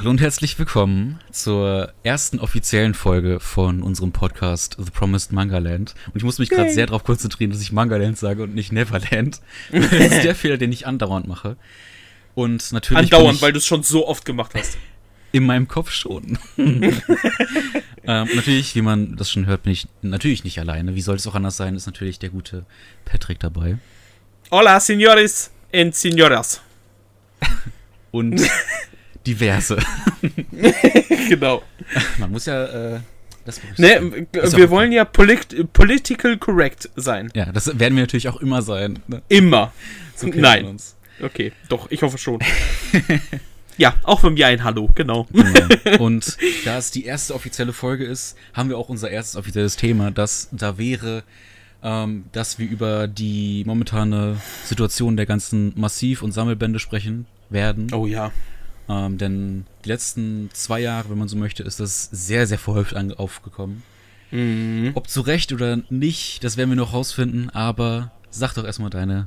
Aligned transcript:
Hallo 0.00 0.08
und 0.08 0.20
herzlich 0.22 0.58
willkommen 0.58 1.20
zur 1.30 1.92
ersten 2.04 2.38
offiziellen 2.38 2.94
Folge 2.94 3.38
von 3.38 3.82
unserem 3.82 4.12
Podcast 4.12 4.78
The 4.78 4.90
Promised 4.90 5.30
Manga 5.30 5.58
Land. 5.58 5.94
Und 6.06 6.16
ich 6.16 6.22
muss 6.22 6.38
mich 6.38 6.48
gerade 6.48 6.72
sehr 6.72 6.86
darauf 6.86 7.04
konzentrieren, 7.04 7.50
dass 7.50 7.60
ich 7.60 7.70
Manga 7.70 7.98
Land 7.98 8.16
sage 8.16 8.44
und 8.44 8.54
nicht 8.54 8.72
Neverland. 8.72 9.42
das 9.70 9.92
ist 9.92 10.24
der 10.24 10.34
Fehler, 10.34 10.56
den 10.56 10.72
ich 10.72 10.86
andauernd 10.86 11.28
mache. 11.28 11.58
Und 12.34 12.72
natürlich. 12.72 13.12
Andauernd, 13.12 13.42
weil 13.42 13.52
du 13.52 13.58
es 13.58 13.66
schon 13.66 13.82
so 13.82 14.08
oft 14.08 14.24
gemacht 14.24 14.52
hast. 14.54 14.78
In 15.32 15.44
meinem 15.44 15.68
Kopf 15.68 15.90
schon. 15.90 16.38
ähm, 16.56 16.94
natürlich, 18.06 18.74
wie 18.74 18.80
man 18.80 19.16
das 19.16 19.30
schon 19.30 19.44
hört, 19.44 19.64
bin 19.64 19.74
ich 19.74 19.86
natürlich 20.00 20.44
nicht 20.44 20.58
alleine. 20.58 20.94
Wie 20.94 21.02
soll 21.02 21.16
es 21.16 21.26
auch 21.26 21.34
anders 21.34 21.58
sein, 21.58 21.76
ist 21.76 21.84
natürlich 21.84 22.18
der 22.18 22.30
gute 22.30 22.64
Patrick 23.04 23.38
dabei. 23.38 23.76
Hola, 24.50 24.80
Signores 24.80 25.50
and 25.74 25.94
Signoras. 25.94 26.62
Und 28.12 28.40
diverse. 29.26 29.78
genau. 31.28 31.62
Man 32.18 32.30
muss 32.30 32.46
ja. 32.46 32.96
Äh, 32.96 33.00
das 33.44 33.60
ne, 33.78 34.26
wir 34.32 34.68
wollen 34.68 34.92
ja 34.92 35.04
polit 35.06 35.72
political 35.72 36.36
correct 36.36 36.90
sein. 36.94 37.30
Ja, 37.34 37.46
das 37.46 37.78
werden 37.78 37.96
wir 37.96 38.02
natürlich 38.02 38.28
auch 38.28 38.40
immer 38.40 38.60
sein. 38.60 38.98
Ne? 39.08 39.22
Immer. 39.28 39.72
So 40.14 40.26
Nein. 40.26 40.76
Okay, 41.22 41.52
doch, 41.68 41.90
ich 41.90 42.02
hoffe 42.02 42.18
schon. 42.18 42.40
Ja, 43.80 43.94
auch 44.02 44.20
von 44.20 44.34
mir 44.34 44.46
ein 44.46 44.62
Hallo, 44.62 44.90
genau. 44.94 45.26
genau. 45.32 45.98
Und 46.04 46.36
da 46.66 46.76
es 46.76 46.90
die 46.90 47.06
erste 47.06 47.34
offizielle 47.34 47.72
Folge 47.72 48.04
ist, 48.04 48.36
haben 48.52 48.68
wir 48.68 48.76
auch 48.76 48.90
unser 48.90 49.08
erstes 49.08 49.36
offizielles 49.36 49.76
Thema, 49.76 50.10
das 50.10 50.48
da 50.52 50.76
wäre, 50.76 51.24
ähm, 51.82 52.24
dass 52.32 52.58
wir 52.58 52.68
über 52.68 53.08
die 53.08 53.64
momentane 53.64 54.36
Situation 54.64 55.16
der 55.16 55.24
ganzen 55.24 55.72
Massiv- 55.80 56.22
und 56.22 56.32
Sammelbände 56.32 56.78
sprechen 56.78 57.24
werden. 57.48 57.86
Oh 57.94 58.04
ja. 58.04 58.32
Ähm, 58.90 59.18
denn 59.18 59.66
die 59.84 59.88
letzten 59.88 60.50
zwei 60.52 60.80
Jahre, 60.80 61.10
wenn 61.10 61.18
man 61.18 61.28
so 61.28 61.36
möchte, 61.36 61.62
ist 61.62 61.78
das 61.78 62.08
sehr, 62.10 62.48
sehr 62.48 62.58
verhäuft 62.58 62.96
aufgekommen. 62.96 63.84
Mhm. 64.32 64.90
Ob 64.94 65.08
zu 65.08 65.20
Recht 65.20 65.52
oder 65.52 65.78
nicht, 65.90 66.42
das 66.42 66.56
werden 66.56 66.70
wir 66.70 66.76
noch 66.76 66.92
rausfinden, 66.92 67.50
aber 67.50 68.10
sag 68.30 68.54
doch 68.54 68.64
erstmal 68.64 68.90
deine 68.90 69.26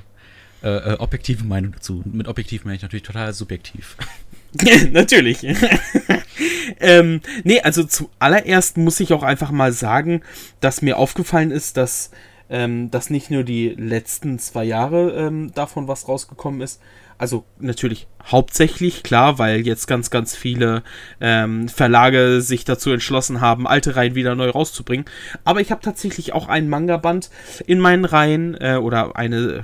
äh, 0.64 0.94
äh, 0.94 0.97
objektive 1.00 1.45
Meinung 1.45 1.72
dazu. 1.72 2.03
Mit 2.06 2.28
objektiv 2.28 2.66
meine 2.66 2.75
ich 2.75 2.81
natürlich 2.81 3.03
total 3.03 3.34
subjektiv. 3.34 3.95
Natürlich. 4.91 5.44
ähm, 6.80 7.22
nee, 7.44 7.59
also 7.61 7.84
zuallererst 7.84 8.78
muss 8.78 9.00
ich 9.00 9.11
auch 9.11 9.23
einfach 9.23 9.50
mal 9.50 9.72
sagen, 9.72 10.22
dass 10.59 10.84
mir 10.84 10.97
aufgefallen 10.97 11.50
ist, 11.50 11.75
dass, 11.75 12.12
ähm, 12.52 12.91
dass 12.91 13.09
nicht 13.09 13.31
nur 13.31 13.44
die 13.44 13.69
letzten 13.69 14.38
zwei 14.38 14.63
Jahre 14.63 15.12
ähm, 15.13 15.52
davon 15.56 15.88
was 15.88 16.07
rausgekommen 16.07 16.62
ist. 16.62 16.79
Also 17.18 17.46
natürlich 17.59 18.07
hauptsächlich, 18.25 19.03
klar, 19.03 19.38
weil 19.40 19.66
jetzt 19.66 19.88
ganz, 19.88 20.09
ganz 20.09 20.35
viele 20.35 20.84
ähm, 21.19 21.68
Verlage 21.69 22.41
sich 22.41 22.66
dazu 22.66 22.91
entschlossen 22.91 23.41
haben, 23.41 23.68
alte 23.68 23.96
Reihen 23.96 24.16
wieder 24.16 24.35
neu 24.35 24.50
rauszubringen. 24.50 25.06
Aber 25.44 25.62
ich 25.62 25.72
habe 25.72 25.81
tatsächlich 25.81 26.34
auch 26.34 26.47
einen 26.47 26.69
Manga-Band 26.69 27.29
in 27.66 27.79
meinen 27.79 28.06
Reihen 28.06 28.56
äh, 28.59 28.78
oder 28.78 29.16
eine 29.16 29.63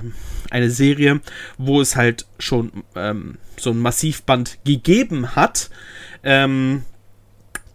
eine 0.51 0.71
Serie, 0.71 1.21
wo 1.57 1.81
es 1.81 1.95
halt 1.95 2.25
schon 2.37 2.71
ähm, 2.95 3.37
so 3.57 3.71
ein 3.71 3.77
Massivband 3.77 4.59
gegeben 4.63 5.35
hat. 5.35 5.69
Ähm, 6.23 6.83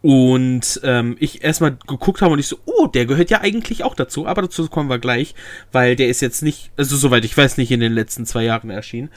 und 0.05 0.83
ähm, 0.85 1.17
ich 1.19 1.43
erstmal 1.43 1.79
geguckt 1.87 2.21
habe 2.21 2.35
und 2.35 2.39
ich 2.39 2.47
so, 2.47 2.59
oh, 2.67 2.87
der 2.87 3.07
gehört 3.07 3.31
ja 3.31 3.41
eigentlich 3.41 3.85
auch 3.85 3.95
dazu, 3.95 4.27
aber 4.27 4.43
dazu 4.43 4.69
kommen 4.69 4.91
wir 4.91 4.99
gleich, 4.99 5.35
weil 5.73 5.97
der 5.97 6.09
ist 6.09 6.21
jetzt 6.21 6.43
nicht, 6.43 6.71
also 6.77 6.95
soweit 6.95 7.25
ich 7.25 7.35
weiß, 7.35 7.57
nicht 7.57 7.71
in 7.71 7.81
den 7.81 7.95
letzten 7.95 8.27
zwei 8.27 8.45
Jahren 8.45 8.69
erschienen. 8.69 9.09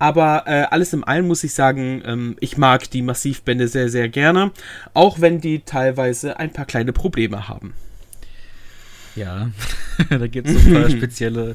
Aber 0.00 0.42
äh, 0.46 0.64
alles 0.68 0.92
im 0.94 1.04
Allen 1.04 1.28
muss 1.28 1.44
ich 1.44 1.54
sagen, 1.54 2.02
ähm, 2.04 2.36
ich 2.40 2.58
mag 2.58 2.90
die 2.90 3.02
Massivbände 3.02 3.68
sehr, 3.68 3.88
sehr 3.88 4.08
gerne, 4.08 4.50
auch 4.94 5.20
wenn 5.20 5.40
die 5.40 5.60
teilweise 5.60 6.36
ein 6.40 6.52
paar 6.52 6.66
kleine 6.66 6.92
Probleme 6.92 7.48
haben. 7.48 7.74
Ja, 9.14 9.52
da 10.10 10.26
gibt 10.26 10.48
es 10.48 10.60
so 10.60 10.68
ein 10.70 10.74
paar 10.74 10.90
spezielle 10.90 11.54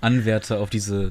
Anwärter 0.00 0.60
auf 0.60 0.70
diese 0.70 1.10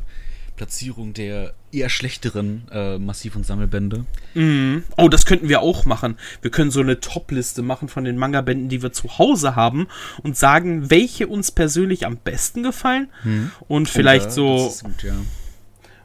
Platzierung 0.59 1.13
der 1.13 1.53
eher 1.71 1.87
schlechteren 1.87 2.67
äh, 2.69 2.97
Massiv- 2.97 3.37
und 3.37 3.45
Sammelbände. 3.45 4.03
Mm. 4.33 4.79
Oh, 4.97 5.07
das 5.07 5.25
könnten 5.25 5.47
wir 5.47 5.61
auch 5.61 5.85
machen. 5.85 6.17
Wir 6.41 6.51
können 6.51 6.69
so 6.69 6.81
eine 6.81 6.99
Top-Liste 6.99 7.61
machen 7.61 7.87
von 7.87 8.03
den 8.03 8.17
Manga-Bänden, 8.17 8.67
die 8.67 8.81
wir 8.81 8.91
zu 8.91 9.17
Hause 9.17 9.55
haben 9.55 9.87
und 10.21 10.35
sagen, 10.35 10.89
welche 10.89 11.29
uns 11.29 11.51
persönlich 11.51 12.05
am 12.05 12.17
besten 12.17 12.61
gefallen 12.61 13.07
hm. 13.21 13.51
und 13.69 13.87
vielleicht 13.87 14.37
oh, 14.37 14.57
ja, 14.57 14.69
so 14.69 14.83
gut, 14.83 15.03
ja. 15.03 15.15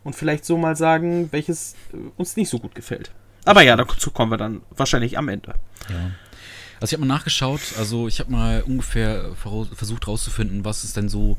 und 0.05 0.15
vielleicht 0.15 0.45
so 0.45 0.57
mal 0.57 0.77
sagen, 0.77 1.33
welches 1.33 1.75
äh, 1.93 1.97
uns 2.17 2.37
nicht 2.37 2.49
so 2.49 2.61
gut 2.61 2.77
gefällt. 2.77 3.11
Aber 3.45 3.63
ja, 3.63 3.75
dazu 3.75 4.13
kommen 4.13 4.31
wir 4.31 4.39
dann 4.39 4.61
wahrscheinlich 4.71 5.19
am 5.19 5.29
Ende. 5.29 5.55
Ja. 5.91 6.13
Also 6.81 6.93
ich 6.93 6.93
habe 6.93 7.09
mal 7.09 7.15
nachgeschaut, 7.15 7.61
also 7.77 8.07
ich 8.07 8.21
habe 8.21 8.31
mal 8.31 8.63
ungefähr 8.63 9.35
versucht 9.35 10.07
herauszufinden, 10.07 10.65
was 10.65 10.85
es 10.85 10.93
denn 10.93 11.09
so 11.09 11.39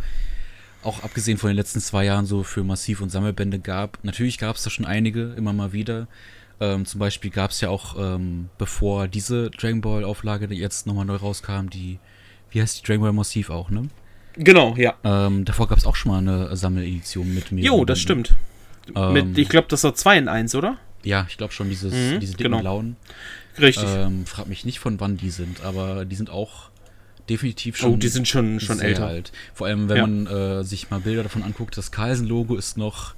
auch 0.85 1.03
abgesehen 1.03 1.37
von 1.37 1.49
den 1.49 1.57
letzten 1.57 1.81
zwei 1.81 2.05
Jahren 2.05 2.25
so 2.25 2.43
für 2.43 2.63
Massiv- 2.63 3.01
und 3.01 3.09
Sammelbände 3.09 3.59
gab. 3.59 3.99
Natürlich 4.03 4.37
gab 4.37 4.55
es 4.55 4.63
da 4.63 4.69
schon 4.69 4.85
einige, 4.85 5.33
immer 5.33 5.53
mal 5.53 5.73
wieder. 5.73 6.07
Ähm, 6.59 6.85
zum 6.85 6.99
Beispiel 6.99 7.31
gab 7.31 7.51
es 7.51 7.61
ja 7.61 7.69
auch, 7.69 7.95
ähm, 7.99 8.49
bevor 8.57 9.07
diese 9.07 9.49
Dragon 9.49 9.81
Ball 9.81 10.03
Auflage 10.03 10.53
jetzt 10.53 10.87
nochmal 10.87 11.05
neu 11.05 11.15
rauskam, 11.15 11.69
die, 11.69 11.99
wie 12.51 12.61
heißt 12.61 12.79
die 12.79 12.83
Dragon 12.87 13.01
Ball 13.01 13.13
Massiv 13.13 13.49
auch, 13.49 13.69
ne? 13.69 13.89
Genau, 14.37 14.75
ja. 14.75 14.95
Ähm, 15.03 15.45
davor 15.45 15.67
gab 15.67 15.77
es 15.77 15.85
auch 15.85 15.95
schon 15.95 16.11
mal 16.11 16.19
eine 16.19 16.55
Sammeledition 16.55 17.33
mit 17.33 17.51
mir. 17.51 17.63
Jo, 17.63 17.85
das 17.85 17.99
stimmt. 17.99 18.35
mit, 18.87 18.95
ähm, 18.95 19.33
ich 19.35 19.49
glaube, 19.49 19.67
das 19.69 19.83
war 19.83 19.95
2 19.95 20.17
in 20.17 20.27
1, 20.27 20.55
oder? 20.55 20.77
Ja, 21.03 21.25
ich 21.29 21.37
glaube 21.37 21.53
schon, 21.53 21.69
dieses, 21.69 21.93
mhm, 21.93 22.19
diese 22.19 22.33
dicken 22.33 22.51
genau. 22.51 22.61
blauen. 22.61 22.95
Richtig. 23.59 23.87
Ähm, 23.87 24.25
frag 24.25 24.47
mich 24.47 24.65
nicht, 24.65 24.79
von 24.79 24.99
wann 24.99 25.17
die 25.17 25.29
sind, 25.29 25.63
aber 25.63 26.05
die 26.05 26.15
sind 26.15 26.29
auch 26.29 26.69
definitiv 27.29 27.77
schon. 27.77 27.93
Oh, 27.93 27.97
die 27.97 28.07
sind 28.07 28.27
schon, 28.27 28.59
schon 28.59 28.79
älter. 28.79 29.07
Alt. 29.07 29.31
Vor 29.53 29.67
allem, 29.67 29.89
wenn 29.89 29.97
ja. 29.97 30.07
man 30.07 30.27
äh, 30.27 30.63
sich 30.63 30.89
mal 30.89 30.99
Bilder 30.99 31.23
davon 31.23 31.43
anguckt, 31.43 31.77
das 31.77 31.91
Carlsen-Logo 31.91 32.55
ist 32.55 32.77
noch 32.77 33.15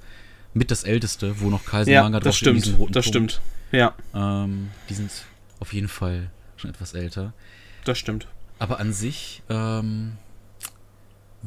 mit 0.54 0.70
das 0.70 0.84
älteste, 0.84 1.40
wo 1.40 1.50
noch 1.50 1.64
Carlsen-Manga 1.64 2.18
ja, 2.18 2.20
drauf 2.20 2.36
steht. 2.36 2.56
Das 2.56 2.64
stimmt, 2.66 2.96
das 2.96 3.06
stimmt. 3.06 3.40
Ja. 3.72 3.94
Ähm, 4.14 4.70
die 4.88 4.94
sind 4.94 5.10
auf 5.60 5.72
jeden 5.72 5.88
Fall 5.88 6.30
schon 6.56 6.70
etwas 6.70 6.94
älter. 6.94 7.32
Das 7.84 7.98
stimmt. 7.98 8.26
Aber 8.58 8.80
an 8.80 8.92
sich, 8.92 9.42
ähm, 9.48 10.12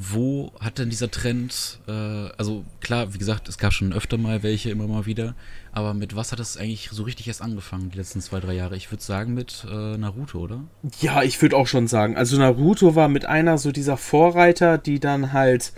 wo 0.03 0.51
hat 0.59 0.79
denn 0.79 0.89
dieser 0.89 1.11
Trend, 1.11 1.79
äh, 1.87 1.91
also 1.91 2.65
klar, 2.79 3.13
wie 3.13 3.19
gesagt, 3.19 3.47
es 3.47 3.59
gab 3.59 3.71
schon 3.71 3.93
öfter 3.93 4.17
mal 4.17 4.41
welche, 4.41 4.71
immer 4.71 4.87
mal 4.87 5.05
wieder, 5.05 5.35
aber 5.73 5.93
mit 5.93 6.15
was 6.15 6.31
hat 6.31 6.39
das 6.39 6.57
eigentlich 6.57 6.89
so 6.91 7.03
richtig 7.03 7.27
erst 7.27 7.41
angefangen, 7.41 7.91
die 7.91 7.97
letzten 7.97 8.19
zwei, 8.19 8.39
drei 8.39 8.53
Jahre? 8.53 8.75
Ich 8.75 8.91
würde 8.91 9.03
sagen 9.03 9.35
mit 9.35 9.65
äh, 9.69 9.97
Naruto, 9.97 10.39
oder? 10.39 10.63
Ja, 11.01 11.21
ich 11.21 11.39
würde 11.41 11.55
auch 11.55 11.67
schon 11.67 11.87
sagen. 11.87 12.17
Also 12.17 12.37
Naruto 12.37 12.95
war 12.95 13.09
mit 13.09 13.25
einer 13.25 13.59
so 13.59 13.71
dieser 13.71 13.95
Vorreiter, 13.95 14.79
die 14.79 14.99
dann 14.99 15.33
halt 15.33 15.71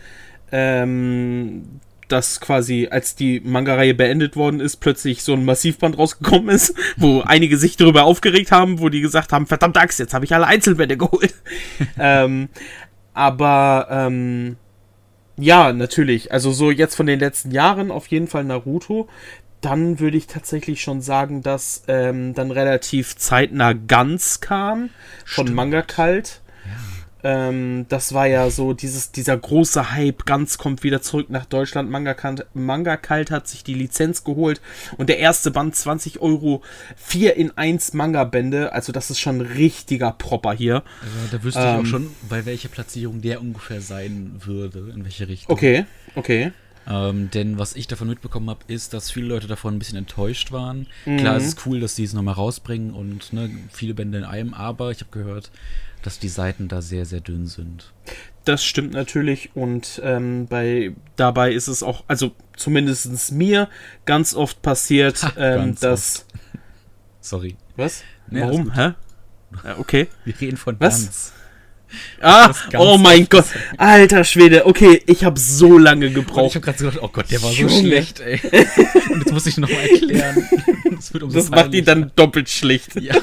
ähm, 0.53 1.81
das 2.07 2.39
quasi, 2.39 2.87
als 2.89 3.15
die 3.15 3.41
Manga-Reihe 3.41 3.93
beendet 3.93 4.35
worden 4.35 4.59
ist, 4.59 4.77
plötzlich 4.77 5.23
so 5.23 5.33
ein 5.33 5.43
Massivband 5.43 5.97
rausgekommen 5.97 6.49
ist, 6.49 6.75
wo 6.95 7.21
einige 7.21 7.57
sich 7.57 7.75
darüber 7.75 8.03
aufgeregt 8.05 8.51
haben, 8.51 8.79
wo 8.79 8.89
die 8.89 9.01
gesagt 9.01 9.33
haben, 9.33 9.47
verdammt 9.47 9.77
Axt, 9.77 9.99
jetzt 9.99 10.13
habe 10.13 10.23
ich 10.23 10.33
alle 10.33 10.47
Einzelbände 10.47 10.95
geholt. 10.95 11.33
ähm, 11.99 12.49
aber 13.13 13.87
ähm, 13.89 14.57
ja, 15.37 15.73
natürlich. 15.73 16.31
Also 16.31 16.51
so 16.51 16.71
jetzt 16.71 16.95
von 16.95 17.05
den 17.05 17.19
letzten 17.19 17.51
Jahren 17.51 17.91
auf 17.91 18.07
jeden 18.07 18.27
Fall 18.27 18.43
Naruto. 18.43 19.07
Dann 19.61 19.99
würde 19.99 20.17
ich 20.17 20.27
tatsächlich 20.27 20.81
schon 20.81 21.01
sagen, 21.01 21.41
dass 21.41 21.83
ähm, 21.87 22.33
dann 22.33 22.51
relativ 22.51 23.15
zeitnah 23.15 23.73
Ganz 23.73 24.41
kam 24.41 24.89
von 25.25 25.45
Stimmt. 25.47 25.55
Manga 25.55 25.81
Kalt. 25.81 26.41
Ähm, 27.23 27.85
das 27.87 28.13
war 28.13 28.27
ja 28.27 28.49
so 28.49 28.73
dieses, 28.73 29.11
dieser 29.11 29.37
große 29.37 29.91
Hype. 29.91 30.25
Ganz 30.25 30.57
kommt 30.57 30.83
wieder 30.83 31.01
zurück 31.01 31.29
nach 31.29 31.45
Deutschland. 31.45 31.89
Manga, 31.89 32.15
Manga 32.53 32.97
Kalt 32.97 33.31
hat 33.31 33.47
sich 33.47 33.63
die 33.63 33.73
Lizenz 33.73 34.23
geholt 34.23 34.61
und 34.97 35.07
der 35.07 35.19
erste 35.19 35.51
Band 35.51 35.75
20 35.75 36.19
Euro, 36.19 36.61
4 36.97 37.35
in 37.35 37.57
1 37.57 37.93
Manga-Bände. 37.93 38.73
Also, 38.73 38.91
das 38.91 39.09
ist 39.09 39.19
schon 39.19 39.37
ein 39.37 39.41
richtiger 39.41 40.11
Propper 40.11 40.53
hier. 40.53 40.73
Ja, 40.73 40.83
da 41.31 41.43
wüsste 41.43 41.61
ähm, 41.61 41.65
ich 41.65 41.73
auch 41.73 41.79
ähm, 41.79 41.85
schon, 41.85 42.09
bei 42.27 42.45
welcher 42.45 42.69
Platzierung 42.69 43.21
der 43.21 43.39
ungefähr 43.41 43.81
sein 43.81 44.33
würde, 44.43 44.91
in 44.93 45.03
welche 45.03 45.27
Richtung. 45.27 45.53
Okay, 45.53 45.85
okay. 46.15 46.51
Ähm, 46.85 47.29
denn 47.31 47.57
was 47.57 47.75
ich 47.75 47.87
davon 47.87 48.09
mitbekommen 48.09 48.49
habe, 48.49 48.61
ist, 48.67 48.93
dass 48.93 49.09
viele 49.09 49.27
Leute 49.27 49.47
davon 49.47 49.75
ein 49.75 49.79
bisschen 49.79 49.97
enttäuscht 49.97 50.51
waren. 50.51 50.87
Mhm. 51.05 51.17
Klar, 51.17 51.37
es 51.37 51.45
ist 51.45 51.65
cool, 51.65 51.79
dass 51.79 51.95
sie 51.95 52.03
es 52.03 52.13
nochmal 52.13 52.33
rausbringen 52.33 52.93
und 52.93 53.31
ne, 53.31 53.49
viele 53.71 53.93
Bände 53.93 54.17
in 54.17 54.23
einem, 54.25 54.53
aber 54.53 54.91
ich 54.91 54.99
habe 54.99 55.11
gehört, 55.11 55.49
dass 56.03 56.19
die 56.19 56.29
Seiten 56.29 56.67
da 56.67 56.81
sehr, 56.81 57.05
sehr 57.05 57.21
dünn 57.21 57.47
sind. 57.47 57.93
Das 58.45 58.63
stimmt 58.63 58.93
natürlich 58.93 59.55
und 59.55 60.01
ähm, 60.03 60.47
bei 60.47 60.93
dabei 61.15 61.53
ist 61.53 61.67
es 61.67 61.81
auch, 61.81 62.03
also 62.07 62.31
zumindest 62.57 63.31
mir 63.31 63.69
ganz 64.05 64.35
oft 64.35 64.61
passiert, 64.61 65.23
ha, 65.23 65.33
ähm, 65.37 65.75
dass. 65.79 66.25
Oft. 66.25 66.25
Sorry. 67.21 67.55
Was? 67.77 68.03
Nee, 68.29 68.41
Warum? 68.41 68.73
Hä? 68.75 68.93
Ja, 69.63 69.77
okay. 69.77 70.07
Wir 70.25 70.41
reden 70.41 70.57
von 70.57 70.79
Was? 70.79 71.03
Ganz. 71.03 71.33
Ah, 72.21 72.51
oh 72.77 72.97
mein 72.97 73.27
Gott. 73.29 73.45
Alter 73.77 74.23
Schwede. 74.23 74.65
Okay, 74.65 75.01
ich 75.05 75.23
habe 75.23 75.39
so 75.39 75.77
lange 75.77 76.09
gebraucht. 76.09 76.47
ich 76.51 76.55
habe 76.55 76.65
gerade 76.65 76.77
so 76.79 76.85
gedacht, 76.85 77.03
oh 77.03 77.09
Gott, 77.09 77.29
der 77.31 77.41
war 77.43 77.51
Junge. 77.51 77.71
so 77.71 77.79
schlecht, 77.81 78.19
ey. 78.19 78.39
Und 79.09 79.19
jetzt 79.19 79.31
muss 79.31 79.45
ich 79.45 79.57
noch 79.57 79.69
mal 79.69 79.79
erklären. 79.79 80.49
Das, 80.93 81.11
das 81.33 81.49
macht 81.49 81.73
ihn 81.73 81.83
dann 81.83 82.11
doppelt 82.15 82.47
schlecht. 82.47 82.95
Ja. 82.95 83.13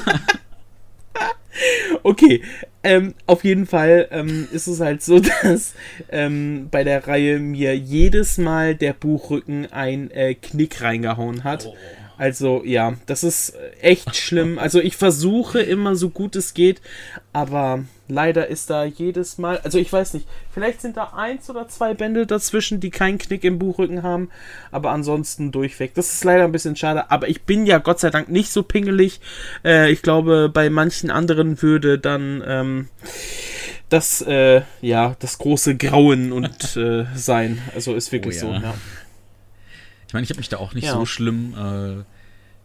okay, 2.03 2.43
ähm, 2.83 3.13
auf 3.27 3.43
jeden 3.43 3.65
Fall 3.67 4.07
ähm, 4.11 4.47
ist 4.51 4.67
es 4.67 4.79
halt 4.79 5.03
so, 5.03 5.19
dass 5.43 5.73
ähm, 6.09 6.67
bei 6.71 6.83
der 6.83 7.07
Reihe 7.07 7.39
mir 7.39 7.77
jedes 7.77 8.37
Mal 8.37 8.75
der 8.75 8.93
Buchrücken 8.93 9.71
ein 9.71 10.11
äh, 10.11 10.33
Knick 10.35 10.81
reingehauen 10.81 11.43
hat. 11.43 11.67
Oh. 11.67 11.75
Also 12.17 12.61
ja, 12.63 12.93
das 13.07 13.23
ist 13.23 13.55
echt 13.81 14.15
schlimm. 14.15 14.59
Also 14.59 14.79
ich 14.79 14.95
versuche 14.95 15.59
immer 15.59 15.95
so 15.95 16.09
gut 16.09 16.35
es 16.35 16.53
geht, 16.53 16.79
aber 17.33 17.83
leider 18.11 18.47
ist 18.47 18.69
da 18.69 18.83
jedes 18.83 19.37
Mal, 19.37 19.59
also 19.59 19.77
ich 19.77 19.91
weiß 19.91 20.13
nicht, 20.13 20.27
vielleicht 20.51 20.81
sind 20.81 20.97
da 20.97 21.13
eins 21.15 21.49
oder 21.49 21.67
zwei 21.67 21.93
Bände 21.93 22.27
dazwischen, 22.27 22.79
die 22.79 22.89
keinen 22.89 23.17
Knick 23.17 23.43
im 23.43 23.57
Buchrücken 23.57 24.03
haben, 24.03 24.29
aber 24.71 24.91
ansonsten 24.91 25.51
durchweg. 25.51 25.93
Das 25.93 26.13
ist 26.13 26.23
leider 26.23 26.43
ein 26.43 26.51
bisschen 26.51 26.75
schade, 26.75 27.09
aber 27.09 27.29
ich 27.29 27.43
bin 27.43 27.65
ja 27.65 27.77
Gott 27.77 27.99
sei 27.99 28.09
Dank 28.09 28.29
nicht 28.29 28.51
so 28.51 28.63
pingelig. 28.63 29.21
Äh, 29.63 29.91
ich 29.91 30.01
glaube, 30.01 30.49
bei 30.49 30.69
manchen 30.69 31.09
anderen 31.09 31.61
würde 31.61 31.97
dann 31.97 32.43
ähm, 32.45 32.89
das, 33.89 34.21
äh, 34.21 34.61
ja, 34.81 35.15
das 35.19 35.37
große 35.37 35.75
Grauen 35.77 36.31
und 36.31 36.75
äh, 36.75 37.05
sein. 37.15 37.61
Also 37.73 37.95
ist 37.95 38.11
wirklich 38.11 38.41
oh, 38.43 38.47
ja. 38.47 38.59
so, 38.59 38.65
ja. 38.65 38.73
Ich 40.07 40.13
meine, 40.13 40.23
ich 40.25 40.29
habe 40.29 40.39
mich 40.39 40.49
da 40.49 40.57
auch 40.57 40.73
nicht 40.73 40.87
ja. 40.87 40.93
so 40.93 41.05
schlimm. 41.05 41.53
Äh, 41.53 42.03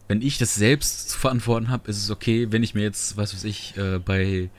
wenn 0.08 0.22
ich 0.22 0.38
das 0.38 0.54
selbst 0.54 1.10
zu 1.10 1.18
verantworten 1.18 1.68
habe, 1.68 1.88
ist 1.90 1.98
es 1.98 2.10
okay. 2.10 2.48
Wenn 2.50 2.62
ich 2.62 2.74
mir 2.74 2.82
jetzt, 2.82 3.16
was 3.16 3.34
weiß 3.34 3.44
ich, 3.44 3.76
äh, 3.76 3.98
bei 3.98 4.50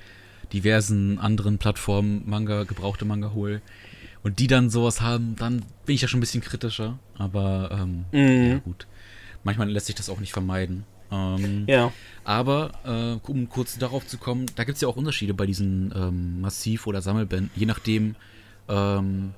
diversen 0.53 1.19
anderen 1.19 1.57
Plattformen 1.57 2.23
Manga, 2.25 2.63
gebrauchte 2.63 3.05
Manga 3.05 3.31
hole 3.33 3.61
und 4.23 4.39
die 4.39 4.47
dann 4.47 4.69
sowas 4.69 5.01
haben, 5.01 5.35
dann 5.37 5.63
bin 5.85 5.95
ich 5.95 6.01
ja 6.01 6.07
schon 6.07 6.19
ein 6.19 6.21
bisschen 6.21 6.41
kritischer. 6.41 6.99
Aber 7.17 7.69
ähm, 7.71 8.05
mhm. 8.11 8.51
ja 8.51 8.57
gut. 8.59 8.87
Manchmal 9.43 9.69
lässt 9.69 9.85
sich 9.85 9.95
das 9.95 10.09
auch 10.09 10.19
nicht 10.19 10.33
vermeiden. 10.33 10.83
Ähm, 11.11 11.65
ja. 11.67 11.93
Aber 12.23 12.71
äh, 12.83 13.29
um 13.29 13.47
kurz 13.49 13.77
darauf 13.77 14.05
zu 14.05 14.17
kommen, 14.17 14.45
da 14.55 14.63
gibt 14.63 14.75
es 14.75 14.81
ja 14.81 14.87
auch 14.87 14.97
Unterschiede 14.97 15.33
bei 15.33 15.45
diesen 15.45 15.93
ähm, 15.95 16.41
Massiv- 16.41 16.87
oder 16.87 17.01
Sammelbänden, 17.01 17.51
je 17.55 17.65
nachdem, 17.65 18.15
ähm, 18.67 19.33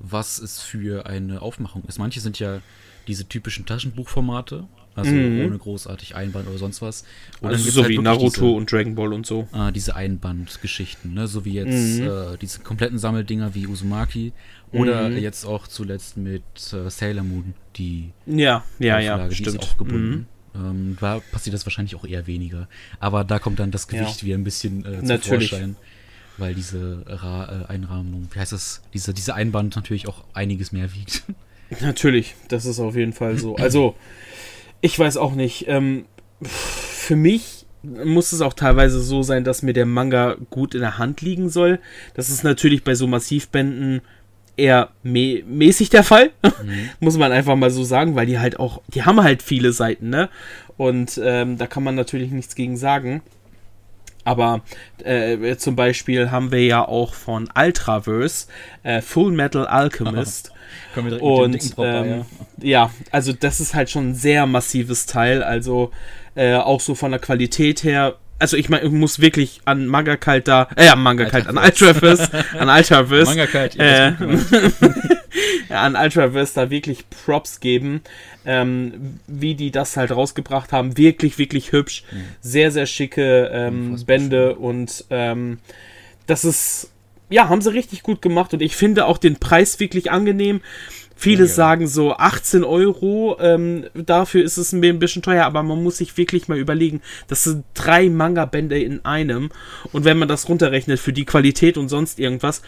was 0.00 0.38
es 0.38 0.60
für 0.60 1.06
eine 1.06 1.42
Aufmachung 1.42 1.84
ist. 1.84 1.98
Manche 1.98 2.20
sind 2.20 2.38
ja 2.40 2.60
diese 3.06 3.28
typischen 3.28 3.66
Taschenbuchformate, 3.66 4.66
also 4.94 5.10
mhm. 5.10 5.46
ohne 5.46 5.58
großartig 5.58 6.14
Einband 6.14 6.48
oder 6.48 6.58
sonst 6.58 6.82
was. 6.82 7.04
Und 7.40 7.50
also 7.50 7.70
so 7.70 7.82
halt 7.82 7.90
wie 7.90 7.98
Naruto 7.98 8.28
diese, 8.28 8.46
und 8.46 8.72
Dragon 8.72 8.94
Ball 8.94 9.12
und 9.12 9.26
so. 9.26 9.48
Äh, 9.54 9.72
diese 9.72 9.96
Einbandgeschichten, 9.96 11.14
ne? 11.14 11.26
so 11.26 11.44
wie 11.44 11.54
jetzt 11.54 12.00
mhm. 12.00 12.06
äh, 12.06 12.36
diese 12.40 12.60
kompletten 12.60 12.98
Sammeldinger 12.98 13.54
wie 13.54 13.66
Uzumaki 13.66 14.32
oder 14.72 15.08
mhm. 15.08 15.18
jetzt 15.18 15.44
auch 15.44 15.66
zuletzt 15.66 16.16
mit 16.16 16.42
äh, 16.72 16.90
Sailor 16.90 17.24
Moon, 17.24 17.54
die 17.76 18.10
ja, 18.26 18.64
ja, 18.78 18.98
Auflage, 18.98 19.22
ja, 19.22 19.28
die 19.28 19.34
stimmt. 19.34 19.60
auch 19.60 19.76
gebunden. 19.76 20.10
Mhm. 20.10 20.26
Ähm, 20.54 20.96
da 21.00 21.20
passiert 21.32 21.54
das 21.54 21.64
wahrscheinlich 21.64 21.96
auch 21.96 22.04
eher 22.04 22.26
weniger. 22.26 22.68
Aber 23.00 23.24
da 23.24 23.38
kommt 23.38 23.58
dann 23.58 23.70
das 23.70 23.88
Gewicht 23.88 24.20
ja. 24.20 24.26
wieder 24.26 24.38
ein 24.38 24.44
bisschen 24.44 24.84
äh, 24.84 24.98
zum 24.98 25.06
Natürlich. 25.06 25.50
Vorschein 25.50 25.76
weil 26.38 26.54
diese 26.54 27.04
Ra 27.06 27.66
äh, 27.68 27.72
Einrahmung, 27.72 28.28
wie 28.32 28.38
heißt 28.38 28.52
das, 28.52 28.82
diese, 28.94 29.14
diese 29.14 29.34
Einband 29.34 29.76
natürlich 29.76 30.08
auch 30.08 30.24
einiges 30.34 30.72
mehr 30.72 30.92
wiegt. 30.94 31.24
Natürlich, 31.80 32.34
das 32.48 32.66
ist 32.66 32.80
auf 32.80 32.96
jeden 32.96 33.12
Fall 33.12 33.38
so. 33.38 33.56
Also, 33.56 33.96
ich 34.82 34.98
weiß 34.98 35.16
auch 35.16 35.32
nicht. 35.32 35.66
Ähm, 35.68 36.04
für 36.42 37.16
mich 37.16 37.64
muss 37.82 38.32
es 38.32 38.42
auch 38.42 38.52
teilweise 38.52 39.00
so 39.00 39.22
sein, 39.22 39.44
dass 39.44 39.62
mir 39.62 39.72
der 39.72 39.86
Manga 39.86 40.36
gut 40.50 40.74
in 40.74 40.80
der 40.82 40.98
Hand 40.98 41.20
liegen 41.20 41.48
soll. 41.48 41.80
Das 42.14 42.28
ist 42.28 42.44
natürlich 42.44 42.84
bei 42.84 42.94
so 42.94 43.06
Massivbänden 43.06 44.02
eher 44.56 44.90
mä 45.02 45.42
mäßig 45.46 45.88
der 45.88 46.04
Fall, 46.04 46.30
mhm. 46.42 46.90
muss 47.00 47.16
man 47.16 47.32
einfach 47.32 47.56
mal 47.56 47.70
so 47.70 47.84
sagen, 47.84 48.14
weil 48.14 48.26
die 48.26 48.38
halt 48.38 48.60
auch, 48.60 48.82
die 48.88 49.02
haben 49.04 49.22
halt 49.22 49.42
viele 49.42 49.72
Seiten, 49.72 50.10
ne? 50.10 50.28
Und 50.76 51.18
ähm, 51.22 51.58
da 51.58 51.66
kann 51.66 51.82
man 51.82 51.94
natürlich 51.94 52.30
nichts 52.30 52.54
gegen 52.54 52.76
sagen. 52.76 53.22
Aber 54.24 54.62
äh, 55.02 55.56
zum 55.56 55.74
Beispiel 55.74 56.30
haben 56.30 56.52
wir 56.52 56.64
ja 56.64 56.86
auch 56.86 57.14
von 57.14 57.48
Ultraverse 57.56 58.46
äh, 58.82 59.00
Full 59.00 59.32
Metal 59.32 59.66
Alchemist. 59.66 60.52
und 61.20 61.74
ähm, 61.78 62.24
ja. 62.58 62.66
ja. 62.68 62.90
also 63.10 63.32
das 63.32 63.60
ist 63.60 63.74
halt 63.74 63.90
schon 63.90 64.10
ein 64.10 64.14
sehr 64.14 64.46
massives 64.46 65.06
Teil. 65.06 65.42
Also 65.42 65.90
äh, 66.34 66.54
auch 66.54 66.80
so 66.80 66.94
von 66.94 67.10
der 67.10 67.20
Qualität 67.20 67.84
her. 67.84 68.16
Also 68.38 68.56
ich 68.56 68.68
meine, 68.68 68.84
ich 68.84 68.90
muss 68.90 69.20
wirklich 69.20 69.60
an 69.66 69.86
Manga 69.86 70.16
Kalt 70.16 70.48
da, 70.48 70.68
äh, 70.76 70.86
ja, 70.86 70.96
Manga 70.96 71.26
Kalt, 71.26 71.46
an 71.46 71.58
Ultraverse, 71.58 72.28
an 72.58 72.68
Ultraverse, 72.68 73.30
Manga 73.30 73.46
Kalt, 73.46 73.78
äh, 73.78 74.14
an 75.68 75.94
Ultraverse 75.94 76.52
da 76.54 76.70
wirklich 76.70 77.08
Props 77.08 77.60
geben, 77.60 78.00
ähm, 78.44 79.20
wie 79.28 79.54
die 79.54 79.70
das 79.70 79.96
halt 79.96 80.10
rausgebracht 80.10 80.72
haben. 80.72 80.98
Wirklich, 80.98 81.38
wirklich 81.38 81.70
hübsch, 81.70 82.02
mhm. 82.10 82.24
sehr, 82.40 82.72
sehr 82.72 82.86
schicke 82.86 83.48
ähm, 83.52 84.02
Bände 84.04 84.56
und 84.56 85.04
ähm, 85.10 85.58
das 86.26 86.44
ist 86.44 86.91
ja, 87.32 87.48
haben 87.48 87.62
sie 87.62 87.72
richtig 87.72 88.02
gut 88.02 88.22
gemacht 88.22 88.52
und 88.54 88.62
ich 88.62 88.76
finde 88.76 89.06
auch 89.06 89.18
den 89.18 89.36
Preis 89.36 89.80
wirklich 89.80 90.10
angenehm. 90.10 90.60
Viele 91.14 91.44
ja, 91.44 91.48
sagen 91.50 91.86
so 91.86 92.14
18 92.14 92.64
Euro, 92.64 93.36
ähm, 93.38 93.86
dafür 93.94 94.42
ist 94.42 94.56
es 94.56 94.72
ein 94.72 94.98
bisschen 94.98 95.22
teuer, 95.22 95.44
aber 95.44 95.62
man 95.62 95.80
muss 95.80 95.98
sich 95.98 96.16
wirklich 96.16 96.48
mal 96.48 96.58
überlegen, 96.58 97.00
das 97.28 97.44
sind 97.44 97.64
drei 97.74 98.08
Manga-Bände 98.08 98.80
in 98.80 99.04
einem 99.04 99.50
und 99.92 100.04
wenn 100.04 100.18
man 100.18 100.26
das 100.26 100.48
runterrechnet 100.48 100.98
für 100.98 101.12
die 101.12 101.24
Qualität 101.24 101.78
und 101.78 101.88
sonst 101.88 102.18
irgendwas, 102.18 102.62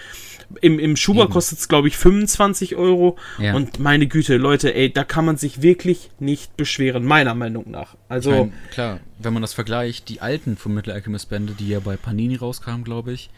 im, 0.61 0.79
im 0.79 0.95
Schuber 0.95 1.29
kostet 1.29 1.59
es 1.59 1.69
glaube 1.69 1.89
ich 1.89 1.97
25 1.97 2.77
Euro 2.77 3.17
ja. 3.39 3.55
und 3.55 3.81
meine 3.81 4.07
Güte, 4.07 4.37
Leute, 4.37 4.73
ey, 4.73 4.93
da 4.93 5.03
kann 5.03 5.25
man 5.25 5.37
sich 5.37 5.63
wirklich 5.63 6.11
nicht 6.21 6.57
beschweren, 6.57 7.05
meiner 7.05 7.35
Meinung 7.35 7.71
nach. 7.71 7.97
Also 8.09 8.31
ich 8.31 8.39
mein, 8.39 8.53
klar, 8.71 9.01
wenn 9.19 9.33
man 9.33 9.43
das 9.43 9.55
vergleicht, 9.55 10.09
die 10.09 10.21
alten 10.21 10.57
von 10.57 10.75
Metal 10.75 10.95
Alchemist 10.95 11.29
Bände, 11.29 11.55
die 11.59 11.71
ja 11.71 11.81
bei 11.81 11.97
Panini 11.97 12.37
rauskamen, 12.37 12.85
glaube 12.85 13.13
ich, 13.15 13.31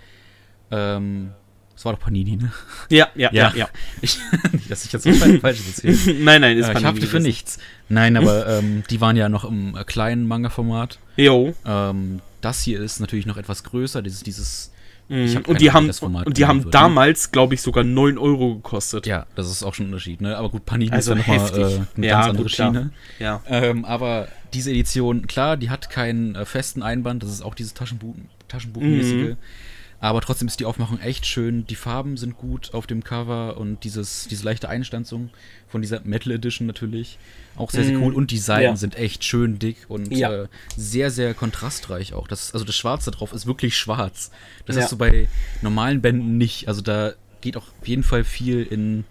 ähm, 0.70 1.30
das 1.74 1.84
war 1.84 1.92
doch 1.92 2.00
Panini, 2.00 2.36
ne? 2.36 2.52
Ja, 2.88 3.08
ja, 3.14 3.30
ja, 3.32 3.50
ja. 3.50 3.52
ja. 3.54 3.68
Ich, 4.00 4.18
nicht, 4.52 4.70
dass 4.70 4.84
ich 4.86 4.92
jetzt 4.92 5.04
was 5.06 5.40
Falsches 5.40 5.84
erzähle. 5.84 6.18
nein, 6.24 6.40
nein, 6.40 6.56
ist 6.56 6.64
äh, 6.64 6.72
Panini. 6.72 6.80
Ich 6.80 6.86
hafte 6.86 7.06
für 7.06 7.20
nichts. 7.20 7.58
Nein, 7.88 8.16
aber 8.16 8.46
ähm, 8.58 8.82
die 8.88 9.00
waren 9.00 9.16
ja 9.16 9.28
noch 9.28 9.44
im 9.44 9.76
äh, 9.76 9.84
kleinen 9.84 10.26
Manga-Format. 10.26 10.98
Jo. 11.16 11.54
Ähm, 11.66 12.20
das 12.40 12.62
hier 12.62 12.80
ist 12.80 13.00
natürlich 13.00 13.26
noch 13.26 13.36
etwas 13.36 13.62
größer, 13.62 14.00
dieses, 14.02 14.22
dieses 14.22 14.72
Mhm. 15.08 15.42
und 15.46 15.60
die 15.60 15.70
haben, 15.70 15.88
und 16.24 16.36
die 16.36 16.46
haben 16.46 16.58
wird, 16.58 16.66
ne? 16.66 16.70
damals, 16.72 17.30
glaube 17.30 17.54
ich, 17.54 17.62
sogar 17.62 17.84
9 17.84 18.18
Euro 18.18 18.56
gekostet. 18.56 19.06
Ja, 19.06 19.26
das 19.36 19.48
ist 19.48 19.62
auch 19.62 19.72
schon 19.72 19.86
ein 19.86 19.88
Unterschied, 19.90 20.20
ne? 20.20 20.36
Aber 20.36 20.48
gut, 20.48 20.66
Panini 20.66 20.90
also 20.90 21.14
ist 21.14 21.26
ja 21.26 21.34
nochmal 21.34 21.60
äh, 21.60 21.80
eine 21.96 22.06
ja, 22.06 22.14
ganz 22.14 22.26
andere 22.30 22.42
gut, 22.42 22.50
Schiene. 22.50 22.90
Ja. 23.20 23.40
Ähm, 23.46 23.84
aber 23.84 24.26
diese 24.52 24.70
Edition, 24.70 25.28
klar, 25.28 25.56
die 25.56 25.70
hat 25.70 25.90
keinen 25.90 26.34
äh, 26.34 26.44
festen 26.44 26.82
Einband, 26.82 27.22
das 27.22 27.30
ist 27.30 27.42
auch 27.42 27.54
dieses 27.54 27.74
Taschenbuch, 27.74 28.16
Taschenbuchmäßige. 28.48 29.30
Mhm. 29.30 29.36
Aber 29.98 30.20
trotzdem 30.20 30.46
ist 30.46 30.60
die 30.60 30.66
Aufmachung 30.66 31.00
echt 31.00 31.26
schön. 31.26 31.66
Die 31.66 31.74
Farben 31.74 32.16
sind 32.16 32.36
gut 32.36 32.74
auf 32.74 32.86
dem 32.86 33.02
Cover 33.02 33.56
und 33.56 33.82
dieses, 33.84 34.28
diese 34.28 34.44
leichte 34.44 34.68
Einstanzung 34.68 35.30
von 35.68 35.80
dieser 35.80 36.00
Metal 36.04 36.32
Edition 36.32 36.66
natürlich 36.66 37.18
auch 37.56 37.70
sehr, 37.70 37.84
sehr 37.84 37.98
cool. 37.98 38.12
Und 38.12 38.30
die 38.30 38.38
Seiten 38.38 38.64
ja. 38.64 38.76
sind 38.76 38.96
echt 38.96 39.24
schön 39.24 39.58
dick 39.58 39.76
und 39.88 40.12
ja. 40.12 40.44
äh, 40.44 40.48
sehr, 40.76 41.10
sehr 41.10 41.32
kontrastreich 41.32 42.12
auch. 42.12 42.28
Das, 42.28 42.52
also 42.52 42.64
das 42.64 42.76
Schwarze 42.76 43.10
drauf 43.10 43.32
ist 43.32 43.46
wirklich 43.46 43.76
schwarz. 43.76 44.30
Das 44.66 44.76
ja. 44.76 44.82
hast 44.82 44.92
du 44.92 44.98
bei 44.98 45.28
normalen 45.62 46.02
Bänden 46.02 46.36
nicht. 46.36 46.68
Also 46.68 46.82
da 46.82 47.14
geht 47.40 47.56
auch 47.56 47.68
auf 47.80 47.88
jeden 47.88 48.02
Fall 48.02 48.24
viel 48.24 48.62
in, 48.64 49.04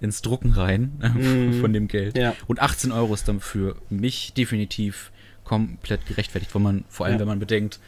ins 0.00 0.22
Drucken 0.22 0.52
rein 0.52 0.92
mhm. 1.14 1.60
von 1.60 1.72
dem 1.74 1.88
Geld. 1.88 2.18
Und 2.46 2.60
18 2.60 2.90
Euro 2.90 3.12
ist 3.12 3.28
dann 3.28 3.40
für 3.40 3.76
mich 3.90 4.32
definitiv 4.32 5.12
komplett 5.44 6.06
gerechtfertigt, 6.06 6.54
weil 6.54 6.62
man, 6.62 6.84
vor 6.88 7.04
allem 7.04 7.18
wenn 7.18 7.28
man 7.28 7.38
bedenkt, 7.38 7.80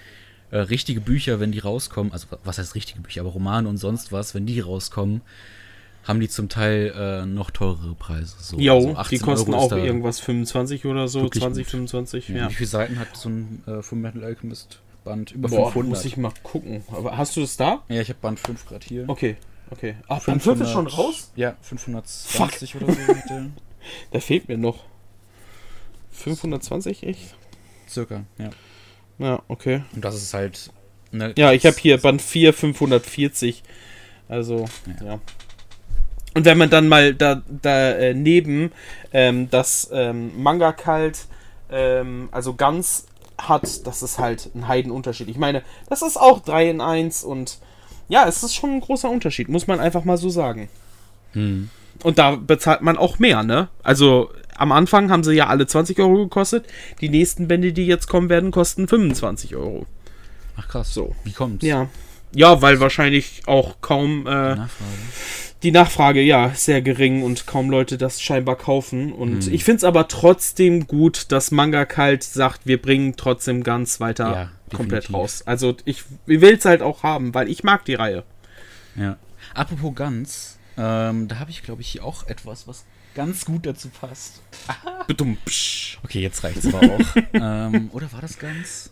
äh, 0.54 0.58
richtige 0.58 1.00
Bücher, 1.00 1.40
wenn 1.40 1.50
die 1.50 1.58
rauskommen, 1.58 2.12
also 2.12 2.28
was 2.44 2.58
heißt 2.58 2.76
richtige 2.76 3.00
Bücher, 3.00 3.22
aber 3.22 3.30
Romane 3.30 3.68
und 3.68 3.76
sonst 3.76 4.12
was, 4.12 4.36
wenn 4.36 4.46
die 4.46 4.60
rauskommen, 4.60 5.20
haben 6.04 6.20
die 6.20 6.28
zum 6.28 6.48
Teil 6.48 6.94
äh, 6.96 7.26
noch 7.26 7.50
teurere 7.50 7.96
Preise. 7.96 8.36
So. 8.38 8.58
Jo, 8.58 8.94
also 8.94 9.10
die 9.10 9.18
kosten 9.18 9.52
auch 9.52 9.72
irgendwas 9.72 10.20
25 10.20 10.84
oder 10.84 11.08
so, 11.08 11.28
20, 11.28 11.64
gut. 11.64 11.70
25. 11.70 12.28
Ja. 12.28 12.36
Ja. 12.36 12.50
Wie 12.50 12.54
viele 12.54 12.68
Seiten 12.68 13.00
hat 13.00 13.16
so 13.16 13.30
ein 13.30 13.64
äh, 13.66 13.82
Full 13.82 13.98
Metal 13.98 14.22
Alchemist 14.22 14.78
Band? 15.02 15.32
Über 15.32 15.48
Boah, 15.48 15.72
500. 15.72 15.88
muss 15.88 16.04
ich 16.04 16.16
mal 16.16 16.32
gucken. 16.44 16.84
Aber 16.92 17.16
hast 17.16 17.36
du 17.36 17.40
das 17.40 17.56
da? 17.56 17.82
Ja, 17.88 18.00
ich 18.00 18.08
habe 18.10 18.20
Band 18.20 18.38
5 18.38 18.66
gerade 18.66 18.86
hier. 18.86 19.08
Okay, 19.08 19.36
okay. 19.70 19.96
Ach, 20.06 20.22
500, 20.22 20.26
Band 20.26 20.42
5 20.42 20.60
ist 20.60 20.70
schon 20.70 20.86
raus? 20.86 21.32
Ja, 21.34 21.56
520 21.62 22.72
Fuck. 22.72 22.82
oder 22.82 22.92
so. 22.92 23.00
da 24.12 24.20
fehlt 24.20 24.46
mir 24.46 24.58
noch. 24.58 24.84
520, 26.12 27.02
echt? 27.02 27.34
Circa, 27.88 28.22
ja. 28.38 28.50
Ja, 29.18 29.42
okay. 29.48 29.82
Und 29.94 30.04
das 30.04 30.14
ist 30.16 30.34
halt. 30.34 30.70
Ne, 31.12 31.32
ja, 31.36 31.52
ich 31.52 31.64
habe 31.64 31.76
hier 31.78 31.98
Band 31.98 32.20
4, 32.20 32.52
540. 32.52 33.62
Also, 34.28 34.66
ja. 35.00 35.06
ja. 35.06 35.20
Und 36.34 36.44
wenn 36.44 36.58
man 36.58 36.70
dann 36.70 36.88
mal 36.88 37.14
da, 37.14 37.42
daneben 37.62 38.72
äh, 39.12 39.28
ähm, 39.28 39.48
das 39.50 39.88
ähm, 39.92 40.42
Manga 40.42 40.72
kalt, 40.72 41.26
ähm, 41.70 42.28
also 42.32 42.54
ganz 42.54 43.06
hat, 43.38 43.86
das 43.86 44.02
ist 44.02 44.18
halt 44.18 44.50
ein 44.54 44.66
Heidenunterschied. 44.66 45.28
Ich 45.28 45.38
meine, 45.38 45.62
das 45.88 46.02
ist 46.02 46.16
auch 46.16 46.40
3 46.40 46.70
in 46.70 46.80
1 46.80 47.22
und 47.24 47.58
ja, 48.08 48.26
es 48.26 48.42
ist 48.42 48.54
schon 48.54 48.70
ein 48.70 48.80
großer 48.80 49.08
Unterschied, 49.08 49.48
muss 49.48 49.66
man 49.66 49.80
einfach 49.80 50.04
mal 50.04 50.16
so 50.16 50.28
sagen. 50.28 50.68
Hm. 51.32 51.70
Und 52.02 52.18
da 52.18 52.36
bezahlt 52.36 52.82
man 52.82 52.96
auch 52.96 53.18
mehr, 53.18 53.42
ne? 53.42 53.68
Also 53.82 54.30
am 54.56 54.72
Anfang 54.72 55.10
haben 55.10 55.24
sie 55.24 55.32
ja 55.34 55.46
alle 55.48 55.66
20 55.66 55.98
Euro 56.00 56.24
gekostet. 56.24 56.66
Die 57.00 57.08
nächsten 57.08 57.48
Bände, 57.48 57.72
die 57.72 57.86
jetzt 57.86 58.06
kommen 58.08 58.28
werden, 58.28 58.50
kosten 58.50 58.86
25 58.88 59.56
Euro. 59.56 59.86
Ach 60.56 60.68
krass. 60.68 60.94
So. 60.94 61.14
Wie 61.24 61.32
kommt's? 61.32 61.64
Ja. 61.64 61.88
Ja, 62.32 62.62
weil 62.62 62.80
wahrscheinlich 62.80 63.42
auch 63.46 63.76
kaum 63.80 64.26
äh, 64.26 64.30
Nachfrage. 64.56 64.90
die 65.62 65.70
Nachfrage, 65.70 66.20
ja, 66.20 66.50
sehr 66.54 66.82
gering 66.82 67.22
und 67.22 67.46
kaum 67.46 67.70
Leute 67.70 67.96
das 67.96 68.20
scheinbar 68.20 68.56
kaufen. 68.56 69.12
Und 69.12 69.44
Hm. 69.44 69.54
ich 69.54 69.62
finde 69.62 69.76
es 69.78 69.84
aber 69.84 70.08
trotzdem 70.08 70.86
gut, 70.88 71.30
dass 71.30 71.52
Manga 71.52 71.84
Kalt 71.84 72.24
sagt, 72.24 72.66
wir 72.66 72.82
bringen 72.82 73.14
trotzdem 73.16 73.62
ganz 73.62 74.00
weiter 74.00 74.24
Ja, 74.70 74.76
komplett 74.76 75.04
definitiv. 75.04 75.14
raus. 75.14 75.42
Also 75.46 75.76
ich, 75.84 76.02
ich 76.26 76.40
will 76.40 76.54
es 76.54 76.64
halt 76.64 76.82
auch 76.82 77.04
haben, 77.04 77.34
weil 77.34 77.48
ich 77.48 77.62
mag 77.62 77.84
die 77.84 77.94
Reihe. 77.94 78.24
Ja. 78.96 79.16
Apropos 79.54 79.94
ganz, 79.94 80.58
ähm, 80.76 81.28
da 81.28 81.38
habe 81.38 81.50
ich, 81.52 81.62
glaube 81.62 81.82
ich, 81.82 81.88
hier 81.88 82.04
auch 82.04 82.26
etwas, 82.26 82.66
was 82.66 82.84
ganz 83.14 83.44
gut 83.44 83.66
dazu 83.66 83.88
passt. 83.88 84.42
Okay, 86.02 86.20
jetzt 86.20 86.42
reicht's 86.42 86.66
aber 86.66 86.80
auch. 86.80 87.16
ähm, 87.32 87.90
oder 87.92 88.10
war 88.12 88.20
das 88.20 88.38
ganz? 88.38 88.90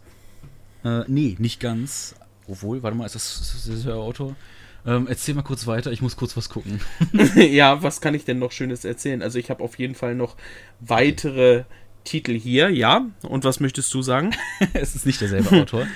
Äh, 0.85 1.05
nee, 1.07 1.37
nicht 1.39 1.61
ganz. 1.61 2.15
Obwohl, 2.47 2.83
warte 2.83 2.97
mal, 2.97 3.07
ist 3.07 3.15
das, 3.15 3.41
ist 3.41 3.69
das 3.69 3.83
der 3.85 3.95
Autor? 3.95 4.37
Ähm, 4.85 5.07
erzähl 5.09 5.35
mal 5.35 5.43
kurz 5.43 5.67
weiter, 5.67 5.93
ich 5.93 6.03
muss 6.03 6.17
kurz 6.17 6.37
was 6.37 6.49
gucken. 6.49 6.81
ja, 7.37 7.83
was 7.83 8.01
kann 8.01 8.15
ich 8.15 8.25
denn 8.25 8.39
noch 8.39 8.53
Schönes 8.53 8.85
erzählen? 8.85 9.23
Also 9.23 9.39
ich 9.39 9.49
habe 9.49 9.63
auf 9.63 9.79
jeden 9.79 9.95
Fall 9.95 10.15
noch 10.15 10.37
weitere 10.81 11.65
Titel 12.05 12.39
hier, 12.39 12.69
ja. 12.69 13.07
Und 13.23 13.45
was 13.45 13.61
möchtest 13.61 13.93
du 13.95 14.03
sagen? 14.03 14.35
es 14.73 14.95
ist 14.97 15.07
nicht 15.07 15.21
derselbe 15.21 15.53
Autor. 15.53 15.87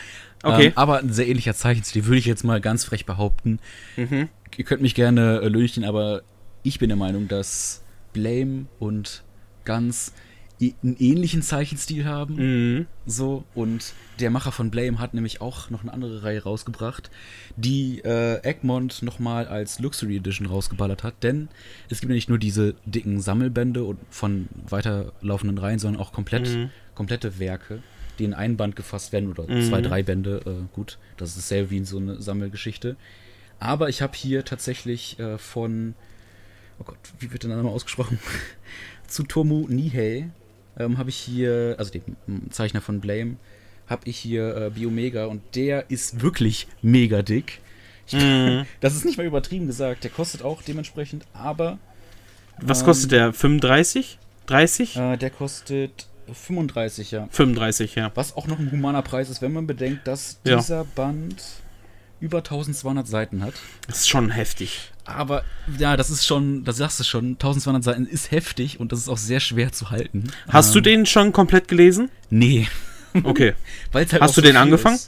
Okay. 0.43 0.67
Ähm, 0.67 0.73
aber 0.77 0.99
ein 0.99 1.13
sehr 1.13 1.27
ähnlicher 1.27 1.55
Zeichenstil, 1.55 2.07
würde 2.07 2.19
ich 2.19 2.27
jetzt 2.27 2.45
mal 2.45 2.61
ganz 2.61 2.85
frech 2.85 3.07
behaupten. 3.07 3.59
Mhm. 3.97 4.29
Ihr 4.57 4.65
könnt 4.65 4.83
mich 4.83 4.95
gerne 4.95 5.41
äh, 5.43 5.49
löchen, 5.49 5.85
aber 5.85 6.23
ich 6.63 6.79
bin 6.79 6.89
der 6.89 6.97
Meinung, 6.97 7.27
dass 7.29 7.83
Blame 8.21 8.67
und 8.79 9.23
Ganz 9.67 10.13
i- 10.61 10.75
einen 10.83 10.97
ähnlichen 10.99 11.43
Zeichenstil 11.43 12.05
haben. 12.07 12.37
Mhm. 12.37 12.87
So, 13.05 13.45
und 13.55 13.93
der 14.21 14.31
Macher 14.31 14.53
von 14.53 14.71
Blame 14.71 14.99
hat 15.01 15.13
nämlich 15.13 15.41
auch 15.41 15.69
noch 15.71 15.83
eine 15.83 15.93
andere 15.93 16.23
Reihe 16.23 16.43
rausgebracht, 16.45 17.11
die 17.57 17.99
äh, 18.05 18.41
Egmont 18.43 19.03
nochmal 19.03 19.49
als 19.49 19.81
Luxury 19.81 20.17
Edition 20.17 20.47
rausgeballert 20.47 21.03
hat, 21.03 21.23
denn 21.25 21.49
es 21.91 22.01
gibt 22.01 22.11
ja 22.11 22.15
nicht 22.15 22.29
nur 22.29 22.39
diese 22.39 22.75
dicken 22.87 23.21
Sammelbände 23.21 23.83
und 23.85 23.99
von 24.09 24.49
weiterlaufenden 24.69 25.59
Reihen, 25.59 25.79
sondern 25.81 26.01
auch 26.01 26.13
komplett, 26.13 26.49
Mhm. 26.49 26.71
komplette 26.95 27.39
Werke, 27.41 27.83
die 28.21 28.25
in 28.25 28.33
einen 28.33 28.57
Band 28.57 28.77
gefasst 28.77 29.13
werden 29.13 29.29
oder 29.29 29.47
Mhm. 29.53 29.63
zwei, 29.63 29.83
drei 29.83 30.03
Bände. 30.05 30.41
Äh, 30.47 30.75
gut, 30.75 30.99
das 31.17 31.31
ist 31.31 31.39
dasselbe 31.39 31.71
wie 31.71 31.79
in 31.79 31.85
so 31.85 31.99
eine 31.99 32.23
Sammelgeschichte. 32.23 32.97
Aber 33.59 33.89
ich 33.89 34.01
habe 34.01 34.17
hier 34.17 34.45
tatsächlich 34.45 35.19
äh, 35.19 35.39
von, 35.39 35.95
oh 36.81 36.85
Gott, 36.85 36.97
wie 37.21 37.31
wird 37.33 37.43
der 37.43 37.51
Name 37.51 37.69
ausgesprochen? 37.69 38.19
Tsutomu 39.09 39.67
Nihei 39.69 40.29
ähm, 40.79 40.99
habe 40.99 41.11
ich 41.11 41.17
hier, 41.17 41.77
also 41.79 41.91
dem 41.93 42.03
mm, 42.27 42.51
Zeichner 42.51 42.81
von 42.81 43.01
Blame, 43.01 43.37
habe 43.89 44.09
ich 44.09 44.17
hier 44.17 44.57
äh, 44.57 44.71
Biomega 44.71 45.27
und 45.27 45.43
der 45.55 45.91
ist 45.91 46.21
wirklich 46.21 46.67
mega 46.83 47.23
dick. 47.23 47.61
Ich, 48.09 48.15
Mhm. 48.15 48.67
Das 48.81 48.95
ist 48.95 49.05
nicht 49.05 49.17
mal 49.19 49.27
übertrieben 49.27 49.67
gesagt, 49.67 50.05
der 50.05 50.11
kostet 50.11 50.43
auch 50.43 50.63
dementsprechend, 50.63 51.25
aber 51.33 51.79
Was 52.61 52.81
Ähm, 52.81 52.87
kostet 52.87 53.13
der? 53.13 53.33
35? 53.33 54.19
30? 54.47 54.97
äh, 54.97 55.17
der 55.17 55.31
kostet 55.31 56.07
35, 56.33 57.11
ja. 57.13 57.29
35, 57.31 57.95
ja. 57.95 58.11
Was 58.15 58.37
auch 58.37 58.47
noch 58.49 58.59
ein 58.59 58.71
humaner 58.73 59.03
Preis 59.03 59.29
ist, 59.31 59.43
wenn 59.43 59.53
man 59.53 59.67
bedenkt, 59.67 60.07
dass 60.09 60.41
Ja. 60.45 60.57
dieser 60.57 60.85
Band 60.85 61.37
über 62.21 62.39
1200 62.39 63.07
Seiten 63.07 63.43
hat. 63.43 63.55
Das 63.87 63.99
ist 64.01 64.09
schon 64.09 64.31
heftig. 64.31 64.93
Aber 65.05 65.45
ja, 65.79 65.97
das 65.97 66.11
ist 66.11 66.27
schon, 66.27 66.65
das 66.65 66.79
sagst 66.79 66.99
du 66.99 67.05
schon, 67.05 67.33
1200 67.35 67.85
Seiten 67.85 68.07
ist 68.07 68.31
heftig 68.31 68.81
und 68.81 68.93
das 68.93 69.01
ist 69.01 69.09
auch 69.09 69.19
sehr 69.19 69.41
schwer 69.41 69.73
zu 69.73 69.91
halten. 69.91 70.25
Hast 70.49 70.75
du 70.75 70.79
Ähm, 70.79 70.85
den 70.85 71.07
schon 71.07 71.33
komplett 71.33 71.69
gelesen? 71.69 72.11
Nee. 72.31 72.67
Okay. 73.23 73.55
Halt 73.95 74.21
Hast 74.21 74.37
du 74.37 74.41
so 74.41 74.47
den 74.47 74.57
angefangen? 74.57 74.99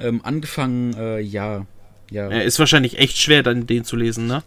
Ähm, 0.00 0.20
angefangen, 0.24 0.94
äh, 0.94 1.20
ja. 1.20 1.66
Ja. 2.10 2.30
Ja, 2.30 2.40
ist 2.40 2.58
wahrscheinlich 2.58 2.98
echt 2.98 3.18
schwer, 3.18 3.42
dann 3.42 3.66
den 3.66 3.84
zu 3.84 3.96
lesen, 3.96 4.26
ne? 4.26 4.42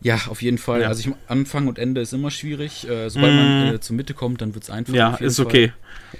Ja, 0.00 0.20
auf 0.28 0.42
jeden 0.42 0.58
Fall. 0.58 0.82
Ja. 0.82 0.88
Also 0.88 1.08
ich, 1.08 1.14
Anfang 1.26 1.66
und 1.66 1.78
Ende 1.78 2.00
ist 2.00 2.12
immer 2.12 2.30
schwierig. 2.30 2.88
Äh, 2.88 3.08
sobald 3.10 3.32
Mm. 3.32 3.36
man 3.36 3.74
äh, 3.74 3.80
zur 3.80 3.96
Mitte 3.96 4.14
kommt, 4.14 4.40
dann 4.40 4.54
wird 4.54 4.64
es 4.64 4.70
einfach. 4.70 4.94
Ja, 4.94 5.14
ist 5.16 5.40
okay. 5.40 5.72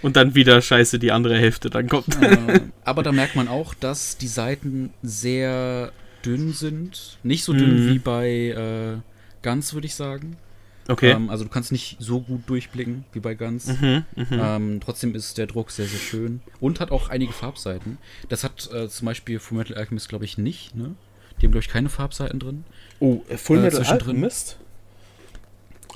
Und 0.02 0.16
dann 0.16 0.35
wieder 0.35 0.61
scheiße 0.61 0.99
die 0.99 1.12
andere 1.12 1.38
Hälfte 1.38 1.70
dann 1.70 1.88
kommt. 1.88 2.14
Fall. 2.14 2.38
Äh, 2.49 2.61
aber 2.85 3.02
da 3.02 3.12
merkt 3.12 3.37
man 3.37 3.49
auch, 3.49 3.75
dass 3.75 4.16
die 4.18 4.26
Seiten 4.28 4.90
sehr 5.02 5.92
dünn 6.25 6.52
sind. 6.52 7.18
Nicht 7.23 7.44
so 7.44 7.52
dünn 7.52 7.85
Mhm. 7.87 7.90
wie 7.92 7.99
bei 7.99 8.28
äh, 8.28 9.47
Guns, 9.47 9.73
würde 9.75 9.87
ich 9.87 9.94
sagen. 9.94 10.37
Okay. 10.88 11.11
Ähm, 11.11 11.28
also 11.30 11.44
du 11.44 11.50
kannst 11.50 11.70
nicht 11.70 11.97
so 12.00 12.20
gut 12.20 12.49
durchblicken 12.49 13.04
wie 13.12 13.20
bei 13.20 13.35
Guns. 13.35 13.66
mhm, 13.66 14.04
mhm. 14.16 14.26
Ähm, 14.30 14.80
trotzdem 14.82 15.14
ist 15.14 15.37
der 15.38 15.47
Druck 15.47 15.70
sehr, 15.70 15.87
sehr 15.87 16.00
schön. 16.00 16.40
Und 16.61 16.80
hat 16.80 16.90
auch 16.90 17.11
einige 17.11 17.32
Farbseiten. 17.32 17.99
Das 18.30 18.42
hat 18.42 18.70
äh, 18.73 18.88
zum 18.88 19.04
Beispiel 19.06 19.38
Fullmetal 19.38 19.76
Alchemist, 19.76 20.08
glaube 20.08 20.25
ich, 20.25 20.38
nicht. 20.38 20.75
Ne? 20.75 20.94
Die 21.40 21.47
haben, 21.47 21.52
glaube 21.52 21.64
ich, 21.64 21.68
keine 21.68 21.88
Farbseiten 21.88 22.38
drin. 22.40 22.64
Oh, 23.00 23.23
Full 23.37 23.59
äh, 23.59 23.62
Metal 23.62 23.78
zwischendrin. 23.78 24.09
Alchemist? 24.16 24.57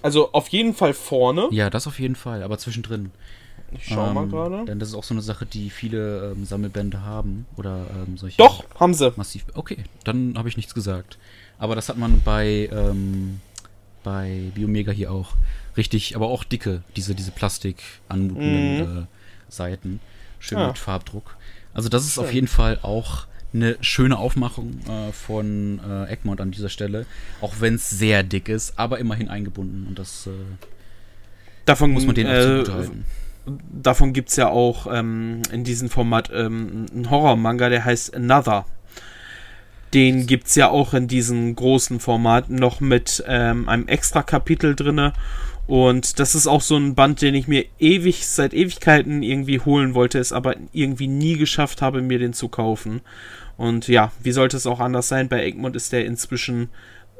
Also 0.03 0.33
auf 0.33 0.49
jeden 0.49 0.75
Fall 0.75 0.95
vorne. 0.95 1.49
Ja, 1.51 1.71
das 1.71 1.87
auf 1.87 1.99
jeden 2.01 2.17
Fall, 2.17 2.43
aber 2.43 2.59
zwischendrin. 2.59 3.13
Ich 3.75 3.87
schau 3.87 4.13
mal 4.13 4.25
Ähm, 4.25 4.31
gerade. 4.31 4.65
Denn 4.67 4.79
das 4.79 4.91
ist 4.91 4.95
auch 4.95 5.05
so 5.05 5.15
eine 5.15 5.23
Sache, 5.23 5.47
die 5.47 5.71
viele 5.71 6.33
ähm, 6.33 6.45
Sammelbände 6.45 7.03
haben. 7.03 7.47
Oder 7.57 7.87
ähm, 8.07 8.17
solche. 8.19 8.37
Doch, 8.37 8.65
haben 8.79 8.95
sie. 8.95 9.13
Massiv. 9.17 9.45
Okay, 9.55 9.79
dann 10.05 10.37
habe 10.37 10.49
ich 10.49 10.57
nichts 10.57 10.75
gesagt. 10.75 11.19
Aber 11.59 11.75
das 11.75 11.89
hat 11.89 11.97
man 11.97 12.21
bei, 12.25 12.69
ähm, 12.73 13.41
bei 14.03 14.51
Biomega 14.55 14.93
hier 14.93 15.11
auch. 15.13 15.31
Richtig, 15.77 16.17
aber 16.17 16.27
auch 16.29 16.45
dicke, 16.45 16.83
diese, 16.97 17.15
diese 17.15 17.31
Plastik 17.31 17.83
anmutenden 18.09 19.03
äh, 19.03 19.07
Seiten. 19.49 20.01
Schön 20.39 20.59
Ah. 20.59 20.67
mit 20.69 20.79
Farbdruck. 20.79 21.37
Also 21.73 21.89
das 21.89 22.05
ist 22.05 22.19
auf 22.19 22.27
Schön. 22.27 22.35
jeden 22.35 22.49
Fall 22.49 22.79
auch 22.83 23.27
eine 23.55 23.77
schöne 23.81 24.19
Aufmachung 24.19 24.81
äh, 24.89 25.13
von 25.13 25.81
äh, 25.87 26.13
Egmont 26.13 26.41
an 26.41 26.51
dieser 26.51 26.69
Stelle. 26.69 27.07
Auch 27.41 27.55
wenn 27.61 27.75
es 27.75 27.91
sehr 27.91 28.23
dick 28.23 28.49
ist, 28.49 28.79
aber 28.79 28.99
immerhin 28.99 29.29
eingebunden. 29.29 29.87
Und 29.89 29.99
das 29.99 30.27
äh, 30.27 30.31
Davon 31.65 31.93
muss 31.93 32.07
man 32.07 32.15
den 32.15 32.27
äh, 32.27 32.43
zugutehalten. 32.43 33.05
Davon 33.73 34.13
gibt 34.13 34.31
es 34.31 34.37
ja 34.37 34.49
auch 34.49 34.87
ähm, 34.93 35.43
in 35.51 35.65
diesem 35.65 35.91
Format 35.91 36.31
ähm, 36.33 36.87
einen 36.93 37.11
Horror-Manga, 37.11 37.69
der 37.69 37.85
heißt 37.85 38.15
Another. 38.15 38.67
Den 39.95 40.27
gibt 40.27 40.47
es 40.47 40.55
ja 40.55 40.71
auch 40.71 40.95
in 40.95 41.07
diesem 41.07 41.55
großen 41.55 42.01
Format 42.01 42.49
noch 42.51 42.81
mit 42.81 43.23
ähm, 43.27 43.69
einem 43.69 43.89
extra 43.89 44.23
Kapitel 44.23 44.75
drinne. 44.75 45.13
Und 45.67 46.19
das 46.19 46.35
ist 46.35 46.47
auch 46.47 46.61
so 46.61 46.77
ein 46.77 46.95
Band, 46.95 47.23
den 47.23 47.35
ich 47.35 47.47
mir 47.47 47.65
ewig, 47.79 48.27
seit 48.27 48.53
Ewigkeiten 48.55 49.23
irgendwie 49.23 49.61
holen 49.61 49.95
wollte, 49.95 50.19
es 50.19 50.33
aber 50.33 50.57
irgendwie 50.73 51.09
nie 51.09 51.37
geschafft 51.37 51.83
habe, 51.83 52.03
mir 52.03 52.19
den 52.19 52.33
zu 52.33 52.49
kaufen. 52.49 53.01
Und 53.57 53.89
ja, 53.89 54.13
wie 54.23 54.33
sollte 54.33 54.57
es 54.57 54.67
auch 54.67 54.81
anders 54.81 55.09
sein? 55.09 55.29
Bei 55.29 55.45
Egmont 55.45 55.77
ist 55.77 55.93
der 55.93 56.05
inzwischen 56.07 56.69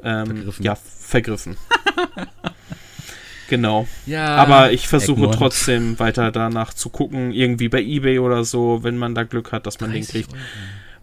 ähm, 0.03 0.25
Vergriffen. 0.27 0.65
ja, 0.65 0.75
vergriffen. 0.75 1.57
genau. 3.49 3.87
Ja, 4.05 4.35
Aber 4.35 4.71
ich 4.71 4.87
versuche 4.87 5.19
Egmont. 5.21 5.35
trotzdem 5.35 5.99
weiter 5.99 6.31
danach 6.31 6.73
zu 6.73 6.89
gucken, 6.89 7.31
irgendwie 7.31 7.69
bei 7.69 7.81
eBay 7.81 8.19
oder 8.19 8.43
so, 8.43 8.83
wenn 8.83 8.97
man 8.97 9.15
da 9.15 9.23
Glück 9.23 9.51
hat, 9.51 9.65
dass 9.67 9.79
man 9.79 9.91
den 9.91 10.01
30 10.01 10.11
kriegt. 10.13 10.33
Euro. 10.33 10.41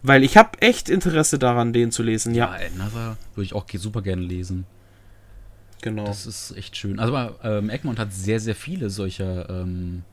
Weil 0.03 0.23
ich 0.23 0.35
habe 0.37 0.59
echt 0.61 0.89
Interesse 0.89 1.37
daran, 1.37 1.73
den 1.73 1.91
zu 1.91 2.01
lesen. 2.03 2.33
Ja, 2.33 2.55
Ja, 2.59 2.67
Another 2.75 3.17
würde 3.35 3.45
ich 3.45 3.53
auch 3.53 3.65
super 3.75 4.01
gerne 4.01 4.23
lesen. 4.23 4.65
genau. 5.81 6.05
Das 6.05 6.25
ist 6.25 6.55
echt 6.57 6.75
schön. 6.75 6.99
Also 6.99 7.15
aber, 7.15 7.35
ähm, 7.43 7.69
Egmont 7.69 7.99
hat 7.99 8.11
sehr, 8.13 8.39
sehr 8.39 8.55
viele 8.55 8.89
solcher 8.89 9.49
ähm, 9.49 10.03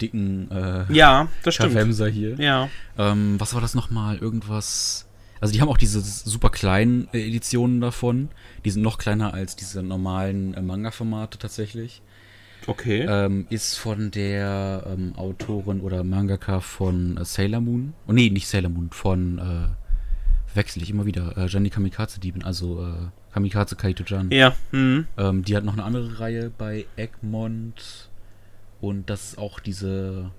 dicken 0.00 0.50
äh, 0.50 0.92
ja, 0.92 1.28
das 1.42 1.54
stimmt. 1.54 1.72
Schaffhemser 1.72 2.08
hier. 2.08 2.34
Ja. 2.40 2.68
Ähm, 2.98 3.36
was 3.38 3.54
war 3.54 3.60
das 3.60 3.74
nochmal? 3.74 4.18
Irgendwas. 4.18 5.06
Also 5.40 5.54
die 5.54 5.60
haben 5.60 5.68
auch 5.68 5.78
diese 5.78 6.00
super 6.00 6.50
kleinen 6.50 7.08
äh, 7.12 7.26
Editionen 7.26 7.80
davon. 7.80 8.28
Die 8.64 8.70
sind 8.70 8.82
noch 8.82 8.98
kleiner 8.98 9.32
als 9.32 9.56
diese 9.56 9.82
normalen 9.82 10.54
äh, 10.54 10.62
Manga-Formate 10.62 11.38
tatsächlich. 11.38 12.02
Okay. 12.66 13.06
Ähm, 13.08 13.46
ist 13.48 13.78
von 13.78 14.10
der 14.10 14.84
ähm, 14.86 15.14
Autorin 15.16 15.80
oder 15.80 16.04
Mangaka 16.04 16.60
von 16.60 17.16
äh, 17.16 17.24
Sailor 17.24 17.60
Moon. 17.60 17.94
Oh 18.06 18.12
nee, 18.12 18.28
nicht 18.28 18.48
Sailor 18.48 18.70
Moon, 18.70 18.90
von 18.90 19.38
äh, 19.38 20.56
wechsle 20.56 20.82
ich 20.82 20.90
immer 20.90 21.06
wieder. 21.06 21.36
Äh, 21.38 21.46
Gianni 21.46 21.70
Kamikaze 21.70 22.20
Dieben, 22.20 22.42
also 22.44 22.84
äh, 22.84 23.32
Kamikaze 23.32 23.76
Kaito-Jan. 23.76 24.30
ja. 24.30 24.54
Mhm. 24.72 25.06
Ähm, 25.16 25.44
die 25.44 25.56
hat 25.56 25.64
noch 25.64 25.72
eine 25.72 25.84
andere 25.84 26.20
Reihe 26.20 26.50
bei 26.50 26.84
Egmont. 26.96 28.09
Und 28.80 29.10
das 29.10 29.30
ist 29.30 29.38
auch 29.38 29.60
diese. 29.60 30.30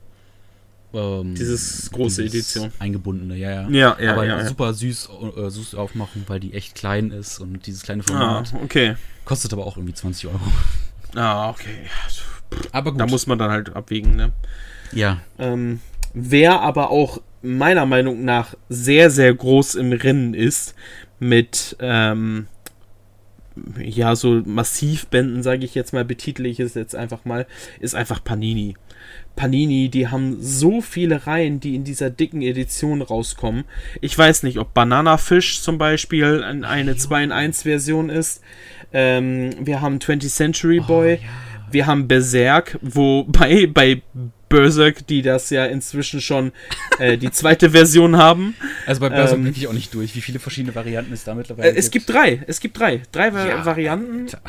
Ähm, 0.94 1.36
Dieses 1.36 1.90
große 1.92 2.24
Edition. 2.26 2.70
Eingebundene, 2.80 3.38
ja, 3.38 3.50
ja. 3.50 3.70
Ja, 3.70 3.98
ja, 4.02 4.12
Aber 4.14 4.26
ja, 4.26 4.46
super 4.46 4.74
süß, 4.74 5.10
äh, 5.38 5.50
süß 5.50 5.76
aufmachen, 5.76 6.26
weil 6.28 6.42
die 6.42 6.54
echt 6.54 6.76
klein 6.76 7.12
ist 7.12 7.40
und 7.40 7.66
dieses 7.66 7.84
kleine 7.84 8.02
Ah, 8.04 8.08
Format 8.08 8.54
okay. 8.62 8.96
kostet 9.24 9.54
aber 9.54 9.66
auch 9.66 9.78
irgendwie 9.78 9.94
20 9.94 10.28
Euro. 10.28 10.40
Ah, 11.16 11.50
okay. 11.50 11.88
Aber 12.74 12.92
gut. 12.92 13.00
Da 13.00 13.08
muss 13.08 13.26
man 13.26 13.38
dann 13.40 13.52
halt 13.52 13.74
abwägen, 13.74 14.18
ne? 14.18 14.34
Ja, 14.92 15.22
Ähm, 15.40 15.80
wer 16.14 16.60
aber 16.62 16.90
auch 16.90 17.22
meiner 17.42 17.86
Meinung 17.86 18.26
nach 18.26 18.56
sehr, 18.68 19.10
sehr 19.10 19.34
groß 19.34 19.76
im 19.76 19.94
Rennen 19.94 20.34
ist 20.34 20.76
mit, 21.20 21.78
ähm, 21.80 22.48
ja, 23.80 24.16
so 24.16 24.42
Massivbänden, 24.46 25.44
sage 25.44 25.66
ich 25.66 25.76
jetzt 25.76 25.94
mal, 25.94 26.06
betitle 26.06 26.48
ich 26.48 26.60
es 26.60 26.74
jetzt 26.74 26.96
einfach 26.96 27.26
mal, 27.26 27.48
ist 27.80 27.96
einfach 27.96 28.24
Panini. 28.24 28.76
Panini, 29.36 29.90
die 29.90 30.08
haben 30.08 30.38
so 30.40 30.82
viele 30.82 31.26
Reihen, 31.26 31.60
die 31.60 31.76
in 31.76 31.84
dieser 31.84 32.10
dicken 32.10 32.42
Edition 32.42 33.02
rauskommen. 33.02 33.64
Ich 34.00 34.18
weiß 34.18 34.44
nicht, 34.44 34.60
ob 34.60 34.74
Banana 34.74 35.18
Fish 35.18 35.62
zum 35.62 35.78
Beispiel 35.78 36.44
eine 36.44 36.96
2 36.96 37.24
in 37.24 37.32
1 37.32 37.64
Version 37.64 38.10
ist. 38.10 38.42
Ähm, 38.94 39.52
wir 39.60 39.82
haben 39.82 40.00
20th 40.00 40.30
Century 40.30 40.80
Boy. 40.80 41.14
Oh, 41.14 41.24
ja. 41.24 41.30
Wir 41.72 41.88
haben 41.88 42.08
Berserk, 42.08 42.78
wobei 42.82 43.66
bei 43.68 44.02
Berserk, 44.52 45.08
die 45.08 45.22
das 45.22 45.50
ja 45.50 45.66
inzwischen 45.66 46.22
schon 46.22 46.52
äh, 47.00 47.18
die 47.18 47.32
zweite 47.32 47.72
Version 47.72 48.18
haben. 48.18 48.56
Also 48.86 49.02
bei 49.02 49.10
Berserk 49.10 49.40
ähm, 49.40 49.54
ich 49.56 49.68
auch 49.68 49.74
nicht 49.74 49.94
durch, 49.94 50.16
wie 50.16 50.22
viele 50.22 50.40
verschiedene 50.40 50.76
Varianten 50.76 51.14
es 51.14 51.24
da 51.24 51.34
mittlerweile 51.34 51.70
äh, 51.70 51.76
es 51.76 51.92
gibt. 51.92 52.10
Es 52.10 52.14
gibt 52.14 52.18
drei, 52.18 52.44
es 52.48 52.60
gibt 52.60 52.80
drei. 52.80 53.02
Drei 53.12 53.28
ja, 53.28 53.66
Varianten. 53.66 54.26
Alter. 54.26 54.42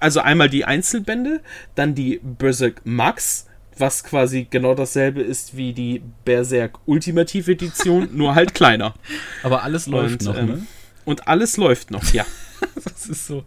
Also 0.00 0.20
einmal 0.20 0.48
die 0.50 0.64
Einzelbände, 0.64 1.40
dann 1.74 1.94
die 1.94 2.20
Berserk 2.22 2.82
Max, 2.84 3.46
was 3.78 4.04
quasi 4.04 4.46
genau 4.48 4.74
dasselbe 4.74 5.22
ist 5.22 5.56
wie 5.56 5.72
die 5.72 6.02
Berserk 6.24 6.78
Ultimative 6.86 7.52
Edition, 7.52 8.08
nur 8.14 8.34
halt 8.34 8.54
kleiner. 8.54 8.94
Aber 9.42 9.62
alles 9.62 9.86
läuft 9.86 10.20
und, 10.20 10.24
noch, 10.26 10.36
ähm, 10.36 10.46
ne? 10.46 10.66
Und 11.04 11.28
alles 11.28 11.56
läuft 11.56 11.90
noch, 11.90 12.12
ja. 12.12 12.26
das 12.84 13.06
ist 13.06 13.26
so. 13.26 13.44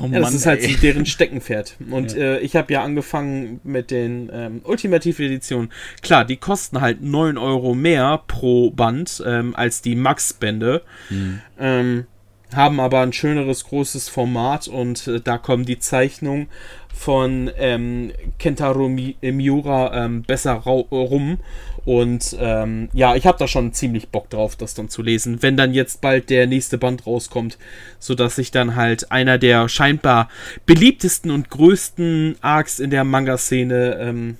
Oh 0.00 0.06
ja, 0.06 0.20
das 0.20 0.34
ist 0.34 0.46
halt 0.46 0.62
ey. 0.62 0.76
deren 0.76 1.06
Steckenpferd. 1.06 1.76
Und 1.90 2.14
ja. 2.14 2.22
äh, 2.22 2.38
ich 2.40 2.56
habe 2.56 2.72
ja 2.72 2.82
angefangen 2.82 3.60
mit 3.64 3.90
den 3.90 4.30
ähm, 4.32 4.60
Ultimative 4.64 5.24
Editionen. 5.24 5.70
Klar, 6.02 6.24
die 6.24 6.36
kosten 6.36 6.80
halt 6.80 7.02
9 7.02 7.38
Euro 7.38 7.74
mehr 7.74 8.22
pro 8.26 8.70
Band 8.70 9.22
ähm, 9.26 9.54
als 9.54 9.82
die 9.82 9.94
Max-Bände. 9.94 10.82
Mhm. 11.10 11.40
Ähm, 11.58 12.06
haben 12.54 12.80
aber 12.80 13.00
ein 13.00 13.12
schöneres, 13.12 13.64
großes 13.64 14.08
Format 14.08 14.68
und 14.68 15.06
äh, 15.08 15.20
da 15.20 15.38
kommen 15.38 15.64
die 15.64 15.78
Zeichnungen 15.78 16.48
von 16.92 17.50
ähm, 17.58 18.12
Kentaro 18.38 18.88
Mi 18.88 19.16
Miura 19.20 20.04
ähm, 20.04 20.22
besser 20.22 20.52
rum. 20.54 21.38
Und 21.84 22.34
ähm, 22.40 22.88
ja, 22.92 23.14
ich 23.14 23.26
habe 23.26 23.38
da 23.38 23.46
schon 23.46 23.72
ziemlich 23.72 24.08
Bock 24.08 24.30
drauf, 24.30 24.56
das 24.56 24.74
dann 24.74 24.88
zu 24.88 25.02
lesen, 25.02 25.42
wenn 25.42 25.56
dann 25.56 25.74
jetzt 25.74 26.00
bald 26.00 26.30
der 26.30 26.46
nächste 26.46 26.78
Band 26.78 27.06
rauskommt, 27.06 27.58
sodass 27.98 28.38
ich 28.38 28.50
dann 28.50 28.74
halt 28.74 29.12
einer 29.12 29.38
der 29.38 29.68
scheinbar 29.68 30.28
beliebtesten 30.64 31.30
und 31.30 31.50
größten 31.50 32.36
Arcs 32.40 32.80
in 32.80 32.90
der 32.90 33.04
Manga-Szene, 33.04 33.98
ähm, 34.00 34.38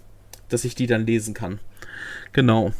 dass 0.49 0.65
ich 0.65 0.75
die 0.75 0.87
dann 0.87 1.05
lesen 1.07 1.35
kann. 1.35 1.61
Genau. 2.33 2.73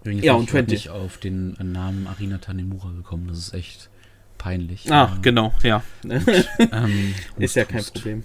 Übrigens 0.00 0.24
ja, 0.24 0.34
und 0.34 0.50
20. 0.50 0.78
Ich 0.78 0.90
auf 0.90 1.18
den 1.18 1.56
Namen 1.60 2.06
Arina 2.06 2.38
Tanemura 2.38 2.90
gekommen, 2.90 3.28
das 3.28 3.38
ist 3.38 3.54
echt 3.54 3.88
peinlich. 4.36 4.90
Ah, 4.90 5.16
äh, 5.16 5.20
genau, 5.22 5.52
ja. 5.62 5.82
Und, 6.02 6.12
ähm, 6.72 7.14
ist 7.38 7.56
ja 7.56 7.64
kein 7.64 7.84
Problem. 7.84 8.24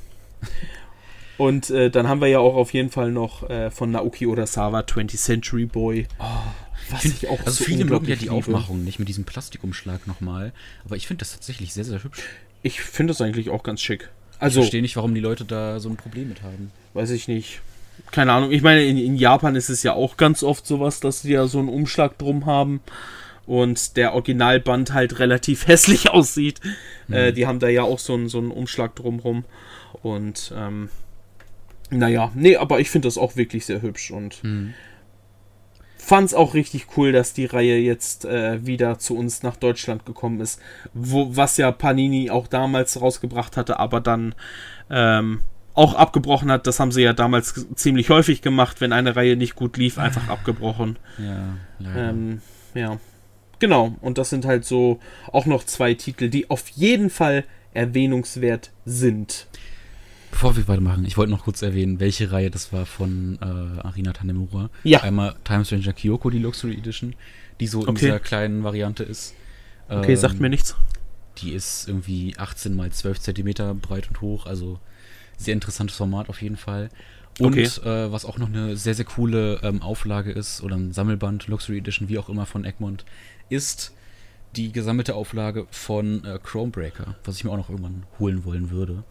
Und 1.44 1.70
äh, 1.72 1.92
dann 1.92 2.08
haben 2.08 2.22
wir 2.22 2.30
ja 2.30 2.40
auch 2.40 2.56
auf 2.56 2.74
jeden 2.74 2.90
Fall 2.90 3.12
noch 3.12 3.50
äh, 3.50 3.70
von 3.70 3.92
Naoki 3.92 4.28
Urasawa 4.28 4.80
20th 4.80 5.18
Century 5.18 5.66
Boy. 5.66 6.08
Oh, 6.18 6.24
was 6.90 7.02
find, 7.02 7.16
ich 7.16 7.28
auch 7.28 7.40
also 7.40 7.52
so 7.52 7.66
viele 7.66 7.84
mögen 7.84 8.08
ja 8.08 8.16
die 8.16 8.30
Aufmachung 8.30 8.86
nicht 8.86 8.98
mit 8.98 9.10
diesem 9.10 9.26
Plastikumschlag 9.26 10.08
nochmal. 10.08 10.54
Aber 10.86 10.96
ich 10.96 11.06
finde 11.06 11.20
das 11.20 11.34
tatsächlich 11.34 11.74
sehr, 11.74 11.84
sehr 11.84 12.02
hübsch. 12.02 12.22
Ich 12.62 12.80
finde 12.80 13.12
das 13.12 13.20
eigentlich 13.20 13.50
auch 13.50 13.62
ganz 13.64 13.82
schick. 13.82 14.10
Also, 14.40 14.62
ich 14.62 14.66
verstehe 14.68 14.82
nicht, 14.82 14.96
warum 14.96 15.14
die 15.14 15.20
Leute 15.20 15.44
da 15.44 15.82
so 15.82 15.90
ein 15.90 15.98
Problem 15.98 16.30
mit 16.30 16.44
haben. 16.44 16.72
Weiß 16.94 17.10
ich 17.10 17.28
nicht. 17.28 17.60
Keine 18.12 18.32
Ahnung. 18.32 18.54
Ich 18.54 18.62
meine, 18.62 18.86
in, 18.86 18.98
in 18.98 19.18
Japan 19.18 19.58
ist 19.58 19.68
es 19.68 19.84
ja 19.84 19.92
auch 19.92 20.16
ganz 20.16 20.44
oft 20.44 20.66
sowas, 20.66 21.02
dass 21.02 21.24
die 21.24 21.32
ja 21.32 21.48
so 21.48 21.60
einen 21.60 21.68
Umschlag 21.68 22.18
drum 22.18 22.46
haben 22.46 22.80
und 23.46 23.98
der 23.98 24.14
Originalband 24.14 24.94
halt 24.94 25.20
relativ 25.20 25.68
hässlich 25.68 26.10
aussieht. 26.10 26.62
Mhm. 27.10 27.14
Äh, 27.14 27.32
die 27.34 27.48
haben 27.48 27.60
da 27.60 27.68
ja 27.68 27.84
auch 27.84 28.00
so 28.00 28.14
einen, 28.14 28.30
so 28.30 28.38
einen 28.38 28.52
Umschlag 28.52 28.96
drumrum. 28.96 29.44
Und 30.02 30.54
ähm, 30.56 30.88
naja, 31.90 32.32
nee, 32.36 32.56
aber 32.56 32.80
ich 32.80 32.90
finde 32.90 33.08
das 33.08 33.18
auch 33.18 33.36
wirklich 33.36 33.66
sehr 33.66 33.82
hübsch 33.82 34.12
und 34.12 34.42
fand 36.04 36.28
es 36.28 36.34
auch 36.34 36.54
richtig 36.54 36.98
cool, 36.98 37.14
dass 37.14 37.34
die 37.34 37.46
Reihe 37.46 37.78
jetzt 37.78 38.26
äh, 38.26 38.66
wieder 38.66 39.00
zu 39.00 39.16
uns 39.16 39.42
nach 39.42 39.56
Deutschland 39.56 40.06
gekommen 40.06 40.42
ist. 40.42 40.60
Wo, 40.94 41.36
was 41.36 41.56
ja 41.58 41.72
Panini 41.72 42.30
auch 42.30 42.48
damals 42.48 43.00
rausgebracht 43.00 43.56
hatte, 43.56 43.80
aber 43.80 44.02
dann 44.02 44.36
ähm, 44.90 45.42
auch 45.74 45.96
abgebrochen 45.96 46.52
hat. 46.52 46.68
Das 46.68 46.80
haben 46.80 46.92
sie 46.92 47.02
ja 47.02 47.14
damals 47.14 47.68
ziemlich 47.76 48.10
häufig 48.10 48.42
gemacht, 48.42 48.82
wenn 48.82 48.92
eine 48.92 49.16
Reihe 49.16 49.38
nicht 49.38 49.56
gut 49.56 49.78
lief, 49.78 49.98
einfach 49.98 50.28
abgebrochen. 50.30 50.98
Ja. 51.18 51.56
Ähm, 51.96 52.42
ja. 52.74 53.00
Genau, 53.60 53.96
und 54.02 54.18
das 54.18 54.30
sind 54.30 54.46
halt 54.46 54.66
so 54.66 55.00
auch 55.32 55.46
noch 55.46 55.64
zwei 55.64 55.94
Titel, 55.94 56.30
die 56.30 56.50
auf 56.50 56.68
jeden 56.70 57.10
Fall 57.10 57.46
erwähnungswert 57.74 58.72
sind. 58.86 59.48
Bevor 60.34 60.58
wir 60.58 60.68
weitermachen, 60.68 61.06
ich 61.06 61.16
wollte 61.16 61.32
noch 61.32 61.44
kurz 61.44 61.62
erwähnen, 61.62 62.00
welche 62.00 62.32
Reihe 62.32 62.50
das 62.50 62.74
war 62.74 62.88
von 62.88 63.38
äh, 63.40 63.46
Arina 63.46 64.14
Tanemura. 64.14 64.72
Ja. 64.84 65.04
Einmal 65.04 65.36
Time 65.44 65.64
Stranger 65.64 65.94
Kyoko, 65.94 66.32
die 66.32 66.40
Luxury 66.40 66.74
Edition, 66.74 67.14
die 67.60 67.68
so 67.68 67.82
okay. 67.82 67.90
in 67.90 67.96
dieser 67.96 68.20
kleinen 68.20 68.64
Variante 68.64 69.04
ist. 69.04 69.36
Okay, 69.88 70.14
ähm, 70.14 70.18
sagt 70.18 70.40
mir 70.40 70.50
nichts. 70.50 70.76
Die 71.38 71.52
ist 71.52 71.88
irgendwie 71.88 72.34
18 72.36 72.76
mal 72.76 72.92
12 72.92 73.20
Zentimeter 73.20 73.76
breit 73.76 74.10
und 74.10 74.22
hoch, 74.22 74.48
also 74.48 74.80
sehr 75.38 75.54
interessantes 75.54 75.98
Format 75.98 76.30
auf 76.30 76.42
jeden 76.42 76.58
Fall. 76.58 76.90
Und 77.40 77.54
okay. 77.54 77.66
äh, 77.88 78.12
was 78.12 78.26
auch 78.26 78.40
noch 78.40 78.48
eine 78.48 78.76
sehr, 78.76 78.96
sehr 78.96 79.06
coole 79.06 79.60
ähm, 79.62 79.84
Auflage 79.84 80.32
ist, 80.32 80.64
oder 80.64 80.76
ein 80.76 80.94
Sammelband, 80.94 81.48
Luxury 81.48 81.78
Edition, 81.78 82.10
wie 82.10 82.18
auch 82.18 82.28
immer 82.28 82.48
von 82.48 82.66
Egmont, 82.66 83.06
ist 83.50 83.94
die 84.56 84.72
gesammelte 84.72 85.14
Auflage 85.14 85.68
von 85.70 86.26
äh, 86.26 86.40
Chromebreaker, 86.42 87.18
was 87.24 87.36
ich 87.36 87.44
mir 87.44 87.52
auch 87.52 87.58
noch 87.58 87.70
irgendwann 87.70 88.08
holen 88.18 88.46
wollen 88.46 88.72
würde. 88.72 89.04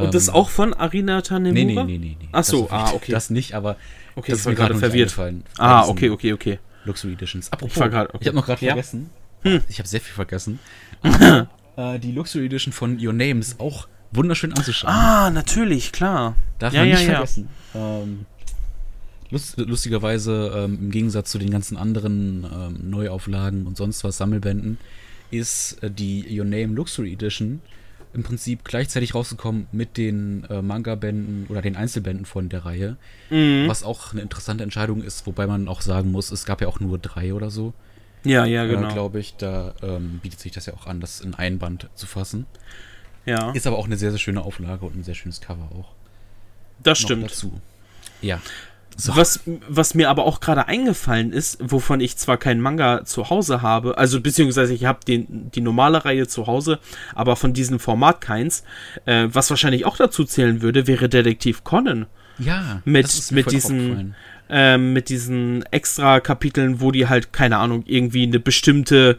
Und 0.00 0.06
ähm, 0.06 0.12
das 0.12 0.28
auch 0.28 0.48
von 0.48 0.74
Arina 0.74 1.22
Tanemura? 1.22 1.84
Nee, 1.84 1.98
nee, 1.98 1.98
nee, 1.98 1.98
nee. 1.98 2.16
nee. 2.20 2.28
Ach 2.32 2.44
so, 2.44 2.68
ah, 2.70 2.92
okay. 2.92 3.12
Das 3.12 3.30
nicht, 3.30 3.54
aber 3.54 3.76
okay, 4.16 4.32
das 4.32 4.40
ist 4.40 4.46
mir 4.46 4.54
gerade 4.54 4.74
verwirrt. 4.74 5.16
Ah, 5.58 5.86
okay, 5.86 6.10
okay, 6.10 6.32
okay. 6.32 6.58
Luxury 6.84 7.12
Editions. 7.12 7.52
Apropos, 7.52 7.76
ich, 7.76 7.82
okay. 7.82 8.06
ich 8.20 8.26
habe 8.26 8.36
noch 8.36 8.46
gerade 8.46 8.64
ja? 8.64 8.72
vergessen. 8.72 9.10
Hm. 9.42 9.60
Ich 9.68 9.78
habe 9.78 9.88
sehr 9.88 10.00
viel 10.00 10.14
vergessen. 10.14 10.58
Aber, 11.02 11.48
äh, 11.76 11.98
die 11.98 12.12
Luxury 12.12 12.46
Edition 12.46 12.72
von 12.72 12.98
Your 13.04 13.12
Name 13.12 13.40
ist 13.40 13.60
auch 13.60 13.88
wunderschön 14.12 14.52
anzuschauen. 14.52 14.92
Ah, 14.92 15.30
natürlich, 15.30 15.92
klar. 15.92 16.36
Darf 16.58 16.72
ja, 16.72 16.80
man 16.80 16.90
nicht 16.90 17.02
ja, 17.02 17.14
vergessen. 17.14 17.48
Ähm, 17.74 18.26
lust, 19.30 19.58
lustigerweise, 19.58 20.52
ähm, 20.56 20.78
im 20.80 20.90
Gegensatz 20.90 21.30
zu 21.30 21.38
den 21.38 21.50
ganzen 21.50 21.76
anderen 21.76 22.44
ähm, 22.44 22.90
Neuauflagen 22.90 23.66
und 23.66 23.76
sonst 23.76 24.04
was 24.04 24.16
Sammelbänden, 24.16 24.78
ist 25.30 25.82
äh, 25.82 25.90
die 25.90 26.26
Your 26.38 26.44
Name 26.44 26.74
Luxury 26.74 27.12
Edition 27.12 27.60
im 28.12 28.22
Prinzip 28.22 28.64
gleichzeitig 28.64 29.14
rausgekommen 29.14 29.66
mit 29.72 29.96
den 29.96 30.44
äh, 30.50 30.62
Manga-Bänden 30.62 31.46
oder 31.48 31.62
den 31.62 31.76
Einzelbänden 31.76 32.26
von 32.26 32.48
der 32.48 32.64
Reihe. 32.64 32.96
Mhm. 33.30 33.68
Was 33.68 33.82
auch 33.82 34.12
eine 34.12 34.22
interessante 34.22 34.64
Entscheidung 34.64 35.02
ist, 35.02 35.26
wobei 35.26 35.46
man 35.46 35.68
auch 35.68 35.80
sagen 35.80 36.10
muss, 36.10 36.30
es 36.30 36.44
gab 36.44 36.60
ja 36.60 36.68
auch 36.68 36.80
nur 36.80 36.98
drei 36.98 37.34
oder 37.34 37.50
so. 37.50 37.72
Ja, 38.24 38.44
ja, 38.44 38.66
genau. 38.66 38.88
Äh, 38.88 38.92
Glaube 38.92 39.20
ich, 39.20 39.36
da 39.36 39.74
ähm, 39.82 40.20
bietet 40.22 40.40
sich 40.40 40.52
das 40.52 40.66
ja 40.66 40.74
auch 40.74 40.86
an, 40.86 41.00
das 41.00 41.20
in 41.20 41.34
ein 41.34 41.58
Band 41.58 41.88
zu 41.94 42.06
fassen. 42.06 42.46
Ja. 43.26 43.52
Ist 43.52 43.66
aber 43.66 43.78
auch 43.78 43.86
eine 43.86 43.96
sehr, 43.96 44.10
sehr 44.10 44.18
schöne 44.18 44.42
Auflage 44.42 44.84
und 44.84 44.96
ein 44.96 45.04
sehr 45.04 45.14
schönes 45.14 45.40
Cover 45.40 45.68
auch. 45.78 45.92
Das 46.82 46.98
stimmt. 46.98 47.24
Dazu. 47.24 47.60
Ja. 48.22 48.40
So. 49.00 49.16
Was, 49.16 49.40
was 49.66 49.94
mir 49.94 50.10
aber 50.10 50.24
auch 50.24 50.40
gerade 50.40 50.68
eingefallen 50.68 51.32
ist, 51.32 51.58
wovon 51.60 52.00
ich 52.00 52.18
zwar 52.18 52.36
keinen 52.36 52.60
Manga 52.60 53.04
zu 53.06 53.30
Hause 53.30 53.62
habe, 53.62 53.96
also 53.96 54.20
beziehungsweise 54.20 54.74
ich 54.74 54.84
habe 54.84 55.00
die 55.06 55.60
normale 55.60 56.04
Reihe 56.04 56.26
zu 56.26 56.46
Hause, 56.46 56.80
aber 57.14 57.36
von 57.36 57.54
diesem 57.54 57.78
Format 57.78 58.20
keins, 58.20 58.62
äh, 59.06 59.28
was 59.32 59.48
wahrscheinlich 59.48 59.86
auch 59.86 59.96
dazu 59.96 60.24
zählen 60.24 60.60
würde, 60.60 60.86
wäre 60.86 61.08
Detektiv 61.08 61.64
Conan. 61.64 62.06
Ja, 62.38 62.82
mit, 62.84 63.30
mit 63.32 63.50
diesen 63.50 64.14
ähm, 64.50 64.92
mit 64.92 65.08
diesen 65.08 65.64
extra 65.70 66.20
Kapiteln, 66.20 66.80
wo 66.80 66.90
die 66.90 67.06
halt, 67.08 67.32
keine 67.32 67.58
Ahnung, 67.58 67.84
irgendwie 67.86 68.24
eine 68.24 68.40
bestimmte 68.40 69.18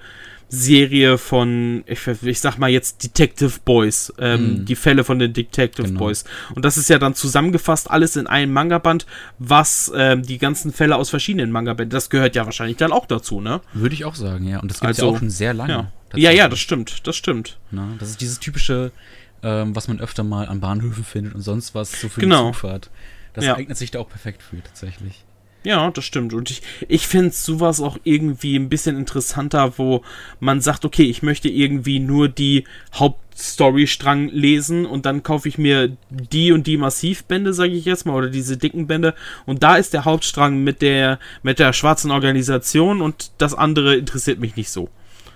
Serie 0.54 1.18
von, 1.18 1.84
ich, 1.88 2.06
ich 2.08 2.42
sag 2.42 2.58
mal 2.58 2.70
jetzt 2.70 3.02
Detective 3.04 3.54
Boys, 3.64 4.14
ähm, 4.20 4.60
mhm. 4.60 4.66
die 4.66 4.76
Fälle 4.76 5.06
von 5.06 5.18
den 5.18 5.32
Detective 5.32 5.88
genau. 5.88 6.00
Boys. 6.00 6.26
Und 6.54 6.66
das 6.66 6.78
ist 6.78 6.90
ja 6.90 7.00
dann 7.00 7.16
zusammengefasst 7.16 7.90
alles 7.90 8.18
in 8.18 8.28
einem 8.28 8.52
Manga-Band, 8.52 9.06
was 9.40 9.90
ähm, 9.96 10.24
die 10.24 10.38
ganzen 10.38 10.74
Fälle 10.74 10.98
aus 10.98 11.10
verschiedenen 11.10 11.52
Manga-Bänden, 11.52 11.92
das 11.92 12.10
gehört 12.10 12.36
ja 12.36 12.44
wahrscheinlich 12.44 12.76
dann 12.76 12.92
auch 12.92 13.06
dazu, 13.06 13.40
ne? 13.40 13.62
Würde 13.72 13.96
ich 13.96 14.04
auch 14.04 14.16
sagen, 14.16 14.46
ja. 14.46 14.60
Und 14.60 14.70
das 14.70 14.82
gibt 14.82 14.90
also, 14.90 15.06
ja 15.06 15.12
auch 15.14 15.20
schon 15.20 15.30
sehr 15.30 15.54
lange. 15.54 15.90
Ja. 16.14 16.18
ja, 16.18 16.32
ja, 16.32 16.50
das 16.50 16.60
stimmt, 16.60 17.08
das 17.08 17.16
stimmt. 17.16 17.58
Na, 17.72 17.88
das 17.98 18.10
ist 18.10 18.20
dieses 18.20 18.42
typische, 18.42 18.92
ähm, 19.44 19.74
was 19.74 19.88
man 19.88 20.02
öfter 20.02 20.26
mal 20.26 20.50
an 20.50 20.60
Bahnhöfen 20.60 21.06
findet 21.06 21.34
und 21.34 21.44
sonst 21.44 21.76
was 21.76 22.02
so 22.02 22.10
für 22.10 22.20
genau. 22.20 22.48
die 22.48 22.52
Zugfahrt. 22.52 22.90
Das 23.34 23.46
ja. 23.46 23.56
eignet 23.56 23.78
sich 23.78 23.92
da 23.92 24.00
auch 24.00 24.10
perfekt 24.10 24.44
für, 24.44 24.62
tatsächlich. 24.62 25.24
Ja, 25.64 25.92
das 25.92 26.06
stimmt. 26.06 26.34
Und 26.34 26.50
ich, 26.50 26.64
ich 26.88 27.08
finde 27.08 27.32
sowas 27.32 27.82
auch 27.82 27.98
irgendwie 28.04 28.56
ein 28.56 28.70
bisschen 28.70 28.98
interessanter, 28.98 29.78
wo 29.78 30.02
man 30.40 30.60
sagt, 30.60 30.86
okay, 30.86 31.04
ich 31.04 31.22
möchte 31.22 31.50
irgendwie 31.50 32.00
nur 32.00 32.30
die 32.30 32.64
Hauptstory-Strang 32.96 34.30
lesen 34.30 34.88
und 34.88 35.06
dann 35.06 35.22
kaufe 35.22 35.48
ich 35.48 35.60
mir 35.60 35.96
die 36.10 36.52
und 36.52 36.66
die 36.66 36.78
Massivbände, 36.78 37.54
sage 37.54 37.74
ich 37.74 37.86
jetzt 37.86 38.06
mal, 38.06 38.16
oder 38.16 38.30
diese 38.30 38.58
dicken 38.58 38.88
Bände. 38.88 39.14
Und 39.46 39.62
da 39.62 39.76
ist 39.76 39.94
der 39.94 40.06
Hauptstrang 40.06 40.64
mit 40.64 40.82
der, 40.82 41.20
mit 41.44 41.60
der 41.60 41.74
schwarzen 41.74 42.10
Organisation 42.10 43.02
und 43.02 43.32
das 43.38 43.54
andere 43.54 43.96
interessiert 43.96 44.40
mich 44.40 44.56
nicht 44.56 44.72
so. 44.72 44.90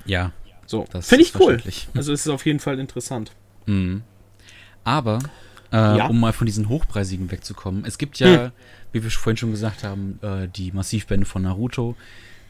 Ja. 0.05 0.31
So, 0.65 0.85
finde 1.01 1.23
ich 1.23 1.39
cool. 1.39 1.61
Also 1.93 2.11
es 2.11 2.21
ist 2.21 2.29
auf 2.29 2.45
jeden 2.47 2.59
Fall 2.59 2.79
interessant. 2.79 3.31
Mhm. 3.67 4.01
Aber, 4.83 5.19
äh, 5.75 5.97
ja. 5.97 6.07
um 6.07 6.19
mal 6.19 6.33
von 6.33 6.45
diesen 6.45 6.69
Hochpreisigen 6.69 7.31
wegzukommen, 7.31 7.85
es 7.85 7.97
gibt 7.97 8.19
ja, 8.19 8.45
hm. 8.45 8.51
wie 8.91 9.03
wir 9.03 9.11
vorhin 9.11 9.37
schon 9.37 9.51
gesagt 9.51 9.83
haben, 9.83 10.19
äh, 10.21 10.47
die 10.47 10.71
Massivbände 10.71 11.25
von 11.25 11.41
Naruto, 11.41 11.95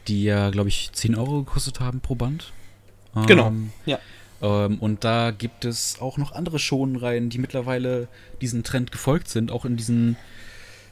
die 0.08 0.24
ja, 0.24 0.50
glaube 0.50 0.68
ich, 0.68 0.90
10 0.92 1.16
Euro 1.16 1.42
gekostet 1.42 1.80
haben 1.80 2.00
pro 2.00 2.14
Band. 2.14 2.52
Ähm, 3.16 3.26
genau, 3.26 3.52
ja. 3.84 3.98
Ähm, 4.42 4.78
und 4.78 5.02
da 5.02 5.30
gibt 5.30 5.64
es 5.64 6.00
auch 6.00 6.18
noch 6.18 6.32
andere 6.32 6.58
Schonenreihen, 6.58 7.30
die 7.30 7.38
mittlerweile 7.38 8.08
diesen 8.40 8.62
Trend 8.62 8.92
gefolgt 8.92 9.28
sind, 9.28 9.50
auch 9.50 9.64
in 9.64 9.76
diesen 9.76 10.16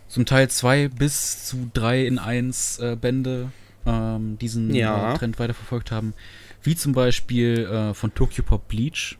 zum 0.09 0.27
Teil 0.27 0.49
zwei 0.49 0.89
bis 0.89 1.47
zu 1.47 1.71
drei 1.73 2.07
in 2.07 2.19
eins 2.19 2.79
äh, 2.79 2.97
Bände 3.01 3.51
ähm, 3.87 4.39
diesen 4.39 4.75
ja. 4.75 5.13
äh, 5.13 5.19
Trend 5.19 5.39
weiterverfolgt 5.39 5.91
haben. 5.91 6.15
Wie 6.63 6.77
zum 6.77 6.93
Beispiel 6.93 7.67
äh, 7.67 7.95
von 7.95 8.15
Tokyo 8.15 8.43
Pop 8.45 8.69
Bleach. 8.69 9.19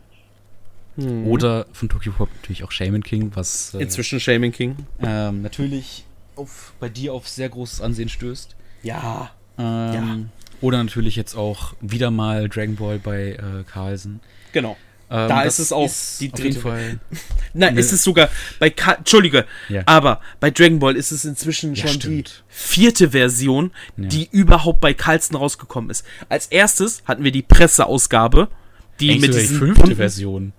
Hm. 0.97 1.27
Oder 1.27 1.67
von 1.73 1.89
Tokyo 1.89 2.13
Pop 2.13 2.29
natürlich 2.37 2.65
auch 2.65 2.71
Shaman 2.71 3.03
King, 3.03 3.33
was. 3.35 3.75
Äh, 3.75 3.83
Inzwischen 3.83 4.21
Shaman 4.21 4.53
King. 4.53 4.77
Ähm, 5.01 5.43
natürlich 5.43 6.05
auf, 6.37 6.73
bei 6.81 6.89
dir 6.89 7.13
auf 7.13 7.29
sehr 7.29 7.49
großes 7.49 7.81
Ansehen 7.81 8.09
stößt. 8.09 8.55
Ja. 8.83 9.31
Ähm, 9.59 9.65
ja. 9.65 10.19
Oder 10.61 10.83
natürlich 10.83 11.17
jetzt 11.17 11.35
auch 11.35 11.75
wieder 11.81 12.11
mal 12.11 12.49
Dragon 12.49 12.77
Ball 12.77 12.99
bei 12.99 13.33
äh, 13.33 13.65
Carlsen. 13.71 14.21
Genau. 14.53 14.77
Ähm, 15.11 15.29
da 15.29 15.43
ist 15.43 15.59
es 15.59 15.71
auch 15.71 15.85
ist 15.87 16.21
die 16.21 16.33
dritte. 16.33 16.61
Fall 16.61 16.99
Nein, 17.55 17.77
ist 17.77 17.93
es 17.93 18.03
sogar 18.03 18.31
bei 18.59 18.71
Ka 18.71 18.95
Entschuldige, 18.95 19.45
ja. 19.69 19.83
aber 19.85 20.21
bei 20.41 20.51
Dragon 20.51 20.79
Ball 20.79 20.97
ist 20.97 21.13
es 21.13 21.25
inzwischen 21.25 21.75
ja, 21.75 21.87
schon 21.87 22.01
stimmt. 22.01 22.45
die 22.49 22.55
vierte 22.55 23.11
Version, 23.11 23.71
ja. 23.97 24.09
die 24.09 24.29
überhaupt 24.33 24.81
bei 24.81 24.95
Carlsen 24.95 25.37
rausgekommen 25.37 25.91
ist. 25.91 26.07
Als 26.31 26.47
erstes 26.47 27.03
hatten 27.05 27.23
wir 27.23 27.33
die 27.33 27.43
Presseausgabe, 27.43 28.49
die 28.99 29.11
Echt, 29.11 29.21
mit 29.21 29.35
diesen 29.35 29.49
die 29.49 29.55
fünfte 29.59 29.81
bunten 29.83 29.97
Version. 29.97 30.53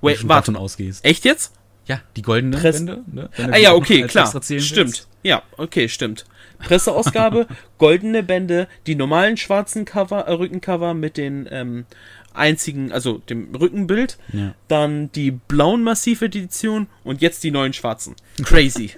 Wait, 0.00 0.28
warte. 0.28 0.56
ausgehst. 0.56 1.04
Echt 1.04 1.24
jetzt? 1.24 1.52
Ja, 1.86 2.00
die 2.16 2.22
goldene 2.22 2.58
Presse. 2.58 2.80
Wende. 2.80 3.04
Ne? 3.10 3.30
Ah 3.36 3.56
ja, 3.56 3.72
okay, 3.72 4.02
klar. 4.02 4.28
Stimmt. 4.42 4.76
Willst. 4.76 5.08
Ja, 5.22 5.42
okay, 5.56 5.88
stimmt. 5.88 6.26
Presseausgabe, 6.58 7.46
goldene 7.78 8.22
Bände, 8.22 8.68
die 8.86 8.94
normalen 8.94 9.36
schwarzen 9.36 9.84
Cover, 9.84 10.26
äh, 10.26 10.32
Rückencover 10.32 10.92
mit 10.94 11.16
den 11.16 11.48
ähm, 11.50 11.86
einzigen, 12.34 12.92
also 12.92 13.18
dem 13.18 13.54
Rückenbild, 13.54 14.18
ja. 14.32 14.54
dann 14.68 15.10
die 15.12 15.30
blauen 15.30 15.82
Massiv-Edition 15.82 16.88
und 17.04 17.22
jetzt 17.22 17.42
die 17.42 17.50
neuen 17.50 17.72
schwarzen. 17.72 18.16
Crazy. 18.44 18.92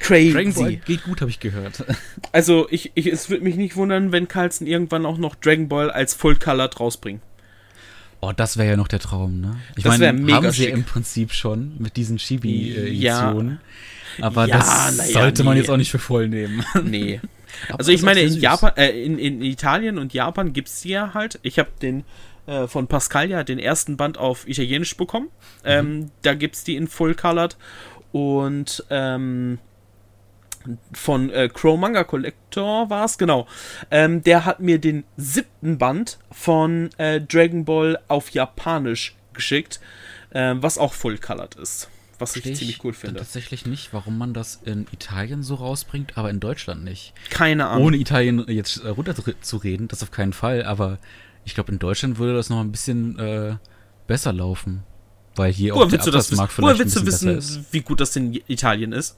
Crazy. 0.00 0.32
Dragon 0.32 0.54
Ball 0.54 0.76
geht 0.76 1.04
gut, 1.04 1.20
habe 1.20 1.30
ich 1.30 1.40
gehört. 1.40 1.84
Also, 2.32 2.66
ich, 2.70 2.92
ich, 2.94 3.06
es 3.06 3.28
würde 3.30 3.44
mich 3.44 3.56
nicht 3.56 3.76
wundern, 3.76 4.10
wenn 4.10 4.26
Carlson 4.26 4.66
irgendwann 4.66 5.06
auch 5.06 5.18
noch 5.18 5.34
Dragon 5.34 5.68
Ball 5.68 5.90
als 5.90 6.14
Full 6.14 6.36
Color 6.36 6.74
rausbringt. 6.74 7.22
Oh, 8.24 8.30
das 8.30 8.56
wäre 8.56 8.70
ja 8.70 8.76
noch 8.76 8.86
der 8.86 9.00
Traum, 9.00 9.40
ne? 9.40 9.56
Ich 9.74 9.84
meine, 9.84 10.06
haben 10.06 10.52
sie 10.52 10.62
schick. 10.62 10.72
im 10.72 10.84
Prinzip 10.84 11.32
schon 11.32 11.72
mit 11.78 11.96
diesen 11.96 12.18
Chibi-Editionen. 12.18 13.58
Ja. 14.16 14.24
Aber 14.24 14.46
ja, 14.46 14.58
das 14.58 14.96
ja, 14.96 15.20
sollte 15.20 15.42
man 15.42 15.54
nee. 15.54 15.60
jetzt 15.60 15.70
auch 15.70 15.76
nicht 15.76 15.90
für 15.90 15.98
voll 15.98 16.28
nehmen. 16.28 16.64
Nee. 16.84 17.20
also 17.76 17.90
ich 17.90 18.02
meine, 18.02 18.20
in 18.20 18.32
Japan, 18.34 18.72
äh, 18.76 18.90
in, 18.90 19.18
in 19.18 19.42
Italien 19.42 19.98
und 19.98 20.14
Japan 20.14 20.52
gibt 20.52 20.68
es 20.68 20.82
die 20.82 20.90
ja 20.90 21.14
halt. 21.14 21.40
Ich 21.42 21.58
habe 21.58 21.70
den 21.82 22.04
äh, 22.46 22.68
von 22.68 22.86
Pascalia 22.86 23.42
den 23.42 23.58
ersten 23.58 23.96
Band 23.96 24.18
auf 24.18 24.46
Italienisch 24.46 24.96
bekommen. 24.96 25.26
Mhm. 25.64 25.70
Ähm, 25.70 26.10
da 26.22 26.34
gibt 26.34 26.54
es 26.54 26.62
die 26.62 26.76
in 26.76 26.86
Full 26.86 27.16
Colored. 27.16 27.56
Und 28.12 28.84
ähm, 28.88 29.58
von 30.92 31.30
äh, 31.30 31.48
Crow 31.52 31.78
Manga 31.78 32.04
Collector 32.04 32.90
war 32.90 33.04
es, 33.04 33.18
genau. 33.18 33.46
Ähm, 33.90 34.22
der 34.22 34.44
hat 34.44 34.60
mir 34.60 34.78
den 34.78 35.04
siebten 35.16 35.78
Band 35.78 36.18
von 36.30 36.90
äh, 36.98 37.20
Dragon 37.20 37.64
Ball 37.64 37.98
auf 38.08 38.30
Japanisch 38.30 39.14
geschickt, 39.32 39.80
äh, 40.30 40.54
was 40.56 40.78
auch 40.78 40.94
full 40.94 41.18
colored 41.18 41.54
ist. 41.56 41.88
Was 42.18 42.36
ich, 42.36 42.46
ich 42.46 42.56
ziemlich 42.56 42.84
cool 42.84 42.92
finde. 42.92 43.18
Tatsächlich 43.18 43.66
nicht, 43.66 43.92
warum 43.92 44.16
man 44.16 44.32
das 44.32 44.60
in 44.64 44.86
Italien 44.92 45.42
so 45.42 45.56
rausbringt, 45.56 46.16
aber 46.16 46.30
in 46.30 46.38
Deutschland 46.38 46.84
nicht. 46.84 47.14
Keine 47.30 47.66
Ahnung. 47.66 47.86
Ohne 47.86 47.96
Italien 47.96 48.44
jetzt 48.48 48.84
äh, 48.84 48.88
runter 48.88 49.14
zu 49.40 49.56
reden, 49.56 49.88
das 49.88 50.02
auf 50.02 50.12
keinen 50.12 50.32
Fall, 50.32 50.64
aber 50.64 50.98
ich 51.44 51.54
glaube, 51.54 51.72
in 51.72 51.78
Deutschland 51.80 52.18
würde 52.18 52.34
das 52.34 52.48
noch 52.48 52.60
ein 52.60 52.70
bisschen 52.70 53.18
äh, 53.18 53.56
besser 54.06 54.32
laufen. 54.32 54.84
Weil 55.34 55.52
hier 55.52 55.74
Woher 55.74 55.86
auch 55.86 55.90
der 55.90 56.00
Absatzmarkt 56.00 56.52
vielleicht 56.52 56.74
Woher 56.74 56.78
willst 56.78 56.96
du 56.96 57.06
wissen, 57.06 57.66
wie 57.70 57.80
gut 57.80 58.00
das 58.00 58.14
in 58.16 58.40
Italien 58.46 58.92
ist? 58.92 59.16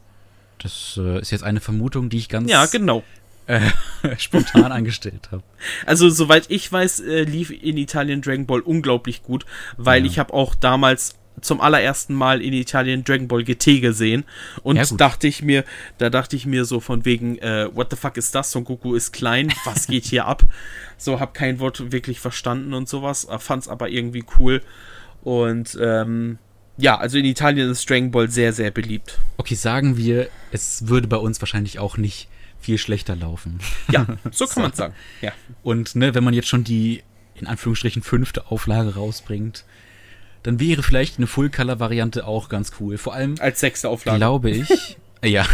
Das 0.58 0.98
äh, 1.02 1.20
ist 1.20 1.30
jetzt 1.30 1.44
eine 1.44 1.60
Vermutung, 1.60 2.08
die 2.08 2.18
ich 2.18 2.28
ganz 2.28 2.50
ja, 2.50 2.66
genau. 2.66 3.02
äh, 3.46 3.60
spontan 4.18 4.72
angestellt 4.72 5.28
habe. 5.30 5.42
Also, 5.86 6.08
soweit 6.08 6.50
ich 6.50 6.70
weiß, 6.70 7.00
äh, 7.00 7.24
lief 7.24 7.50
in 7.50 7.76
Italien 7.76 8.22
Dragon 8.22 8.46
Ball 8.46 8.60
unglaublich 8.60 9.22
gut, 9.22 9.44
weil 9.76 10.04
ja. 10.04 10.10
ich 10.10 10.18
habe 10.18 10.32
auch 10.32 10.54
damals 10.54 11.16
zum 11.40 11.60
allerersten 11.60 12.14
Mal 12.14 12.40
in 12.40 12.52
Italien 12.52 13.04
Dragon 13.04 13.28
Ball 13.28 13.44
GT 13.44 13.80
gesehen 13.80 14.24
und 14.62 14.76
ja, 14.76 14.84
dachte 14.96 15.26
ich 15.26 15.42
mir, 15.42 15.64
da 15.98 16.10
dachte 16.10 16.36
ich 16.36 16.46
mir 16.46 16.64
so 16.64 16.80
von 16.80 17.04
wegen, 17.04 17.38
äh, 17.38 17.68
what 17.74 17.90
the 17.90 17.96
fuck 17.96 18.16
ist 18.16 18.34
das? 18.34 18.50
Son 18.50 18.64
Goku 18.64 18.94
ist 18.94 19.12
klein, 19.12 19.52
was 19.64 19.86
geht 19.88 20.04
hier 20.04 20.26
ab? 20.26 20.44
So, 20.96 21.20
hab 21.20 21.34
kein 21.34 21.58
Wort 21.58 21.92
wirklich 21.92 22.20
verstanden 22.20 22.72
und 22.72 22.88
sowas, 22.88 23.24
äh, 23.24 23.38
fand's 23.38 23.68
aber 23.68 23.88
irgendwie 23.88 24.24
cool 24.38 24.62
und 25.22 25.76
ähm, 25.80 26.38
ja, 26.76 26.98
also 26.98 27.18
in 27.18 27.24
Italien 27.24 27.70
ist 27.70 27.88
Dragon 27.88 28.10
Ball 28.10 28.30
sehr, 28.30 28.52
sehr 28.52 28.70
beliebt. 28.70 29.18
Okay, 29.36 29.54
sagen 29.54 29.96
wir, 29.96 30.28
es 30.50 30.88
würde 30.88 31.08
bei 31.08 31.16
uns 31.16 31.40
wahrscheinlich 31.40 31.78
auch 31.78 31.96
nicht 31.96 32.28
viel 32.60 32.78
schlechter 32.78 33.14
laufen. 33.14 33.60
Ja, 33.90 34.06
so 34.30 34.46
kann 34.46 34.54
so. 34.54 34.60
man 34.60 34.72
sagen. 34.72 34.94
Ja. 35.20 35.32
Und 35.62 35.94
ne, 35.94 36.14
wenn 36.14 36.24
man 36.24 36.34
jetzt 36.34 36.48
schon 36.48 36.64
die 36.64 37.02
in 37.34 37.46
Anführungsstrichen 37.46 38.02
fünfte 38.02 38.50
Auflage 38.50 38.94
rausbringt, 38.94 39.64
dann 40.42 40.60
wäre 40.60 40.82
vielleicht 40.82 41.18
eine 41.18 41.26
Full-Color-Variante 41.26 42.26
auch 42.26 42.48
ganz 42.48 42.72
cool. 42.80 42.98
Vor 42.98 43.14
allem 43.14 43.36
als 43.40 43.60
sechste 43.60 43.88
Auflage. 43.88 44.18
Glaube 44.18 44.50
ich, 44.50 44.96
ja, 45.24 45.46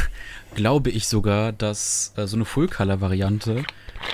glaube 0.54 0.90
ich 0.90 1.06
sogar, 1.06 1.52
dass 1.52 2.12
äh, 2.16 2.26
so 2.26 2.36
eine 2.36 2.44
Full-Color-Variante 2.44 3.64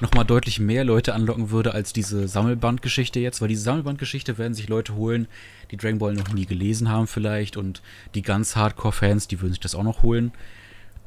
nochmal 0.00 0.24
deutlich 0.24 0.58
mehr 0.58 0.84
Leute 0.84 1.14
anlocken 1.14 1.50
würde 1.50 1.72
als 1.72 1.92
diese 1.92 2.28
Sammelbandgeschichte 2.28 3.20
jetzt, 3.20 3.40
weil 3.40 3.48
diese 3.48 3.62
Sammelbandgeschichte 3.62 4.36
werden 4.38 4.54
sich 4.54 4.68
Leute 4.68 4.94
holen, 4.94 5.28
die 5.70 5.76
Dragon 5.76 5.98
Ball 5.98 6.14
noch 6.14 6.32
nie 6.32 6.46
gelesen 6.46 6.88
haben 6.88 7.06
vielleicht 7.06 7.56
und 7.56 7.82
die 8.14 8.22
ganz 8.22 8.56
Hardcore-Fans, 8.56 9.28
die 9.28 9.40
würden 9.40 9.52
sich 9.52 9.60
das 9.60 9.74
auch 9.74 9.82
noch 9.82 10.02
holen. 10.02 10.32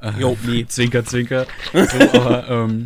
Äh, 0.02 0.20
jo, 0.20 0.38
nee. 0.46 0.66
zwinker, 0.68 1.04
zwinker. 1.06 1.48
So, 1.74 2.20
aber 2.20 2.48
ähm, 2.50 2.84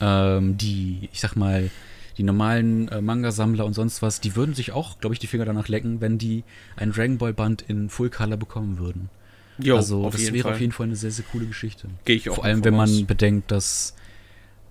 ähm, 0.00 0.56
die, 0.56 1.08
ich 1.12 1.20
sag 1.20 1.36
mal, 1.36 1.70
die 2.16 2.22
normalen 2.22 2.88
äh, 2.88 3.00
Manga-Sammler 3.00 3.64
und 3.64 3.74
sonst 3.74 4.02
was, 4.02 4.20
die 4.20 4.36
würden 4.36 4.54
sich 4.54 4.72
auch, 4.72 4.98
glaube 4.98 5.14
ich, 5.14 5.18
die 5.18 5.26
Finger 5.26 5.44
danach 5.44 5.68
lecken, 5.68 6.00
wenn 6.00 6.18
die 6.18 6.44
ein 6.76 6.92
Dragon 6.92 7.18
Ball 7.18 7.32
Band 7.32 7.62
in 7.66 7.88
Full 7.88 8.10
Color 8.10 8.36
bekommen 8.36 8.78
würden. 8.78 9.08
Jo, 9.58 9.76
also 9.76 10.08
das 10.10 10.32
wäre 10.32 10.42
Fall. 10.42 10.52
auf 10.52 10.60
jeden 10.60 10.72
Fall 10.72 10.86
eine 10.86 10.96
sehr, 10.96 11.10
sehr 11.10 11.24
coole 11.30 11.46
Geschichte. 11.46 11.88
Gehe 12.04 12.16
ich 12.16 12.30
auch 12.30 12.36
Vor 12.36 12.44
allem, 12.44 12.64
wenn 12.64 12.74
man 12.74 13.06
bedenkt, 13.06 13.50
dass 13.50 13.94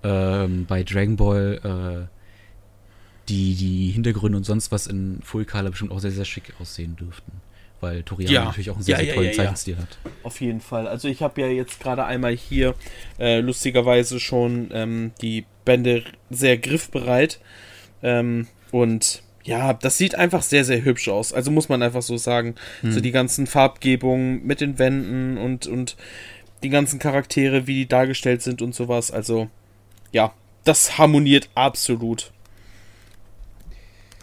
ähm, 0.02 0.66
bei 0.66 0.82
Dragon 0.82 1.16
Ball 1.16 2.08
äh, 2.08 2.19
die, 3.30 3.54
die 3.54 3.90
Hintergründe 3.92 4.36
und 4.36 4.44
sonst 4.44 4.72
was 4.72 4.86
in 4.86 5.20
Full 5.22 5.44
Color 5.44 5.70
bestimmt 5.70 5.92
auch 5.92 6.00
sehr, 6.00 6.10
sehr 6.10 6.24
schick 6.24 6.52
aussehen 6.60 6.96
dürften. 6.96 7.32
Weil 7.80 8.02
Toriyama 8.02 8.34
ja. 8.34 8.44
natürlich 8.44 8.70
auch 8.70 8.74
einen 8.74 8.82
sehr, 8.82 8.98
ja, 8.98 9.04
sehr 9.04 9.14
tollen 9.14 9.28
ja, 9.28 9.34
Zeichenstil 9.34 9.78
hat. 9.78 9.98
Auf 10.22 10.40
jeden 10.40 10.60
Fall. 10.60 10.86
Also 10.86 11.08
ich 11.08 11.22
habe 11.22 11.40
ja 11.40 11.46
jetzt 11.46 11.80
gerade 11.80 12.04
einmal 12.04 12.36
hier 12.36 12.74
äh, 13.18 13.40
lustigerweise 13.40 14.20
schon 14.20 14.68
ähm, 14.72 15.12
die 15.22 15.46
Bände 15.64 16.04
sehr 16.28 16.58
griffbereit. 16.58 17.40
Ähm, 18.02 18.48
und 18.70 19.22
ja, 19.44 19.72
das 19.72 19.96
sieht 19.96 20.14
einfach 20.14 20.42
sehr, 20.42 20.64
sehr 20.64 20.84
hübsch 20.84 21.08
aus. 21.08 21.32
Also 21.32 21.50
muss 21.50 21.70
man 21.70 21.82
einfach 21.82 22.02
so 22.02 22.18
sagen. 22.18 22.56
Hm. 22.82 22.92
So 22.92 23.00
die 23.00 23.12
ganzen 23.12 23.46
Farbgebungen 23.46 24.46
mit 24.46 24.60
den 24.60 24.78
Wänden 24.78 25.38
und, 25.38 25.66
und 25.66 25.96
die 26.62 26.68
ganzen 26.68 26.98
Charaktere, 26.98 27.66
wie 27.66 27.74
die 27.74 27.88
dargestellt 27.88 28.42
sind 28.42 28.60
und 28.60 28.74
sowas. 28.74 29.10
Also 29.10 29.48
ja, 30.12 30.34
das 30.64 30.98
harmoniert 30.98 31.48
absolut. 31.54 32.32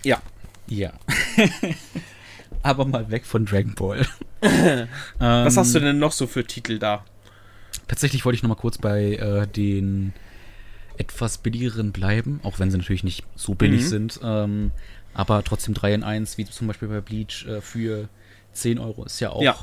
Ja. 0.08 0.22
Ja. 0.68 0.94
Aber 2.64 2.86
mal 2.86 3.12
weg 3.12 3.26
von 3.26 3.46
Dragon 3.46 3.76
Ball. 3.76 4.08
Was 5.20 5.58
hast 5.58 5.76
du 5.76 5.80
denn 5.80 6.00
noch 6.00 6.14
so 6.14 6.28
für 6.28 6.46
Titel 6.46 6.80
da? 6.80 7.04
Tatsächlich 7.90 8.24
wollte 8.24 8.38
ich 8.38 8.44
noch 8.44 8.50
mal 8.50 8.56
kurz 8.56 8.78
bei 8.78 9.16
äh, 9.16 9.48
den 9.48 10.14
etwas 10.98 11.40
billigeren 11.40 11.92
bleiben, 11.92 12.40
auch 12.44 12.58
wenn 12.58 12.72
sie 12.72 12.78
natürlich 12.78 13.04
nicht 13.04 13.26
so 13.36 13.54
billig 13.54 13.82
mhm. 13.84 13.88
sind. 13.88 14.20
Ähm, 14.24 14.72
aber 15.14 15.44
trotzdem 15.44 15.74
3 15.74 15.96
in 15.96 16.04
1, 16.04 16.38
wie 16.38 16.46
zum 16.46 16.68
Beispiel 16.68 16.88
bei 16.88 17.02
Bleach, 17.02 17.46
äh, 17.46 17.60
für 17.60 18.08
10 18.54 18.80
Euro 18.80 19.04
ist 19.04 19.20
ja 19.20 19.32
auch 19.32 19.42
ja. 19.42 19.58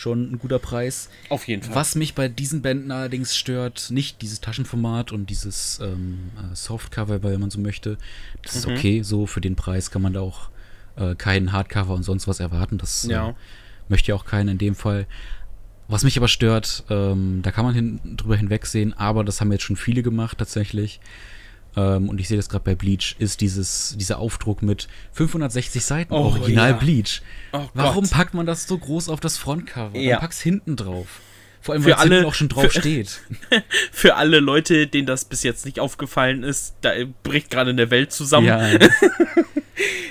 Schon 0.00 0.32
ein 0.32 0.38
guter 0.38 0.58
Preis. 0.58 1.10
Auf 1.28 1.46
jeden 1.46 1.62
Fall. 1.62 1.74
Was 1.74 1.94
mich 1.94 2.14
bei 2.14 2.28
diesen 2.28 2.62
Bänden 2.62 2.90
allerdings 2.90 3.36
stört, 3.36 3.88
nicht 3.90 4.22
dieses 4.22 4.40
Taschenformat 4.40 5.12
und 5.12 5.28
dieses 5.28 5.78
ähm, 5.82 6.30
äh, 6.36 6.54
Softcover, 6.56 7.22
weil 7.22 7.38
man 7.38 7.50
so 7.50 7.60
möchte. 7.60 7.98
Das 8.42 8.56
ist 8.56 8.66
Mhm. 8.66 8.72
okay, 8.74 9.02
so 9.02 9.26
für 9.26 9.40
den 9.40 9.56
Preis 9.56 9.90
kann 9.90 10.02
man 10.02 10.12
da 10.14 10.20
auch 10.20 10.48
äh, 10.96 11.14
keinen 11.14 11.52
Hardcover 11.52 11.94
und 11.94 12.02
sonst 12.02 12.26
was 12.26 12.40
erwarten. 12.40 12.78
Das 12.78 13.04
Ja. 13.04 13.30
äh, 13.30 13.34
möchte 13.88 14.08
ja 14.08 14.14
auch 14.14 14.24
keiner 14.24 14.52
in 14.52 14.58
dem 14.58 14.74
Fall. 14.74 15.06
Was 15.88 16.04
mich 16.04 16.16
aber 16.16 16.28
stört, 16.28 16.84
ähm, 16.88 17.40
da 17.42 17.50
kann 17.50 17.64
man 17.64 17.74
hin, 17.74 18.00
drüber 18.16 18.36
hinwegsehen, 18.36 18.92
aber 18.94 19.24
das 19.24 19.40
haben 19.40 19.50
jetzt 19.52 19.64
schon 19.64 19.76
viele 19.76 20.02
gemacht 20.02 20.38
tatsächlich. 20.38 21.00
Ähm, 21.76 22.08
und 22.08 22.20
ich 22.20 22.28
sehe 22.28 22.36
das 22.36 22.48
gerade 22.48 22.64
bei 22.64 22.74
Bleach, 22.74 23.16
ist 23.18 23.40
dieses, 23.40 23.94
dieser 23.98 24.18
Aufdruck 24.18 24.62
mit 24.62 24.88
560 25.12 25.84
Seiten, 25.84 26.12
Oh, 26.14 26.24
Original 26.24 26.70
ja. 26.70 26.76
Bleach. 26.76 27.22
Oh 27.52 27.60
Warum 27.74 28.08
packt 28.08 28.34
man 28.34 28.46
das 28.46 28.66
so 28.66 28.76
groß 28.76 29.08
auf 29.08 29.20
das 29.20 29.36
Frontcover? 29.38 29.96
Ja. 29.96 30.12
Dann 30.16 30.20
pack's 30.20 30.40
hinten 30.40 30.76
drauf. 30.76 31.20
Vor 31.60 31.74
allem, 31.74 31.84
weil 31.84 31.92
es 31.92 31.98
alle- 31.98 32.26
auch 32.26 32.34
schon 32.34 32.48
drauf 32.48 32.70
für- 32.72 32.80
steht. 32.80 33.20
Für 33.92 34.16
alle 34.16 34.40
Leute, 34.40 34.86
denen 34.86 35.06
das 35.06 35.24
bis 35.26 35.42
jetzt 35.42 35.66
nicht 35.66 35.78
aufgefallen 35.78 36.42
ist, 36.42 36.74
da 36.80 36.92
bricht 37.22 37.50
gerade 37.50 37.70
eine 37.70 37.90
Welt 37.90 38.12
zusammen. 38.12 38.46
Ja. 38.46 38.68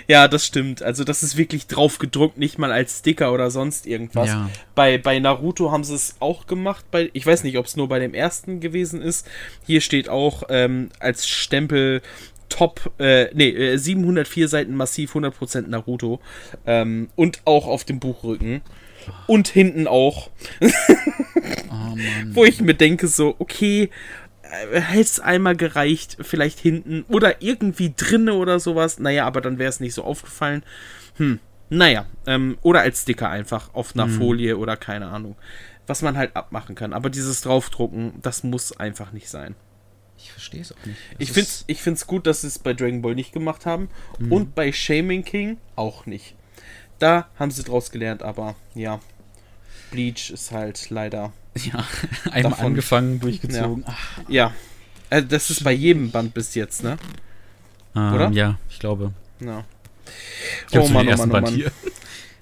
Ja, 0.07 0.27
das 0.27 0.43
stimmt. 0.47 0.81
Also 0.81 1.03
das 1.03 1.21
ist 1.21 1.37
wirklich 1.37 1.67
drauf 1.67 1.99
gedruckt, 1.99 2.39
nicht 2.39 2.57
mal 2.57 2.71
als 2.71 2.97
Sticker 2.99 3.31
oder 3.31 3.51
sonst 3.51 3.85
irgendwas. 3.85 4.29
Ja. 4.29 4.49
Bei, 4.73 4.97
bei 4.97 5.19
Naruto 5.19 5.71
haben 5.71 5.83
sie 5.83 5.93
es 5.93 6.15
auch 6.19 6.47
gemacht. 6.47 6.83
Bei, 6.89 7.11
ich 7.13 7.23
weiß 7.27 7.43
nicht, 7.43 7.59
ob 7.59 7.67
es 7.67 7.75
nur 7.75 7.87
bei 7.87 7.99
dem 7.99 8.15
ersten 8.15 8.59
gewesen 8.59 8.99
ist. 9.03 9.27
Hier 9.67 9.81
steht 9.81 10.09
auch 10.09 10.41
ähm, 10.49 10.89
als 10.99 11.27
Stempel 11.27 12.01
Top, 12.49 12.91
äh, 12.97 13.27
nee, 13.35 13.49
äh, 13.49 13.77
704 13.77 14.47
Seiten 14.47 14.73
massiv, 14.73 15.13
100% 15.13 15.67
Naruto. 15.67 16.19
Ähm, 16.65 17.09
und 17.15 17.41
auch 17.45 17.67
auf 17.67 17.83
dem 17.83 17.99
Buchrücken. 17.99 18.61
Und 19.27 19.47
hinten 19.47 19.87
auch. 19.87 20.29
oh. 20.61 21.97
Wo 22.31 22.45
ich 22.45 22.61
mir 22.61 22.73
denke, 22.73 23.07
so, 23.07 23.35
okay, 23.39 23.89
äh, 24.43 24.81
hätte 24.81 25.01
es 25.01 25.19
einmal 25.19 25.55
gereicht, 25.55 26.17
vielleicht 26.21 26.59
hinten 26.59 27.03
oder 27.07 27.41
irgendwie 27.41 27.93
drinne 27.95 28.33
oder 28.33 28.59
sowas. 28.59 28.99
Naja, 28.99 29.25
aber 29.25 29.41
dann 29.41 29.59
wäre 29.59 29.69
es 29.69 29.79
nicht 29.79 29.93
so 29.93 30.03
aufgefallen. 30.03 30.63
Hm, 31.17 31.39
naja, 31.69 32.05
ähm, 32.25 32.57
oder 32.61 32.81
als 32.81 33.03
Sticker 33.03 33.29
einfach 33.29 33.73
auf 33.73 33.93
einer 33.93 34.07
Folie 34.07 34.57
oder 34.57 34.75
keine 34.75 35.07
Ahnung. 35.07 35.35
Was 35.85 36.01
man 36.01 36.17
halt 36.17 36.35
abmachen 36.35 36.75
kann. 36.75 36.93
Aber 36.93 37.09
dieses 37.09 37.41
Draufdrucken, 37.41 38.13
das 38.21 38.43
muss 38.43 38.71
einfach 38.77 39.11
nicht 39.11 39.29
sein. 39.29 39.55
Ich 40.17 40.31
verstehe 40.31 40.61
es 40.61 40.71
auch 40.71 40.85
nicht. 40.85 40.97
Es 41.13 41.19
Ich 41.19 41.31
finde 41.31 41.49
ich 41.67 41.81
find's 41.81 42.05
gut, 42.07 42.27
dass 42.27 42.41
sie 42.41 42.47
es 42.47 42.59
bei 42.59 42.73
Dragon 42.73 43.01
Ball 43.01 43.15
nicht 43.15 43.31
gemacht 43.31 43.65
haben. 43.65 43.89
Und 44.29 44.53
bei 44.53 44.71
Shaming 44.71 45.23
King 45.23 45.57
auch 45.75 46.05
nicht. 46.05 46.35
Da 46.99 47.27
haben 47.37 47.51
sie 47.51 47.63
draus 47.63 47.91
gelernt, 47.91 48.23
aber 48.23 48.55
ja. 48.75 48.99
Bleach 49.91 50.29
ist 50.29 50.51
halt 50.51 50.89
leider 50.91 51.33
Ja, 51.55 51.83
einmal 52.31 52.51
Davon- 52.51 52.65
angefangen, 52.67 53.19
durchgezogen. 53.19 53.83
Ach, 53.87 54.19
Ja. 54.27 54.53
Also 55.09 55.27
das 55.27 55.49
ist 55.49 55.63
bei 55.63 55.71
jedem 55.71 56.11
Band 56.11 56.35
bis 56.35 56.53
jetzt, 56.53 56.83
ne? 56.83 56.97
ähm, 57.95 58.13
Oder? 58.13 58.29
Ja, 58.29 58.59
ich 58.69 58.77
glaube. 58.79 59.11
Ja. 59.39 59.63
Ich 60.69 60.77
Oh 60.77 60.87
Mann, 60.89 61.05
den 61.05 61.07
oh 61.07 61.11
ersten 61.11 61.29
Mann, 61.29 61.29
oh 61.29 61.33
Band 61.33 61.45
Mann. 61.47 61.55
hier. 61.55 61.71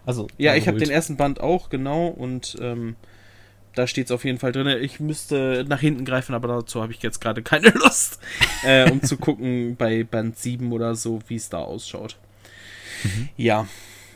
Also, 0.05 0.27
Ja, 0.37 0.55
ich 0.55 0.67
habe 0.67 0.77
den 0.77 0.89
ersten 0.89 1.15
Band 1.15 1.39
auch, 1.39 1.69
genau. 1.69 2.07
Und 2.07 2.57
ähm, 2.59 2.95
da 3.75 3.87
steht 3.87 4.07
es 4.07 4.11
auf 4.11 4.25
jeden 4.25 4.37
Fall 4.39 4.51
drin. 4.51 4.67
Ich 4.81 4.99
müsste 4.99 5.65
nach 5.69 5.79
hinten 5.79 6.03
greifen, 6.03 6.33
aber 6.35 6.47
dazu 6.49 6.81
habe 6.81 6.91
ich 6.91 7.01
jetzt 7.01 7.21
gerade 7.21 7.41
keine 7.41 7.69
Lust, 7.75 8.19
äh, 8.65 8.89
um 8.91 9.01
zu 9.01 9.15
gucken 9.17 9.75
bei 9.77 10.03
Band 10.03 10.37
7 10.37 10.71
oder 10.73 10.95
so, 10.95 11.21
wie 11.27 11.35
es 11.35 11.47
da 11.49 11.59
ausschaut. 11.59 12.17
Ja. 13.37 13.67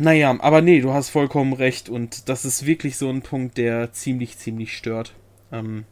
Naja, 0.01 0.35
aber 0.39 0.63
nee, 0.63 0.81
du 0.81 0.93
hast 0.93 1.09
vollkommen 1.11 1.53
recht. 1.53 1.87
Und 1.87 2.27
das 2.27 2.43
ist 2.43 2.65
wirklich 2.65 2.97
so 2.97 3.07
ein 3.07 3.21
Punkt, 3.21 3.59
der 3.59 3.91
ziemlich, 3.91 4.35
ziemlich 4.35 4.75
stört. 4.75 5.13
Ähm, 5.51 5.85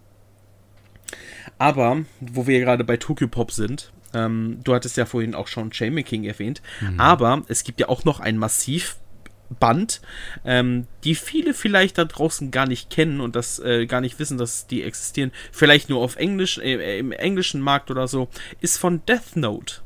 aber, 1.60 2.06
wo 2.19 2.48
wir 2.48 2.60
gerade 2.60 2.84
bei 2.84 2.98
Tokyo 2.98 3.28
Pop 3.28 3.52
sind, 3.52 3.91
ähm, 4.15 4.62
du 4.63 4.74
hattest 4.74 4.98
ja 4.98 5.06
vorhin 5.06 5.36
auch 5.36 5.48
schon 5.48 5.72
Shaman 5.72 6.04
King 6.04 6.24
erwähnt, 6.24 6.63
aber 6.98 7.43
es 7.50 7.63
gibt 7.63 7.80
ja 7.80 7.88
auch 7.88 8.04
noch 8.04 8.19
ein 8.19 8.38
Massivband, 8.38 10.02
ähm, 10.43 10.88
die 11.04 11.13
viele 11.13 11.54
vielleicht 11.54 12.00
da 12.00 12.06
draußen 12.06 12.50
gar 12.50 12.65
nicht 12.65 12.89
kennen 12.89 13.22
und 13.22 13.36
das 13.36 13.60
äh, 13.60 13.86
gar 13.86 14.02
nicht 14.02 14.17
wissen, 14.17 14.39
dass 14.39 14.65
die 14.65 14.82
existieren. 14.82 15.32
Vielleicht 15.52 15.89
nur 15.89 16.02
auf 16.02 16.15
Englisch, 16.15 16.58
äh, 16.58 16.98
im 16.98 17.12
englischen 17.12 17.62
Markt 17.62 17.91
oder 17.91 18.08
so, 18.08 18.28
ist 18.60 18.78
von 18.78 19.06
Death 19.06 19.36
Note. 19.36 19.82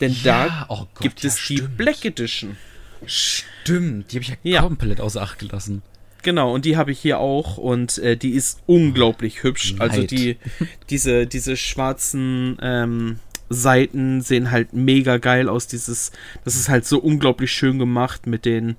Denn 0.00 0.16
Ja, 0.22 0.46
da 0.46 0.66
oh 0.70 0.86
Gott, 0.94 1.02
gibt 1.02 1.22
ja, 1.22 1.28
es 1.28 1.36
die 1.36 1.58
stimmt. 1.58 1.76
Black 1.76 2.02
Edition. 2.06 2.56
Stimmt, 3.06 4.12
die 4.12 4.16
habe 4.16 4.22
ich 4.22 4.28
ja, 4.30 4.36
Ja. 4.42 4.62
komplett 4.62 5.00
außer 5.00 5.22
Acht 5.22 5.38
gelassen. 5.38 5.82
Genau, 6.22 6.52
und 6.54 6.64
die 6.66 6.76
habe 6.76 6.92
ich 6.92 6.98
hier 7.00 7.18
auch 7.18 7.56
und 7.56 7.96
äh, 7.98 8.16
die 8.16 8.32
ist 8.32 8.60
unglaublich 8.66 9.42
hübsch. 9.42 9.74
Also 9.78 10.00
Neid. 10.00 10.10
die, 10.10 10.36
diese, 10.90 11.26
diese 11.26 11.56
schwarzen 11.56 12.58
ähm, 12.60 13.18
Seiten 13.48 14.20
sehen 14.20 14.50
halt 14.50 14.74
mega 14.74 15.16
geil 15.16 15.48
aus. 15.48 15.66
Dieses, 15.66 16.12
das 16.44 16.56
ist 16.56 16.68
halt 16.68 16.86
so 16.86 16.98
unglaublich 16.98 17.50
schön 17.52 17.78
gemacht 17.78 18.26
mit 18.26 18.44
den 18.44 18.76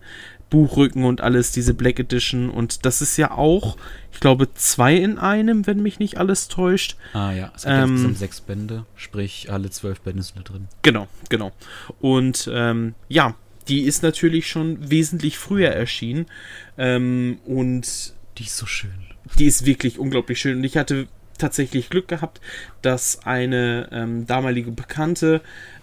Buchrücken 0.51 1.03
und 1.05 1.21
alles, 1.21 1.51
diese 1.51 1.73
Black 1.73 1.97
Edition. 1.99 2.49
Und 2.49 2.85
das 2.85 3.01
ist 3.01 3.17
ja 3.17 3.31
auch, 3.31 3.75
ich 4.11 4.19
glaube, 4.19 4.53
zwei 4.53 4.95
in 4.95 5.17
einem, 5.17 5.65
wenn 5.65 5.81
mich 5.81 5.97
nicht 5.97 6.17
alles 6.19 6.47
täuscht. 6.47 6.95
Ah 7.13 7.31
ja, 7.31 7.51
es 7.55 7.63
gibt 7.63 7.73
Ähm, 7.73 7.89
insgesamt 7.91 8.17
sechs 8.19 8.41
Bände, 8.41 8.85
sprich 8.95 9.51
alle 9.51 9.71
zwölf 9.71 10.01
Bände 10.01 10.21
sind 10.21 10.37
da 10.37 10.43
drin. 10.43 10.67
Genau, 10.83 11.07
genau. 11.29 11.53
Und 12.01 12.47
ähm, 12.53 12.93
ja, 13.07 13.35
die 13.67 13.81
ist 13.83 14.03
natürlich 14.03 14.47
schon 14.49 14.89
wesentlich 14.89 15.37
früher 15.37 15.69
erschienen. 15.69 16.25
Ähm, 16.77 17.39
und 17.45 18.13
Die 18.37 18.43
ist 18.43 18.57
so 18.57 18.65
schön. 18.65 18.91
die 19.37 19.45
ist 19.45 19.65
wirklich 19.65 19.99
unglaublich 19.99 20.39
schön. 20.39 20.57
Und 20.57 20.63
ich 20.63 20.77
hatte 20.77 21.07
tatsächlich 21.37 21.89
Glück 21.89 22.07
gehabt, 22.07 22.39
dass 22.81 23.25
eine 23.25 23.89
ähm, 23.91 24.27
damalige 24.27 24.71
Bekannte, 24.71 25.41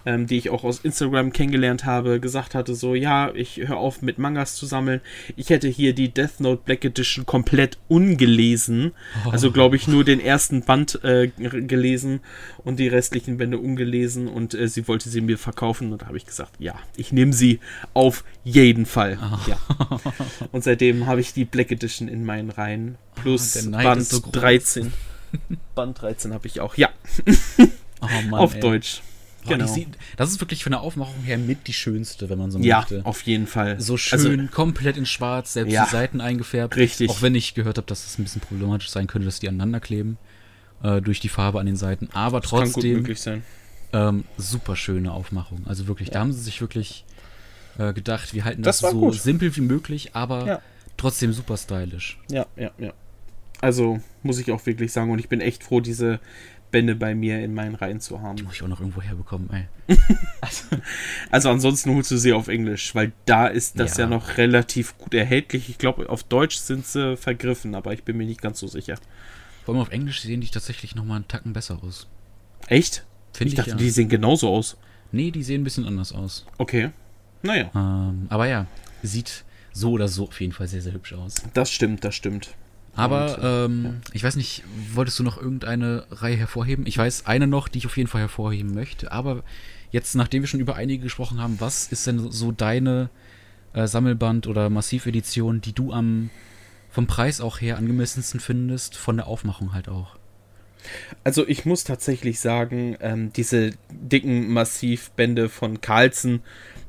ähm, 0.08 0.26
die 0.26 0.38
ich 0.38 0.48
auch 0.48 0.64
aus 0.64 0.80
Instagram 0.80 1.34
kennengelernt 1.34 1.84
habe, 1.84 2.18
gesagt 2.18 2.54
hatte, 2.54 2.74
so, 2.74 2.94
ja, 2.94 3.30
ich 3.34 3.58
höre 3.58 3.76
auf 3.76 4.00
mit 4.00 4.18
Mangas 4.18 4.54
zu 4.54 4.64
sammeln. 4.64 5.02
Ich 5.36 5.50
hätte 5.50 5.68
hier 5.68 5.92
die 5.92 6.08
Death 6.08 6.40
Note 6.40 6.62
Black 6.64 6.82
Edition 6.82 7.26
komplett 7.26 7.76
ungelesen. 7.88 8.92
Also, 9.30 9.52
glaube 9.52 9.76
ich, 9.76 9.86
nur 9.86 10.04
den 10.04 10.18
ersten 10.18 10.62
Band 10.62 11.04
äh, 11.04 11.28
gelesen 11.28 12.20
und 12.64 12.78
die 12.78 12.88
restlichen 12.88 13.36
Bände 13.36 13.58
ungelesen. 13.58 14.28
Und 14.28 14.54
äh, 14.54 14.68
sie 14.68 14.88
wollte 14.88 15.10
sie 15.10 15.20
mir 15.20 15.36
verkaufen. 15.36 15.92
Und 15.92 16.00
da 16.00 16.06
habe 16.06 16.16
ich 16.16 16.24
gesagt, 16.24 16.54
ja, 16.58 16.74
ich 16.96 17.12
nehme 17.12 17.34
sie 17.34 17.60
auf 17.92 18.24
jeden 18.44 18.86
Fall. 18.86 19.18
Ja. 19.46 19.58
Und 20.52 20.64
seitdem 20.64 21.06
habe 21.06 21.20
ich 21.20 21.34
die 21.34 21.44
Black 21.44 21.70
Edition 21.70 22.08
in 22.08 22.24
meinen 22.24 22.48
Reihen. 22.48 22.96
Plus 23.14 23.62
Neid 23.66 23.84
Band 23.84 24.06
so 24.06 24.22
groß. 24.22 24.32
13. 24.32 24.92
Band 25.74 26.00
13 26.00 26.32
habe 26.32 26.46
ich 26.46 26.60
auch. 26.60 26.76
Ja, 26.76 26.88
Oh 28.00 28.06
Mann, 28.28 28.40
auf 28.40 28.54
ey. 28.54 28.60
Deutsch. 28.60 29.02
Boah, 29.48 29.56
genau. 29.58 29.74
die 29.74 29.86
das 30.16 30.30
ist 30.30 30.40
wirklich 30.40 30.62
von 30.62 30.72
der 30.72 30.80
Aufmachung 30.80 31.22
her 31.24 31.38
mit 31.38 31.66
die 31.66 31.72
schönste, 31.72 32.28
wenn 32.30 32.38
man 32.38 32.50
so 32.50 32.58
Ja, 32.58 32.78
möchte. 32.78 33.00
auf 33.04 33.22
jeden 33.22 33.46
Fall. 33.46 33.80
So 33.80 33.96
schön, 33.96 34.40
Also, 34.40 34.52
komplett 34.54 34.96
in 34.96 35.06
schwarz, 35.06 35.52
selbst 35.54 35.72
Ja. 35.72 35.84
die 35.84 35.90
Seiten 35.90 36.20
eingefärbt. 36.20 36.76
Richtig. 36.76 37.10
Auch 37.10 37.22
wenn 37.22 37.34
ich 37.34 37.54
gehört 37.54 37.76
habe, 37.78 37.86
dass 37.86 38.04
es 38.06 38.18
ein 38.18 38.24
bisschen 38.24 38.40
problematisch 38.40 38.90
sein 38.90 39.06
könnte, 39.06 39.26
dass 39.26 39.40
die 39.40 39.48
aneinander 39.48 39.80
kleben. 39.80 40.18
Äh, 40.80 41.00
durch 41.02 41.18
die 41.18 41.28
Farbe 41.28 41.58
an 41.58 41.66
den 41.66 41.74
Seiten. 41.74 42.08
Aber 42.12 42.40
kann 42.40 42.50
gut 42.60 42.72
trotzdem 42.74 42.92
möglich 42.98 43.20
sein. 43.20 43.42
ähm, 43.92 44.22
super 44.36 44.76
schöne 44.76 45.10
Aufmachung. 45.10 45.66
Also 45.66 45.88
wirklich, 45.88 46.10
da 46.10 46.20
haben 46.20 46.32
sie 46.32 46.40
sich 46.40 46.60
wirklich 46.60 47.04
äh, 47.78 47.92
gedacht, 47.92 48.32
wir 48.32 48.44
halten 48.44 48.62
Das 48.62 48.78
das, 48.78 48.92
so 48.92 49.00
gut. 49.00 49.14
simpel 49.14 49.56
wie 49.56 49.60
möglich, 49.60 50.10
aber 50.14 50.46
Ja. 50.46 50.62
trotzdem 50.96 51.32
super 51.32 51.56
stylisch. 51.56 52.18
Ja, 52.30 52.46
ja, 52.56 52.70
ja. 52.78 52.92
Also, 53.60 53.98
muss 54.22 54.38
ich 54.38 54.52
auch 54.52 54.64
wirklich 54.66 54.92
sagen. 54.92 55.10
Und 55.10 55.18
ich 55.18 55.28
bin 55.28 55.40
echt 55.40 55.64
froh, 55.64 55.80
diese 55.80 56.20
Bände 56.70 56.94
bei 56.94 57.14
mir 57.14 57.42
in 57.42 57.54
meinen 57.54 57.74
Reihen 57.74 58.00
zu 58.00 58.20
haben. 58.20 58.36
Die 58.36 58.42
muss 58.42 58.54
ich 58.54 58.62
auch 58.62 58.68
noch 58.68 58.80
irgendwo 58.80 59.00
herbekommen, 59.02 59.48
ey. 59.52 59.96
Also, 61.30 61.50
ansonsten 61.50 61.94
holst 61.94 62.10
du 62.10 62.16
sie 62.16 62.32
auf 62.32 62.48
Englisch, 62.48 62.94
weil 62.94 63.12
da 63.26 63.46
ist 63.46 63.78
das 63.78 63.96
ja, 63.96 64.04
Ja. 64.04 64.10
noch 64.10 64.36
relativ 64.36 64.96
gut 64.98 65.14
erhältlich. 65.14 65.68
Ich 65.68 65.78
glaube, 65.78 66.08
auf 66.08 66.22
Deutsch 66.24 66.56
sind 66.56 66.86
sie 66.86 67.16
vergriffen, 67.16 67.74
aber 67.74 67.92
ich 67.92 68.04
bin 68.04 68.16
mir 68.16 68.26
nicht 68.26 68.40
ganz 68.42 68.58
so 68.60 68.66
sicher. 68.66 68.96
Vor 69.64 69.74
allem 69.74 69.82
auf 69.82 69.90
Englisch 69.90 70.20
sehen 70.22 70.40
die 70.40 70.48
tatsächlich 70.48 70.94
nochmal 70.94 71.16
einen 71.16 71.28
Tacken 71.28 71.52
besser 71.52 71.78
aus. 71.82 72.06
Echt? 72.68 73.04
Finde 73.32 73.48
Ich 73.48 73.52
ich, 73.52 73.56
dachte, 73.56 73.70
ja. 73.70 73.76
die 73.76 73.90
sehen 73.90 74.08
genauso 74.08 74.48
aus. 74.48 74.76
Nee, 75.12 75.30
die 75.30 75.42
sehen 75.42 75.60
ein 75.62 75.64
bisschen 75.64 75.86
anders 75.86 76.12
aus. 76.12 76.46
Okay. 76.58 76.90
Naja, 77.42 77.70
Ähm, 77.74 78.26
aber 78.30 78.46
ja, 78.48 78.66
sieht 79.02 79.44
so 79.72 79.90
oder 79.92 80.08
so 80.08 80.24
auf 80.28 80.40
jeden 80.40 80.52
Fall 80.52 80.66
sehr, 80.68 80.82
sehr 80.82 80.92
hübsch 80.92 81.12
aus. 81.12 81.36
das 81.54 81.70
stimmt, 81.70 82.04
das 82.04 82.14
stimmt. 82.14 82.50
Aber 82.98 83.38
äh, 83.38 83.64
ähm, 83.64 84.00
ich 84.12 84.24
weiß 84.24 84.36
nicht, 84.36 84.64
wolltest 84.92 85.18
du 85.18 85.22
noch 85.22 85.40
irgendeine 85.40 86.04
Reihe 86.10 86.36
hervorheben? 86.36 86.84
Ich 86.86 86.98
weiß 86.98 87.26
eine 87.26 87.46
noch, 87.46 87.68
die 87.68 87.78
ich 87.78 87.86
auf 87.86 87.96
jeden 87.96 88.08
Fall 88.08 88.20
hervorheben 88.20 88.74
möchte. 88.74 89.12
Aber 89.12 89.44
jetzt, 89.92 90.16
nachdem 90.16 90.42
wir 90.42 90.48
schon 90.48 90.60
über 90.60 90.74
einige 90.74 91.04
gesprochen 91.04 91.40
haben, 91.40 91.60
was 91.60 91.86
ist 91.92 92.06
denn 92.06 92.30
so 92.32 92.50
deine 92.50 93.08
äh, 93.72 93.86
Sammelband- 93.86 94.48
oder 94.48 94.68
Massivedition, 94.68 95.60
die 95.60 95.72
du 95.72 95.92
am 95.92 96.30
vom 96.90 97.06
Preis 97.06 97.40
auch 97.40 97.60
her 97.60 97.76
angemessensten 97.76 98.40
findest, 98.40 98.96
von 98.96 99.16
der 99.16 99.28
Aufmachung 99.28 99.72
halt 99.72 99.88
auch? 99.88 100.16
Also 101.22 101.46
ich 101.46 101.64
muss 101.64 101.84
tatsächlich 101.84 102.40
sagen, 102.40 102.96
ähm, 103.00 103.32
diese 103.32 103.72
dicken 103.90 104.52
Massivbände 104.52 105.48
von 105.48 105.80
Carlsen, 105.80 106.42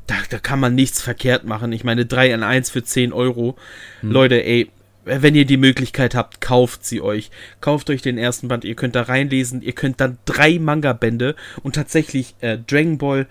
da, 0.08 0.16
da 0.30 0.40
kann 0.40 0.60
man 0.60 0.74
nichts 0.74 1.02
verkehrt 1.02 1.44
machen. 1.44 1.72
Ich 1.72 1.84
meine, 1.84 2.06
3 2.06 2.32
in 2.32 2.44
1 2.44 2.72
für 2.72 2.84
10 2.84 3.14
Euro. 3.14 3.56
Leute, 4.02 4.44
ey, 4.44 4.72
wenn 5.10 5.36
ihr 5.36 5.46
die 5.46 5.58
Möglichkeit 5.58 6.16
habt, 6.16 6.42
kauft 6.42 6.86
sie 6.86 7.02
euch. 7.02 7.32
Kauft 7.62 7.90
euch 7.90 8.02
den 8.02 8.18
ersten 8.18 8.48
Band, 8.48 8.64
ihr 8.64 8.76
könnt 8.76 8.96
da 8.96 9.04
reinlesen, 9.04 9.62
ihr 9.62 9.74
könnt 9.74 10.00
dann 10.00 10.18
drei 10.26 10.60
Manga-Bände 10.60 11.36
und 11.64 11.76
tatsächlich 11.76 12.36
äh, 12.42 12.58
Dragon 12.58 12.98
Ball 12.98 13.28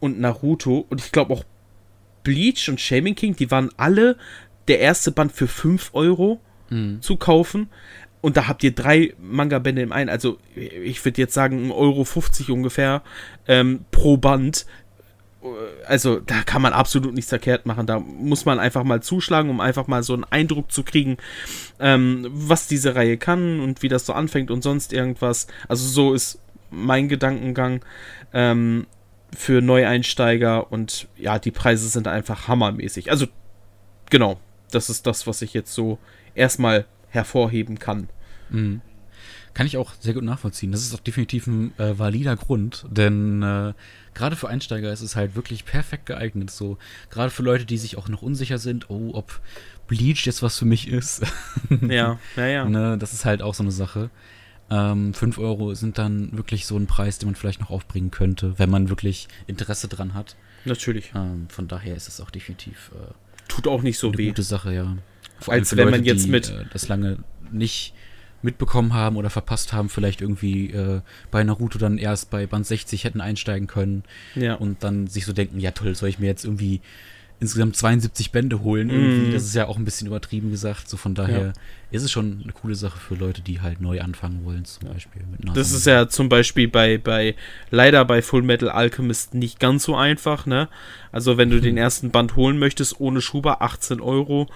und 0.00 0.20
Naruto 0.20 0.86
und 0.88 1.00
ich 1.00 1.12
glaube 1.12 1.32
auch 1.32 1.44
Bleach 2.22 2.68
und 2.68 2.80
Shaming 2.80 3.14
King, 3.14 3.34
die 3.34 3.50
waren 3.50 3.70
alle 3.76 4.16
der 4.68 4.80
erste 4.80 5.10
Band 5.10 5.32
für 5.32 5.48
5 5.48 5.90
Euro 5.94 6.40
mhm. 6.68 7.00
zu 7.00 7.16
kaufen. 7.16 7.68
Und 8.20 8.36
da 8.36 8.48
habt 8.48 8.62
ihr 8.62 8.72
drei 8.72 9.14
Manga-Bände 9.18 9.80
im 9.80 9.92
einen. 9.92 10.10
Also, 10.10 10.38
ich 10.54 11.02
würde 11.04 11.22
jetzt 11.22 11.32
sagen, 11.32 11.72
1,50 11.72 11.72
Euro 11.72 12.52
ungefähr 12.52 13.02
ähm, 13.48 13.86
pro 13.90 14.18
Band. 14.18 14.66
Also, 15.86 16.20
da 16.20 16.42
kann 16.42 16.60
man 16.60 16.72
absolut 16.72 17.14
nichts 17.14 17.30
verkehrt 17.30 17.64
machen. 17.64 17.86
Da 17.86 17.98
muss 17.98 18.44
man 18.44 18.58
einfach 18.58 18.84
mal 18.84 19.02
zuschlagen, 19.02 19.48
um 19.48 19.60
einfach 19.60 19.86
mal 19.86 20.02
so 20.02 20.12
einen 20.12 20.24
Eindruck 20.24 20.70
zu 20.70 20.82
kriegen, 20.82 21.16
ähm, 21.78 22.26
was 22.30 22.66
diese 22.66 22.94
Reihe 22.94 23.16
kann 23.16 23.60
und 23.60 23.82
wie 23.82 23.88
das 23.88 24.04
so 24.04 24.12
anfängt 24.12 24.50
und 24.50 24.62
sonst 24.62 24.92
irgendwas. 24.92 25.46
Also, 25.68 25.88
so 25.88 26.12
ist 26.12 26.40
mein 26.70 27.08
Gedankengang. 27.08 27.84
Ähm, 28.32 28.86
für 29.36 29.62
Neueinsteiger 29.62 30.72
und 30.72 31.08
ja, 31.16 31.38
die 31.38 31.50
Preise 31.50 31.88
sind 31.88 32.08
einfach 32.08 32.48
hammermäßig. 32.48 33.10
Also, 33.10 33.26
genau, 34.10 34.40
das 34.70 34.90
ist 34.90 35.06
das, 35.06 35.26
was 35.26 35.42
ich 35.42 35.54
jetzt 35.54 35.72
so 35.72 35.98
erstmal 36.34 36.86
hervorheben 37.08 37.78
kann. 37.78 38.08
Mhm. 38.50 38.80
Kann 39.54 39.66
ich 39.66 39.76
auch 39.76 39.94
sehr 39.98 40.14
gut 40.14 40.22
nachvollziehen. 40.22 40.72
Das 40.72 40.82
ist 40.82 40.94
auch 40.94 41.00
definitiv 41.00 41.46
ein 41.46 41.72
äh, 41.78 41.98
valider 41.98 42.36
Grund, 42.36 42.86
denn 42.90 43.42
äh, 43.42 43.72
gerade 44.14 44.36
für 44.36 44.48
Einsteiger 44.48 44.92
ist 44.92 45.00
es 45.00 45.16
halt 45.16 45.34
wirklich 45.34 45.64
perfekt 45.64 46.06
geeignet. 46.06 46.50
So, 46.50 46.78
gerade 47.10 47.30
für 47.30 47.42
Leute, 47.42 47.64
die 47.64 47.78
sich 47.78 47.96
auch 47.96 48.08
noch 48.08 48.22
unsicher 48.22 48.58
sind, 48.58 48.90
oh, 48.90 49.10
ob 49.14 49.40
Bleach 49.86 50.26
jetzt 50.26 50.42
was 50.42 50.58
für 50.58 50.64
mich 50.64 50.88
ist. 50.88 51.22
ja, 51.88 52.18
ja, 52.36 52.46
ja. 52.46 52.64
ne, 52.64 52.96
das 52.98 53.12
ist 53.12 53.24
halt 53.24 53.42
auch 53.42 53.54
so 53.54 53.62
eine 53.62 53.72
Sache. 53.72 54.10
Ähm, 54.70 55.14
5 55.14 55.38
Euro 55.38 55.74
sind 55.74 55.98
dann 55.98 56.36
wirklich 56.36 56.64
so 56.64 56.76
ein 56.76 56.86
Preis, 56.86 57.18
den 57.18 57.28
man 57.28 57.34
vielleicht 57.34 57.60
noch 57.60 57.70
aufbringen 57.70 58.12
könnte, 58.12 58.58
wenn 58.58 58.70
man 58.70 58.88
wirklich 58.88 59.26
Interesse 59.48 59.88
dran 59.88 60.14
hat. 60.14 60.36
Natürlich. 60.64 61.12
Ähm, 61.14 61.48
von 61.48 61.66
daher 61.66 61.96
ist 61.96 62.06
es 62.06 62.20
auch 62.20 62.30
definitiv. 62.30 62.92
Äh, 62.94 63.12
Tut 63.48 63.66
auch 63.66 63.82
nicht 63.82 63.98
so 63.98 64.08
eine 64.08 64.18
weh. 64.18 64.28
gute 64.28 64.44
Sache, 64.44 64.72
ja. 64.72 64.96
Vor 65.40 65.54
Als 65.54 65.72
wenn 65.72 65.86
Leute, 65.86 65.90
man 65.90 66.04
jetzt 66.04 66.26
die, 66.26 66.30
mit. 66.30 66.50
Äh, 66.50 66.66
das 66.72 66.86
lange 66.86 67.18
nicht 67.50 67.94
mitbekommen 68.42 68.94
haben 68.94 69.16
oder 69.16 69.30
verpasst 69.30 69.72
haben, 69.72 69.88
vielleicht 69.88 70.20
irgendwie 70.20 70.70
äh, 70.70 71.00
bei 71.30 71.44
Naruto 71.44 71.78
dann 71.78 71.98
erst 71.98 72.30
bei 72.30 72.46
Band 72.46 72.66
60 72.66 73.04
hätten 73.04 73.20
einsteigen 73.20 73.66
können. 73.66 74.04
Ja. 74.34 74.54
Und 74.54 74.82
dann 74.82 75.06
sich 75.06 75.26
so 75.26 75.32
denken, 75.32 75.60
ja 75.60 75.72
toll, 75.72 75.94
soll 75.94 76.08
ich 76.08 76.18
mir 76.18 76.26
jetzt 76.26 76.44
irgendwie 76.44 76.80
insgesamt 77.40 77.74
72 77.74 78.32
Bände 78.32 78.60
holen. 78.60 78.90
Irgendwie. 78.90 79.30
Mm. 79.30 79.32
Das 79.32 79.44
ist 79.44 79.54
ja 79.54 79.66
auch 79.66 79.78
ein 79.78 79.84
bisschen 79.84 80.06
übertrieben 80.06 80.50
gesagt. 80.50 80.88
So 80.88 80.96
von 80.98 81.14
daher 81.14 81.40
ja. 81.40 81.52
ist 81.90 82.02
es 82.02 82.12
schon 82.12 82.40
eine 82.42 82.52
coole 82.52 82.74
Sache 82.74 82.98
für 82.98 83.14
Leute, 83.14 83.40
die 83.40 83.62
halt 83.62 83.80
neu 83.80 84.00
anfangen 84.02 84.44
wollen, 84.44 84.66
zum 84.66 84.88
Beispiel. 84.88 85.22
das 85.54 85.72
ist 85.72 85.86
ja 85.86 86.08
zum 86.08 86.28
Beispiel 86.28 86.68
bei, 86.68 86.98
bei, 86.98 87.34
leider 87.70 88.04
bei 88.04 88.20
Full 88.20 88.42
Metal 88.42 88.68
Alchemist 88.68 89.34
nicht 89.34 89.58
ganz 89.58 89.84
so 89.84 89.96
einfach, 89.96 90.44
ne? 90.44 90.68
Also 91.12 91.38
wenn 91.38 91.48
du 91.50 91.56
hm. 91.56 91.62
den 91.62 91.76
ersten 91.78 92.10
Band 92.10 92.36
holen 92.36 92.58
möchtest, 92.58 93.00
ohne 93.00 93.22
Schuber, 93.22 93.62
18 93.62 94.00
Euro 94.00 94.48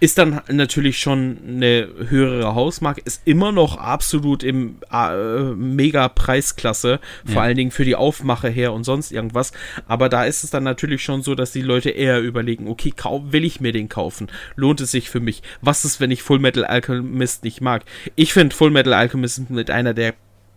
ist 0.00 0.18
dann 0.18 0.40
natürlich 0.48 0.98
schon 0.98 1.38
eine 1.46 1.88
höhere 2.08 2.54
Hausmarke, 2.54 3.02
ist 3.04 3.22
immer 3.24 3.52
noch 3.52 3.76
absolut 3.76 4.42
im 4.42 4.76
äh, 4.92 5.52
mega 5.54 6.08
Preisklasse, 6.08 7.00
vor 7.24 7.34
ja. 7.36 7.42
allen 7.42 7.56
Dingen 7.56 7.70
für 7.70 7.84
die 7.84 7.96
Aufmache 7.96 8.48
her 8.48 8.72
und 8.72 8.84
sonst 8.84 9.12
irgendwas. 9.12 9.52
Aber 9.86 10.08
da 10.08 10.24
ist 10.24 10.44
es 10.44 10.50
dann 10.50 10.64
natürlich 10.64 11.02
schon 11.02 11.22
so, 11.22 11.34
dass 11.34 11.52
die 11.52 11.62
Leute 11.62 11.90
eher 11.90 12.20
überlegen, 12.20 12.68
okay, 12.68 12.92
will 13.30 13.44
ich 13.44 13.60
mir 13.60 13.72
den 13.72 13.88
kaufen? 13.88 14.28
Lohnt 14.56 14.80
es 14.80 14.90
sich 14.90 15.10
für 15.10 15.20
mich? 15.20 15.42
Was 15.60 15.84
ist, 15.84 16.00
wenn 16.00 16.10
ich 16.10 16.22
Full 16.22 16.38
Metal 16.38 16.64
Alchemist 16.64 17.44
nicht 17.44 17.60
mag? 17.60 17.84
Ich 18.16 18.32
finde 18.32 18.54
Full 18.54 18.70
Metal 18.70 18.92
Alchemist 18.92 19.50
mit 19.50 19.70
einer 19.70 19.94
der 19.94 20.14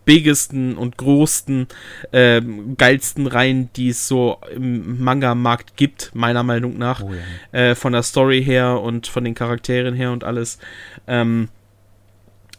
biggesten 0.08 0.78
und 0.78 0.96
größten, 0.96 1.68
äh, 2.12 2.40
geilsten 2.78 3.26
Reihen, 3.26 3.68
die 3.76 3.90
es 3.90 4.08
so 4.08 4.38
im 4.50 5.04
Manga-Markt 5.04 5.76
gibt, 5.76 6.12
meiner 6.14 6.42
Meinung 6.42 6.78
nach. 6.78 7.02
Oh, 7.02 7.12
ja. 7.12 7.58
äh, 7.58 7.74
von 7.74 7.92
der 7.92 8.02
Story 8.02 8.42
her 8.42 8.80
und 8.80 9.06
von 9.06 9.22
den 9.22 9.34
Charakteren 9.34 9.94
her 9.94 10.10
und 10.10 10.24
alles. 10.24 10.58
Ähm, 11.06 11.50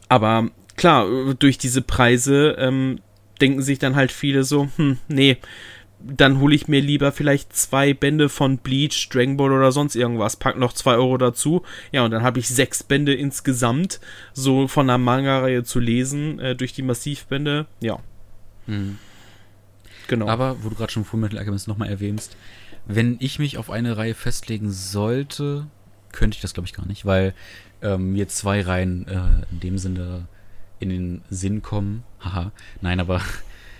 aber 0.09 0.51
klar, 0.77 1.07
durch 1.39 1.57
diese 1.57 1.81
Preise 1.81 2.55
ähm, 2.59 2.99
denken 3.41 3.63
sich 3.63 3.79
dann 3.79 3.95
halt 3.95 4.12
viele 4.12 4.43
so, 4.43 4.69
hm, 4.75 4.99
nee, 5.07 5.38
dann 6.01 6.39
hole 6.39 6.55
ich 6.55 6.67
mir 6.67 6.81
lieber 6.81 7.12
vielleicht 7.12 7.55
zwei 7.55 7.93
Bände 7.93 8.29
von 8.29 8.57
Bleach, 8.57 9.09
Dragon 9.09 9.38
Ball 9.38 9.51
oder 9.51 9.71
sonst 9.71 9.95
irgendwas, 9.95 10.38
pack 10.38 10.57
noch 10.57 10.73
zwei 10.73 10.95
Euro 10.95 11.17
dazu. 11.17 11.63
Ja, 11.91 12.05
und 12.05 12.12
dann 12.12 12.23
habe 12.23 12.39
ich 12.39 12.47
sechs 12.47 12.83
Bände 12.83 13.13
insgesamt, 13.13 13.99
so 14.33 14.67
von 14.67 14.88
der 14.88 14.97
Manga-Reihe 14.97 15.63
zu 15.63 15.79
lesen, 15.79 16.39
äh, 16.39 16.55
durch 16.55 16.73
die 16.73 16.83
Massivbände. 16.83 17.67
Ja. 17.81 17.99
Mhm. 18.67 18.97
Genau. 20.07 20.27
Aber, 20.27 20.63
wo 20.63 20.69
du 20.69 20.75
gerade 20.75 20.91
schon 20.91 21.05
Fullmetal 21.05 21.38
Alchemist 21.38 21.67
nochmal 21.67 21.89
erwähnst, 21.89 22.35
wenn 22.88 23.17
ich 23.19 23.38
mich 23.38 23.57
auf 23.57 23.69
eine 23.69 23.97
Reihe 23.97 24.15
festlegen 24.15 24.71
sollte, 24.71 25.67
könnte 26.12 26.35
ich 26.35 26.41
das, 26.41 26.53
glaube 26.53 26.65
ich, 26.65 26.73
gar 26.73 26.88
nicht, 26.88 27.05
weil 27.05 27.33
ähm, 27.81 28.13
mir 28.13 28.27
zwei 28.27 28.62
Reihen 28.62 29.07
äh, 29.07 29.45
in 29.51 29.59
dem 29.59 29.77
Sinne 29.77 30.27
in 30.79 30.89
den 30.89 31.21
Sinn 31.29 31.62
kommen. 31.62 32.03
Haha, 32.21 32.51
nein, 32.81 32.99
aber 32.99 33.21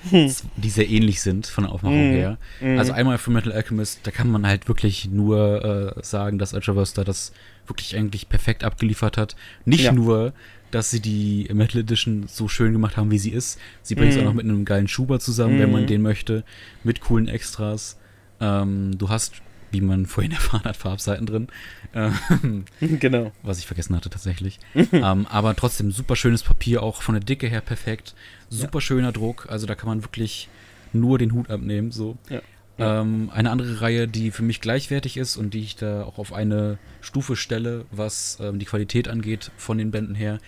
hm. 0.10 0.32
die 0.56 0.70
sehr 0.70 0.90
ähnlich 0.90 1.22
sind 1.22 1.48
von 1.48 1.64
der 1.64 1.74
Aufmachung 1.74 1.98
hm. 1.98 2.12
her. 2.12 2.38
Hm. 2.60 2.78
Also 2.78 2.94
einmal 2.94 3.18
für 3.18 3.32
Metal 3.32 3.52
Alchemist, 3.52 4.02
da 4.04 4.12
kann 4.12 4.30
man 4.30 4.46
halt 4.46 4.68
wirklich 4.68 5.10
nur 5.10 5.96
äh, 5.98 6.04
sagen, 6.04 6.40
dass 6.40 6.54
Ultraverse 6.54 6.96
da 6.96 7.04
das 7.04 7.34
wirklich 7.68 7.96
eigentlich 7.96 8.30
perfekt 8.30 8.64
abgeliefert 8.64 9.18
hat. 9.18 9.36
Nicht 9.66 9.84
ja. 9.84 9.92
nur, 9.92 10.34
dass 10.72 10.90
sie 10.92 11.00
die 11.00 11.50
Metal 11.54 11.82
Edition 11.82 12.26
so 12.28 12.48
schön 12.48 12.74
gemacht 12.74 12.98
haben, 12.98 13.12
wie 13.12 13.20
sie 13.20 13.32
ist. 13.32 13.60
Sie 13.82 13.96
bringt 13.96 14.12
es 14.12 14.18
auch 14.18 14.24
noch 14.24 14.34
mit 14.34 14.46
einem 14.46 14.66
geilen 14.66 14.88
Schuber 14.88 15.20
zusammen, 15.20 15.60
wenn 15.60 15.72
man 15.72 15.88
den 15.88 16.02
möchte, 16.02 16.44
mit 16.84 17.02
coolen 17.02 17.28
Extras. 17.28 17.98
Ähm, 18.40 18.98
du 18.98 19.10
hast 19.10 19.42
wie 19.72 19.82
man 19.82 20.06
vorhin 20.06 20.32
erfahren 20.34 20.64
hat, 20.64 20.78
Farbseiten 20.78 21.26
drin. 21.26 21.48
Ähm, 21.94 22.66
genau. 22.80 23.32
Was 23.44 23.60
ich 23.60 23.68
vergessen 23.68 23.96
hatte 23.96 24.10
tatsächlich. 24.10 24.60
ähm, 24.92 25.28
aber 25.28 25.56
trotzdem 25.56 25.92
super 25.92 26.16
schönes 26.16 26.44
Papier, 26.44 26.84
auch 26.84 27.02
von 27.02 27.16
der 27.16 27.24
Dicke 27.24 27.48
her 27.48 27.62
perfekt. 27.62 28.16
Super 28.50 28.82
schöner 28.82 29.12
Druck, 29.12 29.48
also 29.50 29.68
da 29.68 29.76
kann 29.76 29.88
man 29.88 30.04
wirklich 30.04 30.50
nur 30.94 31.18
den 31.18 31.34
Hut 31.34 31.50
abnehmen. 31.50 31.92
So. 31.92 32.18
Ja. 32.30 32.42
Ähm, 32.80 33.30
eine 33.34 33.52
andere 33.52 33.82
Reihe, 33.82 34.08
die 34.08 34.32
für 34.32 34.44
mich 34.44 34.62
gleichwertig 34.62 35.18
ist 35.18 35.38
und 35.38 35.54
die 35.54 35.62
ich 35.62 35.76
da 35.76 36.04
auch 36.04 36.18
auf 36.18 36.34
eine 36.34 36.78
Stufe 37.02 37.36
stelle, 37.36 37.86
was 37.92 38.38
ähm, 38.42 38.58
die 38.58 38.66
Qualität 38.66 39.08
angeht 39.08 39.52
von 39.58 39.78
den 39.78 39.92
Bänden 39.92 40.16
her, 40.16 40.40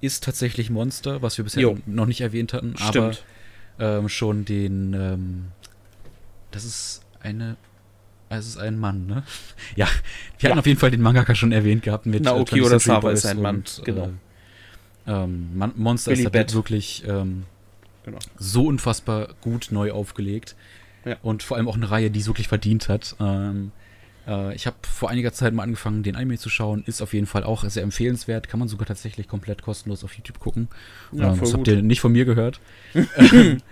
ist 0.00 0.22
tatsächlich 0.22 0.70
Monster, 0.70 1.22
was 1.22 1.36
wir 1.38 1.44
bisher 1.44 1.62
jo. 1.62 1.78
noch 1.86 2.06
nicht 2.06 2.20
erwähnt 2.20 2.52
hatten, 2.52 2.74
Stimmt. 2.76 3.24
aber 3.78 3.98
ähm, 3.98 4.08
schon 4.08 4.44
den, 4.44 4.94
ähm, 4.94 5.44
das 6.52 6.64
ist 6.64 7.02
eine 7.20 7.56
es 8.28 8.46
ist 8.46 8.58
ein 8.58 8.78
Mann, 8.78 9.06
ne? 9.06 9.22
Ja, 9.76 9.86
wir 10.38 10.48
ja. 10.48 10.50
hatten 10.50 10.58
auf 10.58 10.66
jeden 10.66 10.80
Fall 10.80 10.90
den 10.90 11.00
Mangaka 11.00 11.34
schon 11.34 11.52
erwähnt 11.52 11.82
gehabt 11.82 12.06
mit 12.06 12.24
Naoki 12.24 12.58
äh, 12.58 12.62
Urasawa 12.62 13.12
ist 13.12 13.26
ein 13.26 13.40
Mann, 13.40 13.56
und, 13.56 13.82
genau. 13.84 14.06
Äh, 14.06 14.12
ähm, 15.06 15.72
Monster 15.76 16.12
Billy 16.12 16.24
ist 16.24 16.34
halt 16.34 16.54
wirklich 16.54 17.04
ähm, 17.06 17.44
genau. 18.04 18.18
so 18.38 18.66
unfassbar 18.66 19.28
gut 19.40 19.68
neu 19.70 19.92
aufgelegt. 19.92 20.56
Ja. 21.04 21.16
Und 21.22 21.42
vor 21.42 21.56
allem 21.56 21.68
auch 21.68 21.76
eine 21.76 21.90
Reihe, 21.90 22.10
die 22.10 22.20
es 22.20 22.26
wirklich 22.26 22.48
verdient 22.48 22.88
hat. 22.88 23.14
Ähm, 23.20 23.70
äh, 24.26 24.54
ich 24.54 24.66
habe 24.66 24.76
vor 24.82 25.08
einiger 25.08 25.32
Zeit 25.32 25.54
mal 25.54 25.62
angefangen, 25.62 26.02
den 26.02 26.16
Anime 26.16 26.38
zu 26.38 26.48
schauen. 26.48 26.82
Ist 26.86 27.00
auf 27.00 27.14
jeden 27.14 27.26
Fall 27.26 27.44
auch 27.44 27.64
sehr 27.68 27.82
empfehlenswert. 27.82 28.48
Kann 28.48 28.58
man 28.58 28.68
sogar 28.68 28.86
tatsächlich 28.86 29.28
komplett 29.28 29.62
kostenlos 29.62 30.02
auf 30.02 30.14
YouTube 30.14 30.40
gucken. 30.40 30.68
Ja, 31.12 31.32
ähm, 31.32 31.40
das 31.40 31.54
habt 31.54 31.68
ihr 31.68 31.82
nicht 31.82 32.00
von 32.00 32.12
mir 32.12 32.24
gehört. 32.24 32.60
Ähm, 33.16 33.62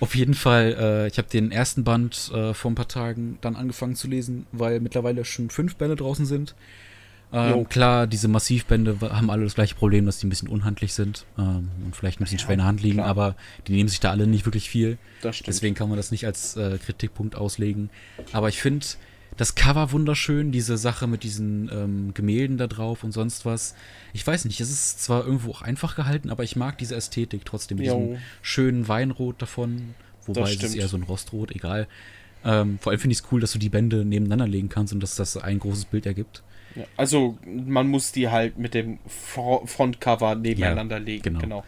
auf 0.00 0.14
jeden 0.14 0.32
Fall, 0.32 0.76
äh, 0.78 1.08
ich 1.08 1.18
habe 1.18 1.28
den 1.28 1.52
ersten 1.52 1.84
Band 1.84 2.32
äh, 2.34 2.54
vor 2.54 2.70
ein 2.70 2.74
paar 2.74 2.88
Tagen 2.88 3.36
dann 3.42 3.54
angefangen 3.54 3.94
zu 3.94 4.08
lesen, 4.08 4.46
weil 4.50 4.80
mittlerweile 4.80 5.26
schon 5.26 5.50
fünf 5.50 5.76
Bände 5.76 5.96
draußen 5.96 6.24
sind. 6.24 6.54
Ähm, 7.32 7.68
klar, 7.68 8.06
diese 8.06 8.26
Massivbände 8.26 8.98
haben 9.00 9.30
alle 9.30 9.44
das 9.44 9.54
gleiche 9.54 9.76
Problem, 9.76 10.06
dass 10.06 10.18
die 10.18 10.26
ein 10.26 10.30
bisschen 10.30 10.48
unhandlich 10.48 10.94
sind 10.94 11.26
ähm, 11.38 11.68
und 11.84 11.94
vielleicht 11.94 12.20
ein 12.20 12.24
bisschen 12.24 12.38
ja, 12.38 12.44
schwer 12.44 12.54
in 12.54 12.58
der 12.58 12.66
Hand 12.66 12.82
liegen, 12.82 12.96
klar. 12.96 13.08
aber 13.08 13.36
die 13.68 13.72
nehmen 13.72 13.88
sich 13.88 14.00
da 14.00 14.10
alle 14.10 14.26
nicht 14.26 14.46
wirklich 14.46 14.68
viel. 14.68 14.98
Deswegen 15.22 15.74
kann 15.76 15.88
man 15.88 15.96
das 15.96 16.10
nicht 16.10 16.26
als 16.26 16.56
äh, 16.56 16.78
Kritikpunkt 16.78 17.36
auslegen. 17.36 17.90
Aber 18.32 18.48
ich 18.48 18.60
finde, 18.60 18.84
das 19.36 19.54
Cover 19.54 19.92
wunderschön, 19.92 20.50
diese 20.50 20.76
Sache 20.76 21.06
mit 21.06 21.22
diesen 21.22 21.70
ähm, 21.72 22.14
Gemälden 22.14 22.58
da 22.58 22.66
drauf 22.66 23.04
und 23.04 23.12
sonst 23.12 23.46
was. 23.46 23.74
Ich 24.12 24.26
weiß 24.26 24.44
nicht, 24.44 24.60
es 24.60 24.70
ist 24.70 25.02
zwar 25.02 25.24
irgendwo 25.24 25.52
auch 25.52 25.62
einfach 25.62 25.94
gehalten, 25.94 26.30
aber 26.30 26.42
ich 26.42 26.56
mag 26.56 26.78
diese 26.78 26.96
Ästhetik 26.96 27.44
trotzdem, 27.44 27.78
diesen 27.78 28.18
schönen 28.42 28.88
Weinrot 28.88 29.40
davon, 29.40 29.94
wobei 30.26 30.52
es 30.52 30.62
ist 30.62 30.74
eher 30.74 30.88
so 30.88 30.96
ein 30.96 31.04
Rostrot, 31.04 31.52
egal. 31.52 31.86
Ähm, 32.44 32.78
vor 32.80 32.90
allem 32.90 33.00
finde 33.00 33.12
ich 33.12 33.20
es 33.20 33.24
cool, 33.30 33.40
dass 33.40 33.52
du 33.52 33.58
die 33.58 33.68
Bände 33.68 34.04
nebeneinander 34.04 34.48
legen 34.48 34.68
kannst 34.68 34.92
und 34.92 35.00
dass 35.00 35.14
das 35.14 35.36
ein 35.36 35.58
großes 35.58 35.84
Bild 35.86 36.06
ergibt. 36.06 36.42
Also 36.96 37.38
man 37.44 37.88
muss 37.88 38.12
die 38.12 38.28
halt 38.28 38.58
mit 38.58 38.74
dem 38.74 38.98
Frontcover 39.06 40.34
nebeneinander 40.34 40.98
ja, 40.98 41.02
legen, 41.02 41.22
genau. 41.22 41.40
genau. 41.40 41.64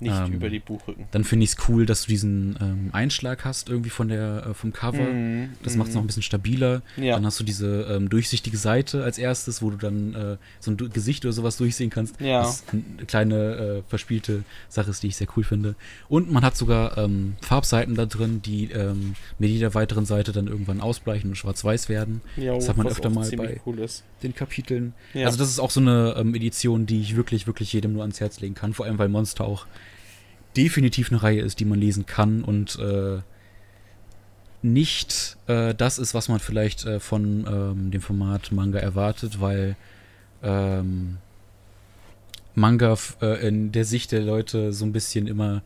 Nicht 0.00 0.14
Ähm, 0.14 0.32
über 0.34 0.50
die 0.50 0.58
Buchrücken. 0.58 1.04
Dann 1.10 1.24
finde 1.24 1.44
ich 1.44 1.50
es 1.50 1.68
cool, 1.68 1.86
dass 1.86 2.02
du 2.02 2.08
diesen 2.08 2.56
ähm, 2.60 2.90
Einschlag 2.92 3.44
hast 3.44 3.68
irgendwie 3.68 3.90
von 3.90 4.08
der, 4.08 4.46
äh, 4.50 4.54
vom 4.54 4.72
Cover. 4.72 4.98
Mhm, 5.02 5.50
Das 5.62 5.76
macht 5.76 5.88
es 5.88 5.94
noch 5.94 6.02
ein 6.02 6.06
bisschen 6.06 6.22
stabiler. 6.22 6.82
Ja. 6.96 7.14
Dann 7.14 7.24
hast 7.26 7.40
du 7.40 7.44
diese 7.44 7.82
ähm, 7.90 8.08
durchsichtige 8.08 8.56
Seite 8.58 9.04
als 9.04 9.16
erstes, 9.18 9.62
wo 9.62 9.70
du 9.70 9.76
dann 9.76 10.14
äh, 10.14 10.36
so 10.60 10.70
ein 10.72 10.76
Gesicht 10.76 11.24
oder 11.24 11.32
sowas 11.32 11.56
durchsehen 11.56 11.90
kannst. 11.90 12.20
Ja. 12.20 12.42
Das 12.42 12.64
eine 12.72 13.06
kleine 13.06 13.36
äh, 13.36 13.82
verspielte 13.88 14.44
Sache 14.68 14.90
ist, 14.90 15.02
die 15.02 15.06
ich 15.08 15.16
sehr 15.16 15.28
cool 15.36 15.44
finde. 15.44 15.74
Und 16.08 16.30
man 16.30 16.44
hat 16.44 16.56
sogar 16.56 16.98
ähm, 16.98 17.36
Farbseiten 17.40 17.94
da 17.94 18.06
drin, 18.06 18.42
die 18.44 18.70
ähm, 18.72 19.14
mit 19.38 19.50
jeder 19.50 19.74
weiteren 19.74 20.04
Seite 20.06 20.32
dann 20.32 20.46
irgendwann 20.46 20.80
ausbleichen 20.80 21.30
und 21.30 21.36
schwarz-weiß 21.36 21.88
werden. 21.88 22.20
Ja, 22.36 22.54
das 22.54 22.68
hat 22.68 22.76
man 22.76 22.86
was 22.86 22.94
öfter 22.94 23.10
mal 23.10 23.30
bei- 23.30 23.60
cool. 23.64 23.76
Den 24.22 24.34
Kapiteln. 24.34 24.94
Also 25.14 25.38
das 25.38 25.48
ist 25.50 25.58
auch 25.58 25.70
so 25.70 25.80
eine 25.80 26.14
ähm, 26.18 26.34
Edition, 26.34 26.86
die 26.86 27.00
ich 27.00 27.16
wirklich, 27.16 27.46
wirklich 27.46 27.72
jedem 27.72 27.92
nur 27.92 28.02
ans 28.02 28.20
Herz 28.20 28.40
legen 28.40 28.54
kann. 28.54 28.72
Vor 28.72 28.86
allem, 28.86 28.98
weil 28.98 29.08
Monster 29.08 29.44
auch 29.44 29.66
definitiv 30.56 31.10
eine 31.10 31.22
Reihe 31.22 31.40
ist, 31.40 31.60
die 31.60 31.64
man 31.64 31.78
lesen 31.78 32.06
kann 32.06 32.42
und 32.42 32.78
äh, 32.78 33.18
nicht 34.62 35.36
äh, 35.46 35.74
das 35.74 35.98
ist, 35.98 36.14
was 36.14 36.28
man 36.28 36.40
vielleicht 36.40 36.84
äh, 36.86 36.98
von 37.00 37.46
ähm, 37.48 37.90
dem 37.90 38.00
Format 38.00 38.50
Manga 38.52 38.78
erwartet, 38.78 39.40
weil 39.40 39.76
ähm, 40.42 41.18
Manga 42.54 42.96
äh, 43.20 43.46
in 43.46 43.70
der 43.72 43.84
Sicht 43.84 44.12
der 44.12 44.20
Leute 44.22 44.72
so 44.72 44.84
ein 44.84 44.92
bisschen 44.92 45.26
immer 45.26 45.62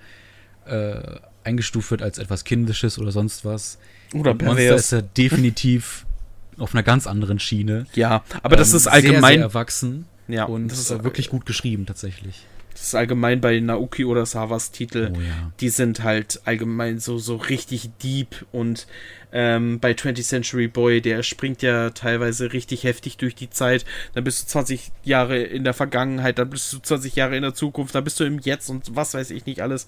äh, 0.66 1.00
eingestuft 1.44 1.90
wird 1.92 2.02
als 2.02 2.18
etwas 2.18 2.44
Kindisches 2.44 2.98
oder 2.98 3.12
sonst 3.12 3.44
was. 3.44 3.78
Oder 4.12 4.32
Und 4.32 4.42
Monster 4.42 4.56
pervers. 4.62 4.80
ist 4.86 4.92
ja 4.92 5.00
definitiv 5.02 6.04
auf 6.58 6.74
einer 6.74 6.82
ganz 6.82 7.06
anderen 7.06 7.38
Schiene. 7.38 7.86
Ja, 7.94 8.22
aber 8.42 8.56
das 8.56 8.70
Ähm, 8.72 8.76
ist 8.76 8.86
allgemein. 8.88 9.20
sehr, 9.22 9.30
sehr 9.34 9.40
erwachsen 9.42 10.06
ja, 10.28 10.44
und 10.44 10.68
das 10.68 10.78
ist 10.78 10.90
äh, 10.90 11.02
wirklich 11.04 11.30
gut 11.30 11.46
geschrieben 11.46 11.86
tatsächlich. 11.86 12.44
Das 12.72 12.82
ist 12.82 12.94
allgemein 12.94 13.40
bei 13.40 13.58
Naoki 13.60 14.04
Urasawas 14.04 14.70
Titel. 14.70 15.12
Oh 15.14 15.20
ja. 15.20 15.52
Die 15.60 15.68
sind 15.68 16.02
halt 16.02 16.40
allgemein 16.44 16.98
so, 16.98 17.18
so 17.18 17.36
richtig 17.36 17.90
deep 18.02 18.46
und 18.52 18.86
ähm, 19.32 19.78
bei 19.80 19.92
20th 19.92 20.26
Century 20.26 20.68
Boy, 20.68 21.00
der 21.00 21.22
springt 21.22 21.62
ja 21.62 21.90
teilweise 21.90 22.52
richtig 22.52 22.84
heftig 22.84 23.16
durch 23.16 23.34
die 23.34 23.50
Zeit. 23.50 23.84
Dann 24.14 24.24
bist 24.24 24.42
du 24.42 24.46
20 24.48 24.90
Jahre 25.04 25.38
in 25.42 25.64
der 25.64 25.74
Vergangenheit, 25.74 26.38
dann 26.38 26.50
bist 26.50 26.72
du 26.72 26.78
20 26.78 27.16
Jahre 27.16 27.36
in 27.36 27.42
der 27.42 27.54
Zukunft, 27.54 27.94
dann 27.94 28.04
bist 28.04 28.18
du 28.18 28.24
im 28.24 28.38
Jetzt 28.38 28.68
und 28.70 28.96
was 28.96 29.14
weiß 29.14 29.30
ich 29.30 29.46
nicht 29.46 29.62
alles. 29.62 29.86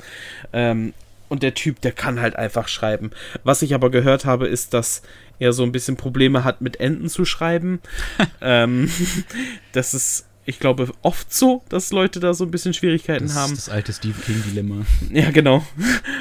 Ähm, 0.53 0.93
und 1.29 1.43
der 1.43 1.55
Typ, 1.55 1.81
der 1.81 1.93
kann 1.93 2.21
halt 2.21 2.37
einfach 2.37 2.69
schreiben. 2.69 3.11
Was 3.43 3.63
ich 3.63 3.75
aber 3.75 3.91
gehört 3.91 4.27
habe, 4.27 4.47
ist, 4.47 4.75
dass 4.75 5.03
er 5.39 5.55
so 5.55 5.63
ein 5.63 5.73
bisschen 5.73 5.97
Probleme 5.97 6.45
hat, 6.45 6.61
mit 6.61 6.79
Enden 6.79 7.09
zu 7.09 7.25
schreiben. 7.25 7.81
ähm, 8.43 8.91
das 9.73 9.95
ist, 9.95 10.27
ich 10.45 10.59
glaube, 10.59 10.91
oft 11.03 11.33
so, 11.33 11.63
dass 11.69 11.93
Leute 11.93 12.19
da 12.21 12.35
so 12.35 12.45
ein 12.45 12.51
bisschen 12.51 12.75
Schwierigkeiten 12.75 13.27
Das 13.27 13.37
haben. 13.37 13.53
ist 13.53 13.69
das 13.69 13.75
alte 13.75 13.93
Stephen 13.93 14.21
King-Dilemma. 14.23 14.85
Ja, 15.13 15.31
genau. 15.31 15.65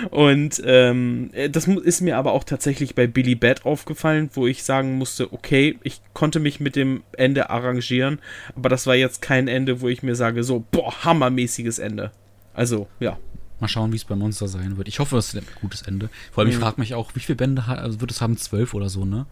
Und 0.09 0.61
ähm, 0.65 1.29
äh, 1.33 1.49
das 1.49 1.67
ist 1.67 2.01
mir 2.01 2.17
aber 2.17 2.33
auch 2.33 2.43
tatsächlich 2.43 2.95
bei 2.95 3.07
Billy 3.07 3.35
Bat 3.35 3.65
aufgefallen, 3.65 4.29
wo 4.33 4.47
ich 4.47 4.63
sagen 4.63 4.97
musste, 4.97 5.31
okay, 5.33 5.77
ich 5.83 6.01
konnte 6.13 6.39
mich 6.39 6.59
mit 6.59 6.75
dem 6.75 7.03
Ende 7.17 7.49
arrangieren, 7.49 8.19
aber 8.55 8.69
das 8.69 8.87
war 8.87 8.95
jetzt 8.95 9.21
kein 9.21 9.47
Ende, 9.47 9.81
wo 9.81 9.87
ich 9.87 10.03
mir 10.03 10.15
sage, 10.15 10.43
so, 10.43 10.63
boah, 10.71 11.03
hammermäßiges 11.03 11.79
Ende. 11.79 12.11
Also, 12.53 12.87
ja. 12.99 13.17
Mal 13.59 13.67
schauen, 13.67 13.91
wie 13.91 13.95
es 13.97 14.05
bei 14.05 14.15
Monster 14.15 14.47
sein 14.47 14.77
wird. 14.77 14.87
Ich 14.87 14.99
hoffe, 14.99 15.17
es 15.17 15.33
ist 15.33 15.35
ein 15.37 15.45
gutes 15.61 15.83
Ende. 15.83 16.09
Vor 16.31 16.41
allem, 16.41 16.49
ich 16.51 16.57
Mhm. 16.57 16.61
frage 16.61 16.81
mich 16.81 16.95
auch, 16.95 17.13
wie 17.15 17.19
viele 17.19 17.35
Bände 17.35 17.67
ha- 17.67 17.75
also 17.75 18.01
wird 18.01 18.09
es 18.11 18.19
haben? 18.21 18.35
Zwölf 18.37 18.73
oder 18.73 18.89
so, 18.89 19.05
ne? 19.05 19.27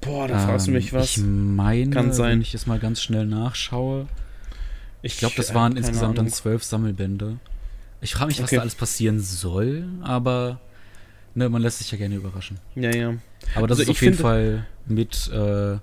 Boah, 0.00 0.28
da 0.28 0.38
fragst 0.38 0.66
du 0.66 0.70
Ähm, 0.70 0.76
mich 0.76 0.92
was. 0.92 1.16
Ich 1.16 1.22
meine, 1.24 1.90
Kann 1.90 2.12
sein. 2.12 2.32
wenn 2.32 2.40
ich 2.42 2.54
es 2.54 2.66
mal 2.66 2.78
ganz 2.78 3.00
schnell 3.02 3.26
nachschaue. 3.26 4.06
Ich 5.02 5.16
glaube, 5.18 5.34
das 5.36 5.50
äh, 5.50 5.54
waren 5.54 5.74
keine 5.74 5.86
insgesamt 5.86 6.18
dann 6.18 6.26
Ahnung. 6.26 6.34
zwölf 6.34 6.62
Sammelbände. 6.64 7.38
Ich 8.00 8.14
frage 8.14 8.28
mich, 8.28 8.38
was 8.38 8.44
Okay. 8.48 8.56
da 8.56 8.62
alles 8.62 8.74
passieren 8.74 9.20
soll, 9.20 9.84
aber 10.02 10.60
ne, 11.34 11.48
man 11.48 11.62
lässt 11.62 11.78
sich 11.78 11.90
ja 11.90 11.98
gerne 11.98 12.16
überraschen. 12.16 12.58
Ja, 12.74 12.94
ja. 12.94 13.14
Aber 13.54 13.66
das 13.66 13.78
Also 13.78 13.90
ist 13.90 13.96
auf 13.96 14.02
jeden 14.02 14.16
Fall 14.18 14.66
mit 14.86 15.28
äh, 15.32 15.78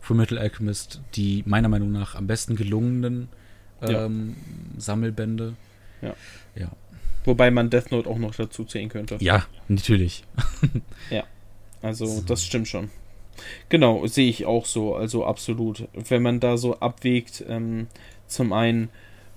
Fullmetal 0.00 0.38
Alchemist 0.38 1.00
die 1.14 1.42
meiner 1.46 1.68
Meinung 1.68 1.90
nach 1.92 2.14
am 2.14 2.26
besten 2.26 2.56
gelungenen 2.56 3.28
Ja. 3.82 4.04
ähm, 4.06 4.36
Sammelbände. 4.76 5.54
Ja. 6.02 6.14
Ja. 6.54 6.70
Wobei 7.24 7.50
man 7.50 7.70
Death 7.70 7.90
Note 7.90 8.08
auch 8.08 8.18
noch 8.18 8.34
dazu 8.34 8.64
zählen 8.64 8.88
könnte. 8.88 9.16
Ja, 9.20 9.44
natürlich. 9.68 10.24
Also, 11.82 12.06
So. 12.06 12.22
das 12.22 12.44
stimmt 12.44 12.68
schon. 12.68 12.90
Genau, 13.68 14.06
sehe 14.06 14.28
ich 14.28 14.46
auch 14.46 14.66
so, 14.66 14.94
also 14.94 15.24
absolut. 15.24 15.88
Wenn 15.94 16.22
man 16.22 16.40
da 16.40 16.56
so 16.56 16.78
abwägt, 16.80 17.44
ähm, 17.48 17.86
zum 18.26 18.52
einen 18.52 18.90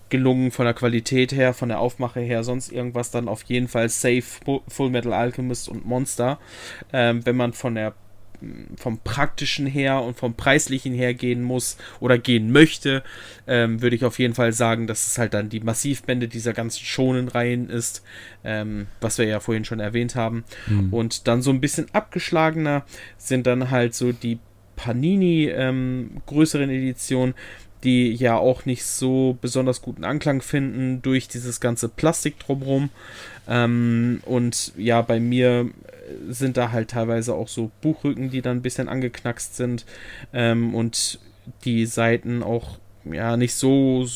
gelungen 0.10 0.52
von 0.52 0.66
der 0.66 0.74
Qualität 0.74 1.32
her, 1.34 1.54
von 1.54 1.70
der 1.70 1.80
Aufmache 1.80 2.20
her, 2.20 2.44
sonst 2.44 2.72
irgendwas, 2.72 3.12
dann 3.12 3.28
auf 3.28 3.44
jeden 3.44 3.68
Fall 3.68 3.90
Safe, 3.90 4.22
Fu- 4.22 4.62
Full 4.68 4.90
Metal 4.90 5.14
Alchemist 5.14 5.70
und 5.70 5.86
Monster. 5.86 6.40
Ähm, 6.94 7.26
wenn 7.26 7.36
man 7.36 7.54
von 7.54 7.76
der 7.76 7.94
vom 8.76 9.00
praktischen 9.00 9.66
her 9.66 10.02
und 10.02 10.18
vom 10.18 10.34
preislichen 10.34 10.94
her 10.94 11.14
gehen 11.14 11.44
muss 11.44 11.78
oder 12.00 12.18
gehen 12.18 12.52
möchte, 12.52 13.04
ähm, 13.48 13.82
würde 13.82 13.96
ich 13.96 14.06
auf 14.06 14.20
jeden 14.20 14.34
Fall 14.34 14.54
sagen, 14.54 14.88
dass 14.88 15.08
es 15.08 15.18
halt 15.18 15.34
dann 15.34 15.50
die 15.50 15.60
Massivbände 15.60 16.28
dieser 16.28 16.54
ganzen 16.54 16.86
Schonen-Reihen 16.86 17.70
ist, 17.70 18.04
ähm, 18.44 18.88
was 19.02 19.18
wir 19.18 19.26
ja 19.26 19.40
vorhin 19.40 19.66
schon 19.66 19.80
erwähnt 19.80 20.16
haben. 20.16 20.44
Hm. 20.66 20.94
Und 20.94 21.28
dann 21.28 21.42
so 21.42 21.52
ein 21.52 21.62
bisschen 21.62 21.88
abgeschlagener 21.94 22.86
sind 23.18 23.48
dann 23.48 23.70
halt 23.70 23.94
so 23.94 24.12
die 24.12 24.40
Panini 24.76 25.48
ähm, 25.48 26.22
größeren 26.26 26.70
Editionen, 26.70 27.36
die 27.84 28.14
ja 28.14 28.38
auch 28.38 28.66
nicht 28.66 28.86
so 28.86 29.38
besonders 29.42 29.82
guten 29.82 30.04
Anklang 30.04 30.42
finden 30.42 31.02
durch 31.02 31.28
dieses 31.28 31.60
ganze 31.60 31.90
Plastik 31.90 32.40
drumherum. 32.40 32.90
Ähm, 33.48 34.22
und 34.26 34.74
ja, 34.78 35.02
bei 35.02 35.20
mir 35.20 35.70
sind 36.30 36.58
da 36.58 36.72
halt 36.72 36.92
teilweise 36.92 37.34
auch 37.34 37.48
so 37.48 37.72
Buchrücken, 37.82 38.30
die 38.30 38.42
dann 38.42 38.58
ein 38.58 38.62
bisschen 38.62 38.90
angeknackst 38.90 39.56
sind 39.56 39.86
ähm, 40.34 40.76
und 40.76 41.20
die 41.64 41.86
Seiten 41.86 42.44
auch 42.44 42.78
ja 43.06 43.38
nicht 43.38 43.56
so 43.56 44.08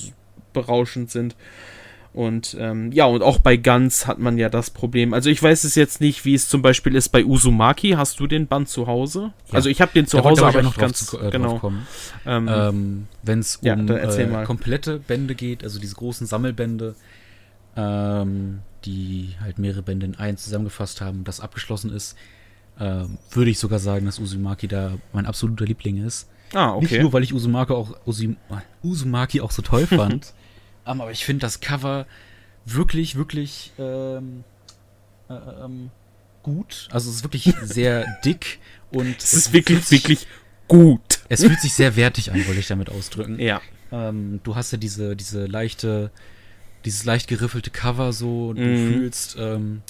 berauschend 0.53 1.11
sind. 1.11 1.35
Und 2.13 2.55
ähm, 2.59 2.91
ja, 2.91 3.05
und 3.05 3.23
auch 3.23 3.39
bei 3.39 3.57
Guns 3.57 4.05
hat 4.05 4.19
man 4.19 4.37
ja 4.37 4.47
das 4.47 4.69
Problem. 4.69 5.15
Also 5.15 5.31
ich 5.31 5.41
weiß 5.41 5.63
es 5.63 5.73
jetzt 5.73 5.99
nicht, 5.99 6.25
wie 6.25 6.35
es 6.35 6.47
zum 6.47 6.61
Beispiel 6.61 6.95
ist 6.95 7.09
bei 7.09 7.25
Uzumaki. 7.25 7.91
Hast 7.91 8.19
du 8.19 8.27
den 8.27 8.45
Band 8.45 8.69
zu 8.69 8.85
Hause? 8.85 9.33
Ja. 9.47 9.55
Also 9.55 9.69
ich 9.69 9.81
habe 9.81 9.91
den 9.95 10.05
zu 10.05 10.17
Da 10.17 10.23
Hause, 10.23 10.41
ich 10.41 10.47
aber 10.47 10.61
nicht 10.61 10.63
noch 10.63 10.77
ganz 10.77 11.07
zu, 11.07 11.19
äh, 11.19 11.31
genau. 11.31 11.59
Ähm, 12.27 12.47
Ähm, 12.47 13.07
Wenn 13.23 13.39
es 13.39 13.55
um 13.55 13.65
Ja, 13.65 13.73
äh, 13.75 14.45
komplette 14.45 14.99
Bände 14.99 15.33
geht, 15.33 15.63
also 15.63 15.79
diese 15.79 15.95
großen 15.95 16.27
Sammelbände, 16.27 16.93
ähm, 17.75 18.59
die 18.85 19.35
halt 19.41 19.59
mehrere 19.59 19.81
Bände 19.81 20.05
in 20.05 20.15
einen 20.15 20.37
zusammengefasst 20.37 21.01
haben, 21.01 21.23
das 21.23 21.39
abgeschlossen 21.39 21.91
ist, 21.91 22.15
ähm, 22.79 23.17
würde 23.31 23.51
ich 23.51 23.59
sogar 23.59 23.79
sagen, 23.79 24.05
dass 24.05 24.19
Uzumaki 24.19 24.67
da 24.67 24.97
mein 25.11 25.25
absoluter 25.25 25.65
Liebling 25.65 26.03
ist. 26.03 26.27
ah, 26.53 26.77
Nicht 26.79 26.91
okay. 26.91 27.01
nur, 27.01 27.13
weil 27.13 27.23
ich 27.23 27.33
Uzumaki 27.33 27.73
auch, 27.73 27.95
Uzumaki 28.83 29.41
auch 29.41 29.51
so 29.51 29.61
toll 29.61 29.85
fand, 29.87 30.33
ähm, 30.85 31.01
aber 31.01 31.11
ich 31.11 31.25
finde 31.25 31.41
das 31.41 31.59
Cover 31.59 32.05
wirklich, 32.65 33.15
wirklich 33.15 33.71
ähm, 33.77 34.43
äh, 35.29 35.33
ähm, 35.33 35.91
gut. 36.41 36.87
Also 36.91 37.09
es 37.09 37.17
ist 37.17 37.23
wirklich 37.23 37.53
sehr 37.63 38.05
dick 38.25 38.59
und 38.91 39.17
Es 39.17 39.33
ist 39.33 39.53
wirklich, 39.53 39.89
wirklich 39.91 40.27
gut. 40.67 41.01
Es 41.29 41.43
fühlt 41.43 41.59
sich 41.61 41.73
sehr 41.73 41.95
wertig 41.95 42.31
an, 42.31 42.45
wollte 42.47 42.59
ich 42.59 42.67
damit 42.67 42.89
ausdrücken. 42.89 43.39
Ja. 43.39 43.61
Ähm, 43.91 44.39
du 44.43 44.55
hast 44.55 44.71
ja 44.71 44.77
diese, 44.77 45.15
diese 45.15 45.45
leichte, 45.45 46.11
dieses 46.85 47.05
leicht 47.05 47.27
geriffelte 47.27 47.69
Cover 47.69 48.11
so, 48.13 48.53
du 48.53 48.61
Mhm. 48.61 48.87
fühlst 48.87 49.35
ähm, 49.39 49.81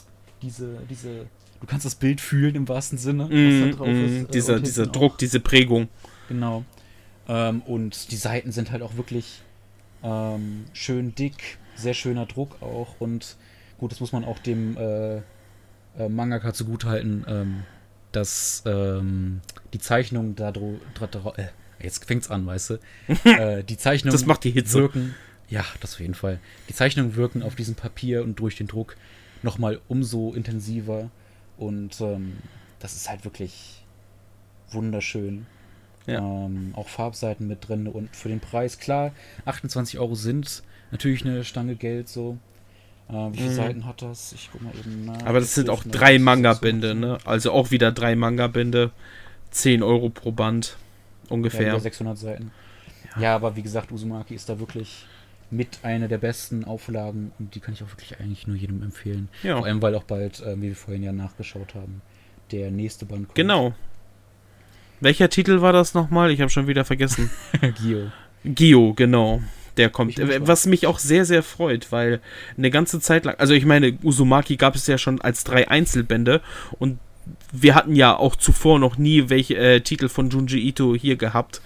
diese, 0.41 0.77
diese, 0.89 1.25
du 1.61 1.67
kannst 1.67 1.85
das 1.85 1.95
Bild 1.95 2.19
fühlen 2.21 2.55
im 2.55 2.67
wahrsten 2.67 2.97
Sinne, 2.97 3.25
Mm, 3.25 3.61
was 3.61 3.69
da 3.71 3.75
drauf 3.77 3.87
mm, 3.87 4.05
ist. 4.05 4.29
äh, 4.29 4.31
dieser 4.31 4.55
und 4.55 4.67
dieser 4.67 4.87
Druck, 4.87 5.13
Auch, 5.13 5.17
diese 5.17 5.39
Prägung. 5.39 5.87
genau. 6.27 6.65
Ähm, 7.27 7.61
und 7.61 8.11
die 8.11 8.17
Seiten 8.17 8.51
sind 8.51 8.71
halt 8.71 8.81
auch 8.81 8.97
wirklich 8.97 9.41
ähm, 10.03 10.65
schön 10.73 11.15
dick, 11.15 11.57
sehr 11.75 11.93
schöner 11.93 12.25
Druck 12.25 12.61
auch 12.61 12.95
und 12.99 13.37
gut, 13.77 13.91
das 13.91 13.99
muss 14.01 14.11
man 14.11 14.25
auch 14.25 14.37
dem 14.39 14.75
äh, 14.77 15.17
äh, 15.17 16.09
Mangaka 16.09 16.53
zugutehalten, 16.53 17.25
ähm, 17.27 17.63
dass 18.11 18.61
ähm, 18.65 19.39
die 19.73 19.79
Zeichnung 19.79 20.35
da 20.35 20.49
dro- 20.49 20.79
dra- 20.99 21.07
dra- 21.09 21.37
äh, 21.39 21.47
jetzt 21.81 22.03
fängt's 22.05 22.29
an, 22.29 22.45
weißt 22.45 22.71
du, 22.71 22.79
äh, 23.29 23.63
die 23.63 23.77
Zeichnung 23.77 24.11
Das 24.11 24.25
macht 24.25 24.43
die 24.43 24.51
Hitze. 24.51 24.79
wirken, 24.79 25.15
ja, 25.53 25.63
das 25.81 25.93
auf 25.93 25.99
jeden 25.99 26.15
Fall. 26.15 26.39
Die 26.69 26.73
Zeichnungen 26.73 27.15
wirken 27.15 27.43
auf 27.43 27.55
diesem 27.55 27.75
Papier 27.75 28.23
und 28.23 28.39
durch 28.39 28.55
den 28.55 28.67
Druck 28.67 28.95
nochmal 29.43 29.79
umso 29.87 30.33
intensiver 30.33 31.09
und 31.57 31.99
ähm, 32.01 32.37
das 32.79 32.95
ist 32.95 33.09
halt 33.09 33.23
wirklich 33.23 33.83
wunderschön. 34.71 35.45
Ja. 36.05 36.19
Ähm, 36.19 36.73
auch 36.75 36.89
Farbseiten 36.89 37.47
mit 37.47 37.67
drin 37.67 37.87
und 37.87 38.13
für 38.15 38.29
den 38.29 38.39
Preis, 38.41 38.79
klar, 38.79 39.11
28 39.45 39.99
Euro 39.99 40.15
sind 40.15 40.63
natürlich 40.91 41.23
eine 41.25 41.43
Stange 41.45 41.75
Geld 41.75 42.09
so. 42.09 42.37
Äh, 43.09 43.13
wie 43.13 43.37
viele 43.37 43.49
Mhm. 43.51 43.55
Seiten 43.55 43.85
hat 43.85 44.01
das? 44.01 44.33
Ich 44.33 44.49
guck 44.51 44.61
mal 44.63 44.73
eben 44.77 45.05
nach. 45.05 45.23
Aber 45.25 45.39
das 45.39 45.53
sind 45.55 45.69
auch 45.69 45.83
12, 45.83 45.95
drei 45.95 46.11
19, 46.17 46.23
Manga-Bände, 46.23 46.95
ne? 46.95 47.17
Also 47.25 47.51
auch 47.51 47.71
wieder 47.71 47.91
drei 47.91 48.15
Manga-Bände. 48.15 48.91
10 49.51 49.83
Euro 49.83 50.09
pro 50.09 50.31
Band. 50.31 50.77
Ja, 51.25 51.31
Ungefähr. 51.31 51.69
über 51.71 51.79
600 51.79 52.17
Seiten. 52.17 52.51
Ja. 53.19 53.35
aber 53.35 53.55
wie 53.55 53.61
gesagt, 53.61 53.91
Uzumaki 53.91 54.33
ist 54.33 54.49
da 54.49 54.59
wirklich 54.59 55.05
mit 55.51 55.79
einer 55.83 56.07
der 56.07 56.17
besten 56.17 56.65
Auflagen 56.65 57.31
und 57.39 57.55
die 57.55 57.59
kann 57.59 57.73
ich 57.73 57.83
auch 57.83 57.89
wirklich 57.89 58.19
eigentlich 58.19 58.47
nur 58.47 58.55
jedem 58.55 58.81
empfehlen. 58.81 59.29
Ja. 59.43 59.57
Vor 59.57 59.65
allem, 59.65 59.81
weil 59.81 59.95
auch 59.95 60.03
bald, 60.03 60.41
äh, 60.41 60.57
wie 60.57 60.69
wir 60.69 60.75
vorhin 60.75 61.03
ja 61.03 61.11
nachgeschaut 61.11 61.75
haben, 61.75 62.01
der 62.51 62.71
nächste 62.71 63.05
Band 63.05 63.27
kommt. 63.27 63.35
Genau. 63.35 63.73
Welcher 64.99 65.29
Titel 65.29 65.61
war 65.61 65.73
das 65.73 65.93
nochmal? 65.93 66.31
Ich 66.31 66.39
habe 66.39 66.49
schon 66.49 66.67
wieder 66.67 66.85
vergessen. 66.85 67.29
Gio. 67.81 68.11
Gio, 68.45 68.93
genau. 68.93 69.41
Der 69.77 69.89
kommt. 69.89 70.17
Was 70.47 70.65
mich 70.65 70.85
auch 70.85 70.99
sehr, 70.99 71.25
sehr 71.25 71.41
freut, 71.41 71.91
weil 71.91 72.21
eine 72.57 72.69
ganze 72.69 72.99
Zeit 72.99 73.25
lang, 73.25 73.35
also 73.39 73.53
ich 73.53 73.65
meine, 73.65 73.97
Uzumaki 74.03 74.55
gab 74.55 74.75
es 74.75 74.85
ja 74.85 74.97
schon 74.99 75.19
als 75.19 75.43
drei 75.43 75.67
Einzelbände 75.67 76.41
und 76.77 76.99
wir 77.55 77.75
hatten 77.75 77.95
ja 77.95 78.17
auch 78.17 78.35
zuvor 78.35 78.79
noch 78.79 78.97
nie 78.97 79.29
welche 79.29 79.55
äh, 79.55 79.79
Titel 79.81 80.09
von 80.09 80.29
Junji 80.31 80.59
Ito 80.67 80.95
hier 80.95 81.15
gehabt. 81.17 81.61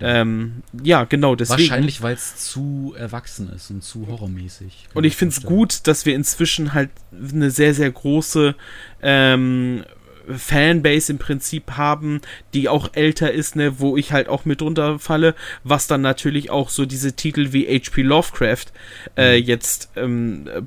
Ähm, 0.00 0.62
ja, 0.82 1.02
genau, 1.04 1.34
deswegen. 1.34 1.60
Wahrscheinlich, 1.60 2.00
weil 2.00 2.14
es 2.14 2.36
zu 2.36 2.94
erwachsen 2.96 3.52
ist 3.52 3.68
und 3.70 3.82
zu 3.82 4.06
horrormäßig. 4.06 4.86
Und 4.94 5.02
ich 5.04 5.16
finde 5.16 5.34
es 5.36 5.42
gut, 5.42 5.88
dass 5.88 6.06
wir 6.06 6.14
inzwischen 6.14 6.74
halt 6.74 6.90
eine 7.12 7.50
sehr, 7.50 7.74
sehr 7.74 7.90
große 7.90 8.54
ähm, 9.02 9.84
Fanbase 10.28 11.10
im 11.12 11.18
Prinzip 11.18 11.72
haben, 11.72 12.20
die 12.54 12.68
auch 12.68 12.90
älter 12.92 13.32
ist, 13.32 13.56
ne, 13.56 13.80
wo 13.80 13.96
ich 13.96 14.12
halt 14.12 14.28
auch 14.28 14.44
mit 14.44 14.62
runterfalle, 14.62 15.34
was 15.64 15.88
dann 15.88 16.02
natürlich 16.02 16.50
auch 16.50 16.68
so 16.68 16.86
diese 16.86 17.14
Titel 17.14 17.52
wie 17.52 17.66
H.P. 17.66 18.02
Lovecraft 18.02 18.66
äh, 19.16 19.40
Mhm. 19.40 19.46
jetzt 19.46 19.90
ähm, 19.96 20.46
äh, 20.46 20.62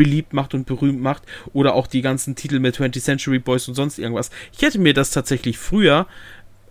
beliebt 0.00 0.32
macht 0.32 0.54
und 0.54 0.64
berühmt 0.64 1.02
macht 1.02 1.24
oder 1.52 1.74
auch 1.74 1.86
die 1.86 2.00
ganzen 2.00 2.34
Titel 2.34 2.58
mit 2.58 2.74
20th 2.74 3.02
Century 3.02 3.38
Boys 3.38 3.68
und 3.68 3.74
sonst 3.74 3.98
irgendwas. 3.98 4.30
Ich 4.50 4.62
hätte 4.62 4.78
mir 4.78 4.94
das 4.94 5.10
tatsächlich 5.10 5.58
früher, 5.58 6.06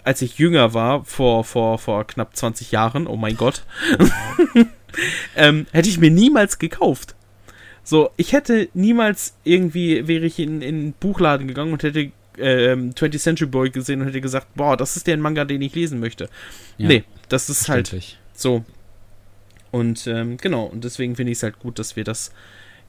als 0.04 0.24
ich 0.24 0.40
jünger 0.40 0.74
war, 0.74 1.06
vor, 1.06 1.44
vor, 1.44 1.78
vor 1.78 2.08
knapp 2.08 2.36
20 2.36 2.72
Jahren, 2.72 3.06
oh 3.06 3.18
mein 3.18 3.38
Gott, 3.38 3.66
ähm, 5.36 5.68
hätte 5.72 5.90
ich 5.90 6.00
mir 6.00 6.10
niemals 6.10 6.58
gekauft. 6.58 7.14
So, 7.84 8.10
ich 8.18 8.34
hätte 8.34 8.68
niemals 8.74 9.36
irgendwie, 9.44 10.08
wäre 10.08 10.26
ich 10.26 10.40
in, 10.40 10.64
in 10.64 10.76
einen 10.76 10.94
Buchladen 10.94 11.48
gegangen 11.48 11.72
und 11.72 11.84
hätte 11.84 12.12
ähm, 12.40 12.96
20th 12.96 13.20
Century 13.20 13.48
Boy 13.48 13.70
gesehen 13.70 14.02
und 14.02 14.08
hätte 14.08 14.22
gesagt, 14.22 14.48
boah, 14.56 14.76
das 14.76 14.98
ist 14.98 15.06
der 15.06 15.18
Manga, 15.18 15.46
den 15.46 15.62
ich 15.62 15.76
lesen 15.76 16.00
möchte. 16.00 16.30
Ja, 16.80 16.88
Nee, 16.88 17.04
das 17.28 17.48
ist 17.48 17.70
halt 17.70 17.96
so. 18.34 18.66
Und 19.70 20.08
ähm, 20.08 20.38
genau, 20.38 20.64
und 20.64 20.84
deswegen 20.84 21.16
finde 21.16 21.32
ich 21.32 21.38
es 21.38 21.44
halt 21.44 21.60
gut, 21.60 21.78
dass 21.78 21.96
wir 21.96 22.04
das 22.04 22.32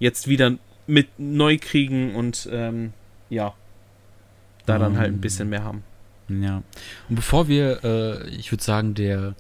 jetzt 0.01 0.27
wieder 0.27 0.57
mit 0.89 1.07
neu 1.19 1.57
kriegen 1.59 2.17
und 2.17 2.49
ähm, 2.51 2.93
ja, 3.29 3.55
da 4.67 4.79
dann 4.79 4.99
halt 4.99 5.09
ein 5.11 5.15
Ähm, 5.15 5.21
bisschen 5.21 5.49
mehr 5.49 5.63
haben. 5.63 5.85
Ja. 6.29 6.63
Und 7.09 7.15
bevor 7.17 7.47
wir, 7.49 7.85
äh, 7.85 8.29
ich 8.31 8.51
würde 8.53 8.63
sagen, 8.65 8.95
der 8.95 9.35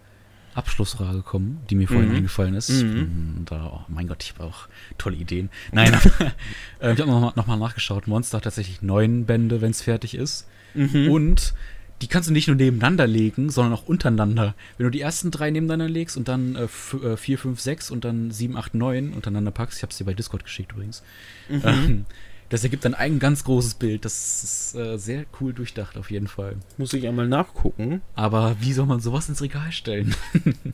Abschlussfrage 0.54 1.22
kommen, 1.22 1.60
die 1.70 1.76
mir 1.76 1.86
vorhin 1.88 2.10
Mhm. 2.10 2.16
eingefallen 2.16 2.54
ist. 2.54 2.70
Mhm. 2.70 2.88
Mhm, 2.94 3.44
Da, 3.46 3.66
oh 3.72 3.84
mein 3.88 4.08
Gott, 4.08 4.22
ich 4.24 4.34
habe 4.34 4.44
auch 4.44 4.68
tolle 4.98 5.16
Ideen. 5.16 5.48
Nein, 5.72 5.92
äh, 6.80 6.92
ich 6.92 7.00
habe 7.00 7.10
nochmal 7.10 7.32
noch 7.36 7.46
mal 7.46 7.56
nachgeschaut. 7.56 8.06
Monster 8.08 8.36
hat 8.38 8.44
tatsächlich 8.44 8.82
neun 8.82 9.26
Bände, 9.26 9.60
wenn 9.60 9.70
es 9.70 9.82
fertig 9.82 10.14
ist. 10.14 10.46
Mhm. 10.74 11.08
Und 11.10 11.54
die 12.02 12.06
kannst 12.08 12.28
du 12.28 12.32
nicht 12.32 12.46
nur 12.46 12.56
nebeneinander 12.56 13.06
legen, 13.06 13.50
sondern 13.50 13.72
auch 13.74 13.86
untereinander. 13.86 14.54
Wenn 14.78 14.84
du 14.84 14.90
die 14.90 15.00
ersten 15.00 15.30
drei 15.30 15.50
nebeneinander 15.50 15.88
legst 15.88 16.16
und 16.16 16.28
dann 16.28 16.56
äh, 16.56 16.64
äh, 17.06 17.16
4, 17.16 17.38
5, 17.38 17.60
6 17.60 17.90
und 17.90 18.04
dann 18.04 18.30
7, 18.30 18.56
8, 18.56 18.74
9 18.74 19.12
untereinander 19.12 19.50
packst, 19.50 19.78
ich 19.78 19.82
habe 19.82 19.90
es 19.90 19.98
dir 19.98 20.04
bei 20.04 20.14
Discord 20.14 20.44
geschickt 20.44 20.72
übrigens, 20.72 21.02
Mhm. 21.48 21.60
ähm, 21.64 22.06
das 22.48 22.64
ergibt 22.64 22.84
dann 22.84 22.94
ein 22.94 23.18
ganz 23.20 23.44
großes 23.44 23.74
Bild. 23.74 24.04
Das 24.04 24.42
ist 24.42 24.74
äh, 24.74 24.96
sehr 24.98 25.24
cool 25.40 25.52
durchdacht 25.52 25.96
auf 25.96 26.10
jeden 26.10 26.26
Fall. 26.26 26.56
Muss 26.78 26.92
ich 26.94 27.06
einmal 27.06 27.28
nachgucken. 27.28 28.00
Aber 28.16 28.56
wie 28.60 28.72
soll 28.72 28.86
man 28.86 28.98
sowas 29.00 29.28
ins 29.28 29.40
Regal 29.42 29.70
stellen? 29.70 30.14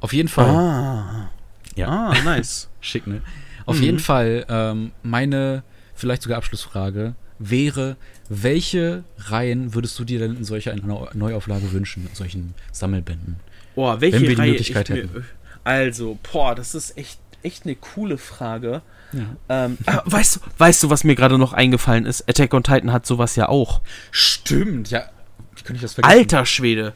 auf 0.00 0.12
jeden 0.12 0.28
Fall. 0.28 0.50
Ah. 0.50 1.30
Ja. 1.76 1.88
Ah, 1.88 2.14
nice. 2.24 2.68
Schick, 2.80 3.06
ne? 3.06 3.22
Auf 3.66 3.78
Mhm. 3.78 3.82
jeden 3.82 3.98
Fall, 3.98 4.44
ähm, 4.48 4.92
meine 5.02 5.62
vielleicht 5.94 6.22
sogar 6.22 6.38
Abschlussfrage 6.38 7.14
wäre, 7.38 7.96
welche 8.28 9.04
Reihen 9.18 9.74
würdest 9.74 9.98
du 9.98 10.04
dir 10.04 10.18
denn 10.18 10.36
in 10.36 10.44
solcher 10.44 10.74
Neu- 10.76 11.08
Neuauflage 11.14 11.72
wünschen, 11.72 12.06
in 12.08 12.14
solchen 12.14 12.54
Sammelbänden? 12.72 13.36
Boah, 13.74 14.00
welche 14.00 14.16
Wenn 14.16 14.22
wir 14.22 14.28
die 14.30 14.34
Reihe 14.36 14.50
Möglichkeit 14.52 14.88
ich 14.90 14.94
mir, 14.96 15.02
hätten. 15.02 15.24
Also, 15.64 16.18
boah, 16.32 16.54
das 16.54 16.74
ist 16.74 16.96
echt, 16.96 17.18
echt 17.42 17.64
eine 17.64 17.74
coole 17.74 18.18
Frage. 18.18 18.82
Ja. 19.12 19.64
Ähm, 19.66 19.78
ah, 19.86 20.02
weißt, 20.04 20.36
du, 20.36 20.40
weißt 20.58 20.82
du, 20.82 20.90
was 20.90 21.04
mir 21.04 21.14
gerade 21.14 21.38
noch 21.38 21.52
eingefallen 21.52 22.06
ist? 22.06 22.28
Attack 22.28 22.52
on 22.54 22.62
Titan 22.62 22.92
hat 22.92 23.06
sowas 23.06 23.36
ja 23.36 23.48
auch. 23.48 23.80
Stimmt, 24.10 24.90
ja. 24.90 25.08
Wie 25.56 25.62
könnte 25.62 25.76
ich 25.76 25.82
das 25.82 25.94
vergessen? 25.94 26.18
Alter 26.18 26.46
Schwede. 26.46 26.94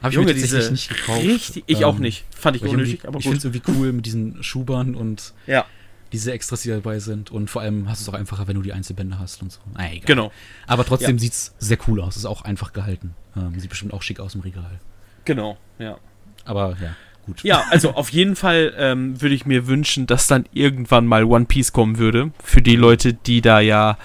Habe 0.00 0.10
ich 0.10 0.14
Junge, 0.14 0.28
mir 0.28 0.34
diese 0.34 0.70
nicht 0.70 0.88
gekauft. 0.90 1.24
Richtig, 1.24 1.64
ich 1.66 1.78
Ähm, 1.78 1.84
auch 1.84 1.98
nicht. 1.98 2.24
Fand 2.30 2.56
ich 2.56 2.62
unnötig, 2.62 3.00
aber 3.06 3.18
ich 3.18 3.24
finde 3.24 3.38
gut. 3.40 3.44
es 3.54 3.56
irgendwie 3.56 3.72
cool 3.80 3.92
mit 3.92 4.06
diesen 4.06 4.42
Schubern 4.44 4.94
und 4.94 5.34
Ja, 5.46 5.66
diese 6.12 6.32
Extras, 6.32 6.62
die 6.62 6.70
dabei 6.70 6.98
sind. 6.98 7.30
Und 7.30 7.50
vor 7.50 7.62
allem 7.62 7.88
hast 7.88 8.00
du 8.00 8.10
es 8.10 8.14
auch 8.14 8.18
einfacher, 8.18 8.46
wenn 8.48 8.56
du 8.56 8.62
die 8.62 8.72
Einzelbände 8.72 9.18
hast 9.18 9.42
und 9.42 9.52
so. 9.52 9.60
Ah, 9.74 9.86
egal. 9.90 10.00
genau. 10.06 10.32
Aber 10.66 10.84
trotzdem 10.84 11.16
Ja. 11.16 11.20
sieht 11.20 11.32
es 11.32 11.54
sehr 11.58 11.78
cool 11.88 12.00
aus. 12.00 12.16
Ist 12.16 12.24
auch 12.24 12.42
einfach 12.42 12.72
gehalten. 12.72 13.14
Ähm, 13.36 13.58
sieht 13.58 13.70
bestimmt 13.70 13.92
auch 13.92 14.02
schick 14.02 14.20
aus 14.20 14.34
im 14.34 14.40
Regal. 14.42 14.78
Genau, 15.24 15.58
ja. 15.78 15.98
Aber 16.44 16.76
ja, 16.80 16.94
gut. 17.26 17.42
Ja, 17.44 17.64
also 17.70 17.90
auf 17.94 18.08
jeden 18.10 18.36
Fall 18.36 18.72
ähm, 18.78 19.20
würde 19.20 19.34
ich 19.34 19.44
mir 19.46 19.66
wünschen, 19.66 20.06
dass 20.06 20.26
dann 20.26 20.46
irgendwann 20.52 21.06
mal 21.06 21.24
One 21.24 21.44
Piece 21.44 21.72
kommen 21.72 21.98
würde. 21.98 22.30
Für 22.42 22.62
die 22.62 22.76
Leute, 22.76 23.12
die 23.12 23.40
da 23.42 23.60
ja 23.60 23.98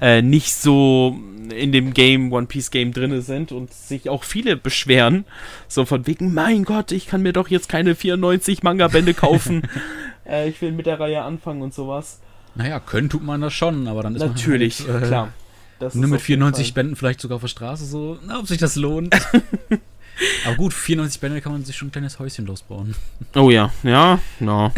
äh, 0.00 0.22
nicht 0.22 0.54
so 0.54 1.18
in 1.54 1.72
dem 1.72 1.92
Game, 1.94 2.32
One 2.32 2.46
Piece 2.46 2.70
Game 2.70 2.92
drinne 2.92 3.22
sind 3.22 3.50
und 3.50 3.72
sich 3.74 4.08
auch 4.08 4.22
viele 4.22 4.56
beschweren. 4.56 5.24
So 5.66 5.84
von 5.84 6.06
wegen, 6.06 6.32
mein 6.32 6.62
Gott, 6.64 6.92
ich 6.92 7.06
kann 7.08 7.22
mir 7.22 7.32
doch 7.32 7.48
jetzt 7.48 7.68
keine 7.68 7.94
94 7.96 8.62
Manga-Bände 8.62 9.14
kaufen. 9.14 9.62
äh, 10.30 10.48
ich 10.48 10.60
will 10.62 10.72
mit 10.72 10.86
der 10.86 11.00
Reihe 11.00 11.22
anfangen 11.22 11.62
und 11.62 11.74
sowas. 11.74 12.20
Naja, 12.54 12.80
können 12.80 13.08
tut 13.08 13.22
man 13.22 13.40
das 13.40 13.52
schon, 13.52 13.86
aber 13.86 14.02
dann 14.02 14.14
ist 14.14 14.22
Natürlich, 14.22 14.80
man 14.86 14.94
halt, 14.94 15.04
äh, 15.04 15.06
klar. 15.06 15.32
Das 15.78 15.94
Nur 15.94 16.04
ist 16.04 16.10
mit 16.10 16.20
auf 16.20 16.28
jeden 16.28 16.40
94 16.40 16.66
Fall- 16.66 16.74
Bänden 16.74 16.96
vielleicht 16.96 17.20
sogar 17.20 17.36
auf 17.36 17.42
der 17.42 17.48
Straße 17.48 17.86
so, 17.86 18.18
na, 18.26 18.38
ob 18.38 18.46
sich 18.46 18.58
das 18.58 18.76
lohnt. 18.76 19.14
aber 20.46 20.56
gut, 20.56 20.74
94 20.74 21.20
Bände 21.20 21.40
kann 21.40 21.52
man 21.52 21.64
sich 21.64 21.76
schon 21.76 21.88
ein 21.88 21.92
kleines 21.92 22.18
Häuschen 22.18 22.46
losbauen. 22.46 22.94
Oh 23.34 23.50
ja, 23.50 23.72
ja, 23.82 24.18
no. 24.40 24.72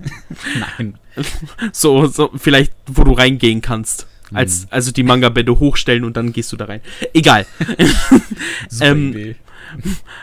Nein. 0.78 0.98
So, 1.72 2.06
so, 2.06 2.30
vielleicht, 2.36 2.72
wo 2.86 3.04
du 3.04 3.12
reingehen 3.12 3.60
kannst. 3.60 4.08
Hm. 4.30 4.36
Als, 4.36 4.66
also 4.70 4.90
die 4.90 5.04
Manga-Bände 5.04 5.60
hochstellen 5.60 6.02
und 6.02 6.16
dann 6.16 6.32
gehst 6.32 6.50
du 6.50 6.56
da 6.56 6.64
rein. 6.64 6.80
Egal. 7.12 7.46
Super 8.68 8.90
ähm, 8.90 9.10
Idee. 9.10 9.36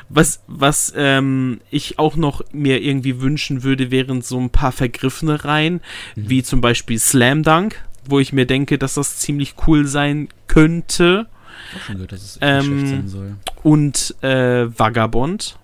Was, 0.09 0.41
was 0.47 0.93
ähm, 0.95 1.61
ich 1.69 1.99
auch 1.99 2.15
noch 2.15 2.41
mir 2.51 2.81
irgendwie 2.81 3.21
wünschen 3.21 3.63
würde, 3.63 3.91
wären 3.91 4.21
so 4.21 4.39
ein 4.39 4.49
paar 4.49 4.71
vergriffene 4.71 5.43
Reihen, 5.45 5.81
Mhm. 6.15 6.29
wie 6.29 6.43
zum 6.43 6.61
Beispiel 6.61 6.99
Slam 6.99 7.43
Dunk, 7.43 7.83
wo 8.05 8.19
ich 8.19 8.33
mir 8.33 8.45
denke, 8.45 8.77
dass 8.77 8.95
das 8.95 9.17
ziemlich 9.19 9.55
cool 9.67 9.85
sein 9.87 10.29
könnte. 10.47 11.27
Ich 11.69 11.75
hab 11.75 11.81
auch 11.81 11.85
schon 11.85 11.95
gehört, 11.95 12.11
dass 12.11 12.21
es 12.21 12.37
ähm, 12.41 12.87
sein 12.87 13.07
soll. 13.07 13.35
Und 13.63 14.15
äh, 14.21 14.67
Vagabond. 14.77 15.57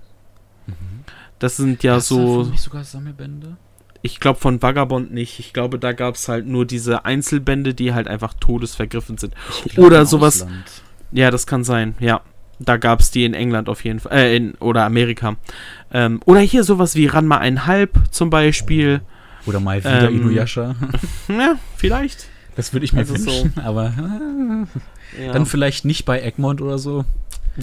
Das 1.39 1.55
sind 1.57 1.83
ja 1.83 1.95
Hast 1.95 2.07
so, 2.07 2.43
nicht 2.45 2.61
sogar 2.63 2.83
Sammelbände? 2.83 3.57
ich 4.01 4.19
glaube 4.19 4.39
von 4.39 4.61
Vagabond 4.61 5.11
nicht. 5.13 5.39
Ich 5.39 5.53
glaube, 5.53 5.77
da 5.79 5.91
gab 5.91 6.15
es 6.15 6.27
halt 6.29 6.47
nur 6.47 6.65
diese 6.65 7.05
Einzelbände, 7.05 7.73
die 7.73 7.93
halt 7.93 8.07
einfach 8.07 8.33
todesvergriffen 8.33 9.17
sind. 9.17 9.33
Oder 9.75 10.05
sowas- 10.05 10.41
Ausland. 10.43 10.65
Ja, 11.11 11.29
das 11.31 11.45
kann 11.45 11.63
sein, 11.63 11.95
ja. 11.99 12.21
Da 12.59 12.77
gab 12.77 12.99
es 13.01 13.11
die 13.11 13.23
in 13.25 13.33
England 13.33 13.69
auf 13.69 13.83
jeden 13.83 13.99
Fall, 13.99 14.11
äh, 14.17 14.35
in, 14.35 14.55
oder 14.55 14.83
Amerika. 14.85 15.35
Ähm, 15.91 16.19
oder 16.25 16.39
hier 16.39 16.63
sowas 16.63 16.95
wie 16.95 17.05
Ranma 17.05 17.37
einhalb 17.37 17.91
zum 18.11 18.29
Beispiel. 18.29 19.01
Oder 19.45 19.59
mal 19.59 19.79
wieder 19.79 20.09
Ähm, 20.09 20.21
Inuyasha. 20.21 20.75
Ja, 21.29 21.55
vielleicht. 21.75 22.27
Das 22.55 22.73
würde 22.73 22.85
ich 22.85 22.93
mir 22.93 22.99
also 23.01 23.15
so. 23.15 23.25
wünschen, 23.27 23.53
aber 23.63 23.93
äh, 25.17 25.25
Ja. 25.25 25.31
dann 25.31 25.45
vielleicht 25.45 25.85
nicht 25.85 26.05
bei 26.05 26.21
Egmont 26.21 26.61
oder 26.61 26.79
so. 26.79 27.05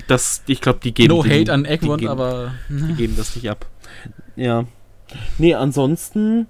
das, 0.06 0.42
ich 0.46 0.60
glaube, 0.60 0.78
die 0.82 0.94
geben 0.94 1.14
no 1.14 1.22
die, 1.24 1.30
hate 1.30 1.52
an 1.52 1.64
die 1.64 1.70
Egmont, 1.70 2.00
geben, 2.00 2.10
aber 2.12 2.52
die 2.68 2.94
geben 2.94 3.14
das 3.16 3.34
nicht 3.34 3.50
ab. 3.50 3.66
Ja. 4.36 4.64
Nee, 5.38 5.54
ansonsten 5.54 6.46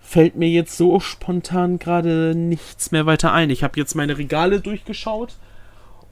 fällt 0.00 0.36
mir 0.36 0.48
jetzt 0.48 0.76
so 0.76 1.00
spontan 1.00 1.78
gerade 1.78 2.34
nichts 2.36 2.92
mehr 2.92 3.06
weiter 3.06 3.32
ein. 3.32 3.50
Ich 3.50 3.64
habe 3.64 3.78
jetzt 3.78 3.94
meine 3.94 4.18
Regale 4.18 4.60
durchgeschaut 4.60 5.34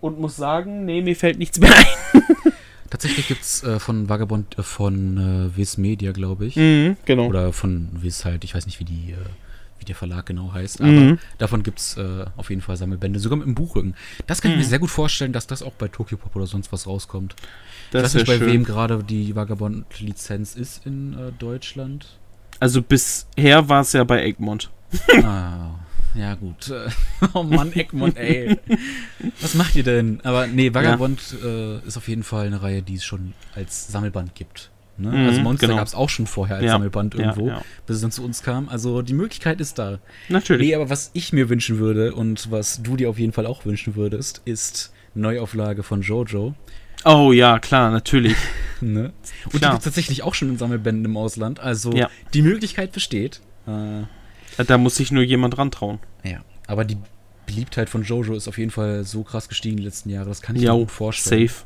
und 0.05 0.21
muss 0.21 0.37
sagen, 0.37 0.85
nee, 0.85 1.03
mir 1.03 1.17
fällt 1.17 1.39
nichts 1.39 1.59
mehr 1.59 1.73
ein. 1.75 2.23
tatsächlich 2.91 3.27
gibt 3.27 3.43
es 3.43 3.63
äh, 3.65 3.79
von 3.81 4.09
Vagabond 4.09 4.59
äh, 4.59 4.63
von 4.63 5.51
äh, 5.53 5.57
Viz 5.57 5.77
Media, 5.79 6.13
glaube 6.13 6.47
ich. 6.47 6.57
Mhm, 6.57 6.97
genau. 7.05 7.27
Oder 7.27 7.53
von 7.53 7.89
Viz 7.93 8.25
halt, 8.25 8.45
ich 8.45 8.55
weiß 8.55 8.67
nicht, 8.67 8.79
wie 8.81 8.85
die 8.85 9.13
äh, 9.13 9.17
wie 9.81 9.85
der 9.87 9.97
Verlag 9.97 10.27
genau 10.27 10.53
heißt, 10.53 10.81
aber 10.81 10.91
Mhm. 10.93 11.19
davon 11.39 11.65
gibt 11.65 11.81
es 11.81 11.97
äh, 11.97 12.25
auf 12.37 12.49
jeden 12.51 12.63
Fall 12.63 12.77
Sammelbände, 12.77 13.19
sogar 13.19 13.37
mit 13.39 13.47
dem 13.49 13.57
Buchrücken. 13.57 13.95
Das 14.29 14.41
kann 14.41 14.53
ich 14.53 14.57
Mhm. 14.57 14.63
mir 14.63 14.69
sehr 14.69 14.79
gut 14.79 14.91
vorstellen, 14.91 15.33
dass 15.33 15.49
das 15.49 15.63
auch 15.65 15.73
bei 15.73 15.89
Tokyo 15.89 16.17
Pop 16.17 16.37
oder 16.37 16.47
sonst 16.47 16.71
was 16.71 16.87
rauskommt. 16.87 17.35
Das 17.91 18.01
ich 18.01 18.05
weiß 18.05 18.15
nicht, 18.15 18.27
bei 18.27 18.39
schön. 18.39 18.53
wem 18.55 18.65
gerade 18.65 19.03
die 19.03 19.35
Vagabond-Lizenz 19.35 20.55
ist 20.55 20.87
in 20.87 21.15
äh, 21.15 21.33
Deutschland. 21.39 22.07
Also 22.61 22.83
bisher 22.83 23.69
war 23.69 23.81
es 23.81 23.93
ja 23.95 24.05
bei 24.05 24.23
Egmont. 24.25 24.71
ah, 25.25 25.71
ja 26.15 26.35
gut. 26.35 26.73
Oh 27.33 27.43
Mann, 27.43 27.73
Egmont, 27.73 28.17
ey. 28.19 28.59
Was 29.41 29.55
macht 29.55 29.75
ihr 29.77 29.83
denn? 29.83 30.21
Aber 30.25 30.47
nee, 30.47 30.73
Vagabond 30.75 31.21
äh, 31.43 31.79
ist 31.87 31.97
auf 31.97 32.07
jeden 32.09 32.23
Fall 32.23 32.47
eine 32.47 32.63
Reihe, 32.63 32.83
die 32.83 32.95
es 32.97 33.05
schon 33.05 33.33
als 33.55 33.89
Sammelband 33.89 34.35
gibt. 34.35 34.71
Ne? 34.99 35.09
Mhm, 35.11 35.27
also 35.27 35.41
Monster 35.41 35.67
genau. 35.67 35.79
gab 35.79 35.89
es 35.89 35.95
auch 35.95 36.09
schon 36.09 36.27
vorher 36.27 36.57
als 36.57 36.67
Ja, 36.67 36.73
Sammelband 36.73 37.15
ja, 37.15 37.21
irgendwo, 37.21 37.49
ja. 37.49 37.63
bis 37.87 37.97
es 37.97 38.03
dann 38.03 38.13
zu 38.13 38.23
uns 38.25 38.43
kam. 38.43 38.69
Also 38.69 39.03
die 39.03 39.15
Möglichkeit 39.15 39.61
ist 39.61 39.79
da. 39.79 39.99
Natürlich. 40.29 40.69
Nee, 40.69 40.75
aber 40.75 40.91
was 40.91 41.11
ich 41.15 41.33
mir 41.33 41.49
wünschen 41.49 41.79
würde 41.79 42.15
und 42.15 42.51
was 42.51 42.83
du 42.83 42.97
dir 42.97 43.11
auf 43.11 43.19
jeden 43.19 43.33
Fall 43.33 43.47
auch 43.47 43.65
wünschen 43.65 43.97
würdest, 43.97 44.43
ist 44.45 44.93
Neuauflage 45.15 45.83
von 45.83 46.03
Jojo. 46.03 46.55
Oh 47.05 47.33
ja, 47.33 47.59
klar, 47.59 47.91
natürlich. 47.91 48.37
Ne? 48.81 49.13
Und 49.47 49.55
die 49.55 49.59
Klar. 49.61 49.73
gibt 49.73 49.85
tatsächlich 49.85 50.23
auch 50.25 50.35
schon 50.35 50.51
in 50.51 50.59
Sammelbänden 50.59 51.05
im 51.07 51.17
Ausland. 51.17 51.59
Also 51.59 51.93
Ja. 51.93 52.11
die 52.35 52.43
Möglichkeit 52.43 52.93
besteht. 52.93 53.41
Äh, 53.67 54.03
Da 54.57 54.79
muss 54.79 54.97
sich 54.97 55.11
nur 55.13 55.23
jemand 55.23 55.59
rantrauen. 55.59 55.99
ja, 56.23 56.39
aber 56.67 56.85
die 56.85 56.97
Beliebtheit 57.47 57.91
von 57.91 58.03
Jojo 58.05 58.35
ist 58.35 58.49
auf 58.49 58.57
jeden 58.57 58.71
Fall 58.71 59.05
so 59.05 59.23
krass 59.23 59.49
gestiegen 59.49 59.77
die 59.77 59.83
letzten 59.83 60.09
Jahre. 60.11 60.29
Das 60.29 60.41
kann 60.41 60.57
ich 60.57 60.63
Ja, 60.63 60.73
mir 60.73 60.81
gut 60.81 60.91
vorstellen. 60.91 61.47
safe. 61.49 61.65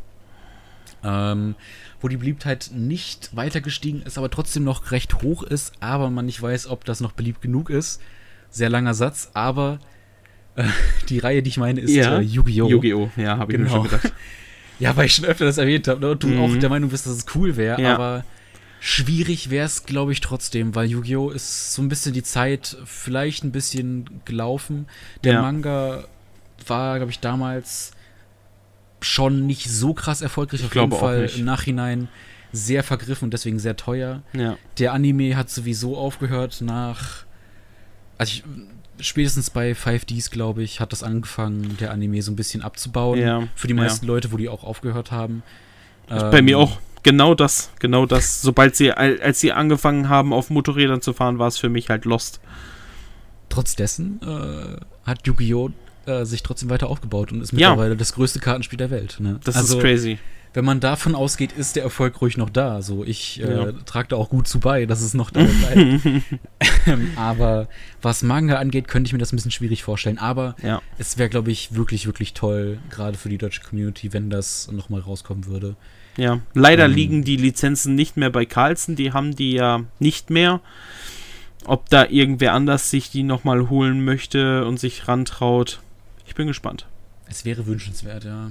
Ähm, 1.04 1.54
wo 2.00 2.08
die 2.08 2.16
Beliebtheit 2.16 2.70
nicht 2.74 3.34
weiter 3.36 3.60
gestiegen 3.60 4.02
ist, 4.02 4.18
aber 4.18 4.30
trotzdem 4.30 4.64
noch 4.64 4.90
recht 4.90 5.22
hoch 5.22 5.44
ist, 5.44 5.72
aber 5.80 6.10
man 6.10 6.26
nicht 6.26 6.42
weiß, 6.42 6.66
ob 6.66 6.84
das 6.84 7.00
noch 7.00 7.12
beliebt 7.12 7.40
genug 7.42 7.70
ist. 7.70 8.00
Sehr 8.50 8.68
langer 8.70 8.94
Satz, 8.94 9.30
aber 9.34 9.78
äh, 10.56 10.64
die 11.08 11.18
Reihe, 11.20 11.42
die 11.42 11.50
ich 11.50 11.58
meine, 11.58 11.80
ist 11.80 11.92
Ja. 11.94 12.18
äh, 12.18 12.22
Yu-Gi-Oh! 12.22 12.68
Yu-Gi-Oh! 12.68 13.10
Ja, 13.16 13.38
habe 13.38 13.52
ich 13.52 13.58
mir 13.58 13.64
Genau. 13.66 13.76
schon 13.76 13.90
gedacht. 13.90 14.12
Ja, 14.80 14.96
weil 14.96 15.06
ich 15.06 15.14
schon 15.14 15.24
öfter 15.24 15.44
das 15.44 15.58
erwähnt 15.58 15.88
habe 15.88 16.00
ne, 16.00 16.10
und 16.12 16.22
du 16.22 16.28
Mhm. 16.28 16.40
auch 16.40 16.56
der 16.56 16.68
Meinung 16.68 16.90
bist, 16.90 17.04
dass 17.04 17.12
es 17.14 17.26
cool 17.34 17.56
wäre, 17.56 17.82
Ja. 17.82 17.94
aber 17.94 18.24
schwierig 18.80 19.50
wäre 19.50 19.66
es, 19.66 19.84
glaube 19.84 20.12
ich, 20.12 20.20
trotzdem, 20.20 20.74
weil 20.74 20.88
Yu-Gi-Oh! 20.88 21.30
ist 21.30 21.72
so 21.74 21.82
ein 21.82 21.88
bisschen 21.88 22.12
die 22.12 22.22
Zeit 22.22 22.76
vielleicht 22.84 23.44
ein 23.44 23.52
bisschen 23.52 24.20
gelaufen. 24.24 24.86
Der 25.24 25.34
Ja. 25.34 25.42
Manga 25.42 26.04
war, 26.66 26.96
glaube 26.96 27.10
ich, 27.10 27.20
damals 27.20 27.92
schon 29.00 29.46
nicht 29.46 29.68
so 29.70 29.94
krass 29.94 30.22
erfolgreich. 30.22 30.60
Ich 30.60 30.66
Auf 30.66 30.74
jeden 30.74 30.92
Fall 30.92 31.30
im 31.36 31.44
Nachhinein 31.44 32.08
sehr 32.52 32.82
vergriffen 32.82 33.26
und 33.26 33.32
deswegen 33.34 33.58
sehr 33.58 33.76
teuer. 33.76 34.22
Ja. 34.32 34.56
Der 34.78 34.92
Anime 34.92 35.36
hat 35.36 35.50
sowieso 35.50 35.96
aufgehört 35.96 36.60
nach. 36.60 37.24
Also 38.16 38.32
ich, 38.32 38.44
spätestens 39.06 39.50
bei 39.50 39.72
5Ds, 39.72 40.30
glaube 40.30 40.62
ich, 40.62 40.80
hat 40.80 40.92
das 40.92 41.02
angefangen, 41.02 41.76
der 41.78 41.92
Anime 41.92 42.22
so 42.22 42.32
ein 42.32 42.36
bisschen 42.36 42.62
abzubauen. 42.62 43.18
Ja, 43.20 43.48
Für 43.54 43.68
die 43.68 43.74
meisten 43.74 44.06
Leute, 44.06 44.32
wo 44.32 44.36
die 44.36 44.48
auch 44.48 44.64
aufgehört 44.64 45.12
haben. 45.12 45.42
Bei 46.08 46.40
mir 46.42 46.56
Ähm, 46.56 46.62
auch. 46.62 46.78
Genau 47.02 47.34
das, 47.34 47.70
genau 47.78 48.06
das. 48.06 48.42
Sobald 48.42 48.76
sie, 48.76 48.92
al- 48.92 49.20
als 49.20 49.40
sie 49.40 49.52
angefangen 49.52 50.08
haben, 50.08 50.32
auf 50.32 50.50
Motorrädern 50.50 51.00
zu 51.00 51.12
fahren, 51.12 51.38
war 51.38 51.48
es 51.48 51.58
für 51.58 51.68
mich 51.68 51.88
halt 51.90 52.04
lost. 52.04 52.40
Trotz 53.48 53.76
dessen 53.76 54.20
äh, 54.22 54.76
hat 55.08 55.26
Yu-Gi-Oh! 55.26 55.70
Äh, 56.06 56.24
sich 56.24 56.42
trotzdem 56.42 56.70
weiter 56.70 56.88
aufgebaut 56.88 57.32
und 57.32 57.42
ist 57.42 57.52
Ja. 57.52 57.70
mittlerweile 57.70 57.96
das 57.96 58.14
größte 58.14 58.40
Kartenspiel 58.40 58.78
der 58.78 58.90
Welt. 58.90 59.16
Ne? 59.20 59.38
Das 59.44 59.56
also, 59.56 59.76
ist 59.76 59.82
crazy. 59.82 60.18
Wenn 60.54 60.64
man 60.64 60.80
davon 60.80 61.14
ausgeht, 61.14 61.52
ist 61.52 61.76
der 61.76 61.82
Erfolg 61.82 62.20
ruhig 62.20 62.36
noch 62.36 62.50
da. 62.50 62.82
So, 62.82 63.04
ich 63.04 63.40
äh, 63.42 63.52
Ja. 63.66 63.72
trage 63.84 64.08
da 64.08 64.16
auch 64.16 64.28
gut 64.30 64.48
zu 64.48 64.60
bei, 64.60 64.86
dass 64.86 65.00
es 65.02 65.14
noch 65.14 65.30
da 65.30 65.44
bleibt. 65.44 66.02
Ähm, 66.86 67.12
Aber 67.16 67.68
was 68.02 68.22
Manga 68.22 68.56
angeht, 68.56 68.88
könnte 68.88 69.08
ich 69.08 69.12
mir 69.12 69.18
das 69.18 69.32
ein 69.32 69.36
bisschen 69.36 69.50
schwierig 69.50 69.82
vorstellen. 69.82 70.18
Aber 70.18 70.56
Ja. 70.62 70.80
es 70.98 71.18
wäre, 71.18 71.28
glaube 71.28 71.50
ich, 71.50 71.74
wirklich, 71.74 72.06
wirklich 72.06 72.32
toll, 72.34 72.78
gerade 72.90 73.18
für 73.18 73.28
die 73.28 73.36
deutsche 73.38 73.60
Community, 73.62 74.12
wenn 74.12 74.30
das 74.30 74.70
nochmal 74.72 75.00
rauskommen 75.00 75.46
würde. 75.46 75.76
Ja. 76.16 76.40
Leider 76.54 76.86
Ähm. 76.86 76.92
liegen 76.94 77.24
die 77.24 77.36
Lizenzen 77.36 77.94
nicht 77.94 78.16
mehr 78.16 78.30
bei 78.30 78.44
Carlsen, 78.46 78.96
die 78.96 79.12
haben 79.12 79.36
die 79.36 79.52
ja 79.52 79.82
nicht 79.98 80.30
mehr. 80.30 80.60
Ob 81.64 81.88
da 81.90 82.06
irgendwer 82.06 82.54
anders 82.54 82.90
sich 82.90 83.10
die 83.10 83.22
nochmal 83.22 83.68
holen 83.68 84.02
möchte 84.04 84.64
und 84.64 84.80
sich 84.80 85.06
rantraut. 85.08 85.80
Ich 86.26 86.34
bin 86.34 86.46
gespannt. 86.46 86.86
Es 87.28 87.44
wäre 87.44 87.66
wünschenswert, 87.66 88.24
ja. 88.24 88.50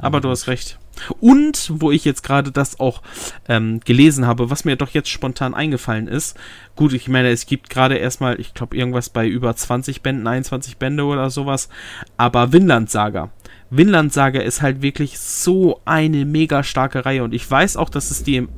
Aber 0.00 0.20
du 0.20 0.28
hast 0.28 0.46
recht. 0.46 0.78
Und 1.20 1.72
wo 1.74 1.90
ich 1.90 2.04
jetzt 2.04 2.22
gerade 2.22 2.52
das 2.52 2.78
auch 2.78 3.02
ähm, 3.48 3.80
gelesen 3.80 4.26
habe, 4.26 4.50
was 4.50 4.64
mir 4.64 4.76
doch 4.76 4.90
jetzt 4.90 5.08
spontan 5.08 5.54
eingefallen 5.54 6.08
ist. 6.08 6.36
Gut, 6.76 6.92
ich 6.92 7.08
meine, 7.08 7.30
es 7.30 7.46
gibt 7.46 7.70
gerade 7.70 7.96
erstmal, 7.96 8.38
ich 8.40 8.54
glaube, 8.54 8.76
irgendwas 8.76 9.08
bei 9.08 9.26
über 9.26 9.54
20 9.54 10.02
Bänden, 10.02 10.26
21 10.26 10.76
Bände 10.76 11.04
oder 11.04 11.30
sowas. 11.30 11.68
Aber 12.16 12.52
Vinland 12.52 12.90
Saga. 12.90 13.30
Vinland 13.70 14.12
Saga 14.12 14.40
ist 14.40 14.62
halt 14.62 14.82
wirklich 14.82 15.18
so 15.18 15.80
eine 15.84 16.24
mega 16.24 16.62
starke 16.62 17.04
Reihe. 17.04 17.24
Und 17.24 17.34
ich 17.34 17.48
weiß 17.48 17.76
auch, 17.76 17.88
dass 17.88 18.10
es 18.10 18.22
die 18.22 18.36
im 18.36 18.48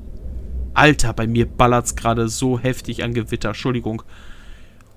Alter, 0.74 1.12
bei 1.12 1.26
mir 1.26 1.46
ballert's 1.46 1.96
gerade 1.96 2.28
so 2.28 2.58
heftig 2.58 3.04
an 3.04 3.14
Gewitter. 3.14 3.50
Entschuldigung. 3.50 4.02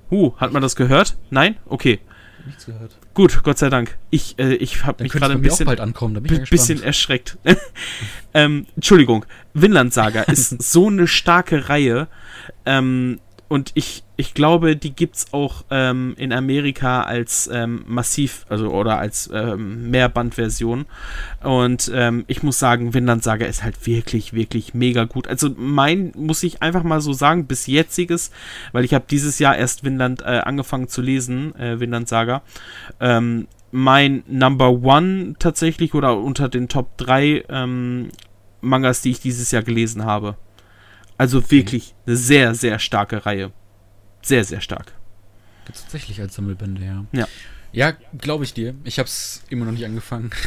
Huh, 0.10 0.34
hat 0.38 0.54
man 0.54 0.62
das 0.62 0.76
gehört? 0.76 1.18
Nein? 1.30 1.58
Okay. 1.66 2.00
Nichts 2.46 2.66
gehört. 2.66 2.96
Gut, 3.14 3.44
Gott 3.44 3.58
sei 3.58 3.70
Dank. 3.70 3.98
Ich, 4.12 4.38
äh, 4.38 4.54
ich 4.56 4.86
habe 4.86 5.04
mich 5.04 5.12
gerade 5.12 5.34
ein 5.34 5.42
bisschen 5.42 5.68
ankommen, 5.68 6.22
bisschen 6.22 6.84
erschreckt. 6.84 7.38
ähm, 8.34 8.68
Entschuldigung, 8.76 9.26
Vinland 9.54 9.94
Saga 9.94 10.24
ist 10.24 10.62
so 10.62 10.88
eine 10.88 11.08
starke 11.08 11.70
Reihe. 11.70 12.08
Ähm, 12.66 13.20
und 13.48 13.72
ich, 13.76 14.04
ich 14.18 14.34
glaube, 14.34 14.76
die 14.76 14.96
gibt's 14.96 15.28
auch 15.32 15.66
ähm, 15.70 16.16
in 16.18 16.34
Amerika 16.34 17.04
als 17.04 17.48
ähm, 17.52 17.84
massiv, 17.88 18.46
also 18.50 18.70
oder 18.70 18.98
als 18.98 19.30
ähm, 19.32 19.92
Mehrbandversion. 19.92 20.86
Und 21.44 21.92
ähm, 21.94 22.24
ich 22.28 22.42
muss 22.42 22.58
sagen, 22.58 22.96
Vinland 22.96 23.24
Saga 23.24 23.46
ist 23.46 23.64
halt 23.64 23.86
wirklich, 23.86 24.34
wirklich 24.34 24.74
mega 24.74 25.04
gut. 25.04 25.28
Also 25.28 25.52
mein, 25.56 26.12
muss 26.16 26.42
ich 26.42 26.64
einfach 26.64 26.84
mal 26.84 27.02
so 27.02 27.14
sagen, 27.14 27.46
bis 27.46 27.68
jetziges, 27.68 28.32
weil 28.72 28.84
ich 28.84 28.96
habe 28.96 29.06
dieses 29.10 29.38
Jahr 29.38 29.56
erst 29.56 29.84
Vinland 29.84 30.22
äh, 30.22 30.42
angefangen 30.44 30.88
zu 30.88 31.04
lesen, 31.04 31.56
äh, 31.56 31.80
Vinland 31.80 32.08
Saga. 32.08 32.42
Ähm, 33.00 33.48
mein 33.72 34.24
Number 34.28 34.72
One 34.72 35.36
tatsächlich 35.38 35.94
oder 35.94 36.18
unter 36.18 36.50
den 36.50 36.68
Top 36.68 36.98
3 36.98 37.44
ähm, 37.50 38.10
Mangas, 38.62 39.02
die 39.02 39.12
ich 39.12 39.20
dieses 39.20 39.52
Jahr 39.52 39.64
gelesen 39.64 40.06
habe. 40.06 40.36
Also 41.18 41.50
wirklich 41.52 41.96
eine 42.06 42.16
sehr, 42.16 42.56
sehr 42.56 42.80
starke 42.80 43.26
Reihe. 43.26 43.52
Sehr, 44.22 44.44
sehr 44.44 44.62
stark. 44.62 44.94
Gibt's 45.66 45.82
tatsächlich 45.84 46.20
als 46.20 46.36
Sammelbände, 46.36 46.84
ja. 46.84 47.06
Ja. 47.12 47.28
Ja, 47.72 47.94
glaube 48.18 48.44
ich 48.44 48.54
dir. 48.54 48.74
Ich 48.84 49.00
habe 49.00 49.08
es 49.08 49.44
immer 49.50 49.66
noch 49.66 49.74
nicht 49.74 49.86
angefangen. 49.86 50.32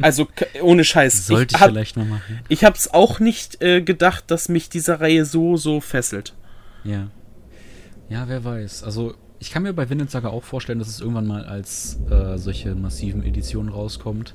Also 0.00 0.28
ohne 0.62 0.84
Scheiß. 0.84 1.26
Sollte 1.26 1.56
ich, 1.56 1.60
ich 1.60 1.66
vielleicht 1.66 1.96
noch 1.96 2.06
machen. 2.06 2.38
ich 2.48 2.64
hab's 2.64 2.86
auch 2.86 3.18
nicht 3.18 3.60
äh, 3.60 3.82
gedacht, 3.82 4.22
dass 4.28 4.48
mich 4.48 4.68
diese 4.68 5.00
Reihe 5.00 5.24
so, 5.24 5.56
so 5.56 5.80
fesselt. 5.80 6.32
Ja. 6.84 7.08
Ja, 8.08 8.28
wer 8.28 8.44
weiß. 8.44 8.84
Also, 8.84 9.16
ich 9.40 9.50
kann 9.50 9.64
mir 9.64 9.72
bei 9.72 9.90
Vinland 9.90 10.12
Saga 10.12 10.28
auch 10.28 10.44
vorstellen, 10.44 10.78
dass 10.78 10.86
es 10.86 11.00
irgendwann 11.00 11.26
mal 11.26 11.44
als 11.44 11.98
äh, 12.08 12.38
solche 12.38 12.76
massiven 12.76 13.24
Editionen 13.24 13.72
rauskommt. 13.72 14.34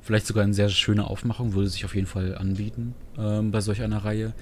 Vielleicht 0.00 0.26
sogar 0.26 0.44
eine 0.44 0.54
sehr 0.54 0.68
schöne 0.68 1.08
Aufmachung, 1.08 1.54
würde 1.54 1.68
sich 1.68 1.84
auf 1.84 1.94
jeden 1.94 2.06
Fall 2.06 2.38
anbieten 2.38 2.94
ähm, 3.18 3.50
bei 3.50 3.60
solch 3.60 3.82
einer 3.82 4.04
Reihe. 4.04 4.32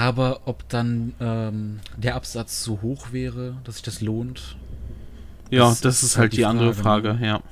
Aber 0.00 0.40
ob 0.46 0.66
dann 0.70 1.12
ähm, 1.20 1.80
der 1.98 2.14
Absatz 2.14 2.62
so 2.64 2.80
hoch 2.80 3.12
wäre, 3.12 3.56
dass 3.64 3.74
sich 3.76 3.82
das 3.84 4.00
lohnt. 4.00 4.56
Ja, 5.50 5.68
Das 5.68 5.82
das, 5.82 6.02
ist 6.02 6.16
halt 6.16 6.22
halt 6.22 6.32
die 6.32 6.36
die 6.38 6.44
andere 6.46 6.72
Frage, 6.72 7.10
Frage, 7.10 7.26
ja. 7.26 7.42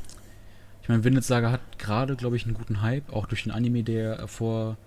Ich 0.83 0.89
meine, 0.89 1.05
Vinland 1.05 1.25
Saga 1.27 1.51
hat 1.51 1.61
gerade, 1.79 2.17
glaube 2.17 2.37
ich, 2.37 2.45
einen 2.47 2.55
guten 2.55 2.81
Hype, 2.81 3.13
auch 3.13 3.27
durch 3.27 3.43
den 3.43 3.53
Anime, 3.53 3.83
der 3.83 4.27
vor, 4.27 4.79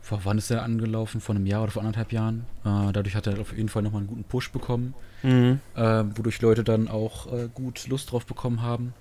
vor 0.00 0.20
wann 0.24 0.38
ist 0.38 0.50
der 0.50 0.64
angelaufen? 0.64 1.20
Vor 1.20 1.36
einem 1.36 1.46
Jahr 1.46 1.62
oder 1.62 1.70
vor 1.70 1.82
anderthalb 1.82 2.10
Jahren. 2.12 2.46
Äh, 2.64 2.92
dadurch 2.92 3.14
hat 3.14 3.28
er 3.28 3.38
auf 3.40 3.56
jeden 3.56 3.68
Fall 3.68 3.82
nochmal 3.82 4.00
einen 4.00 4.08
guten 4.08 4.24
Push 4.24 4.50
bekommen, 4.50 4.94
Mhm, 5.22 5.60
äh, 5.76 6.04
wodurch 6.16 6.40
Leute 6.42 6.64
dann 6.64 6.88
auch 6.88 7.32
äh, 7.32 7.48
gut 7.54 7.86
Lust 7.86 8.10
drauf 8.10 8.26
bekommen 8.26 8.60
haben. 8.62 8.92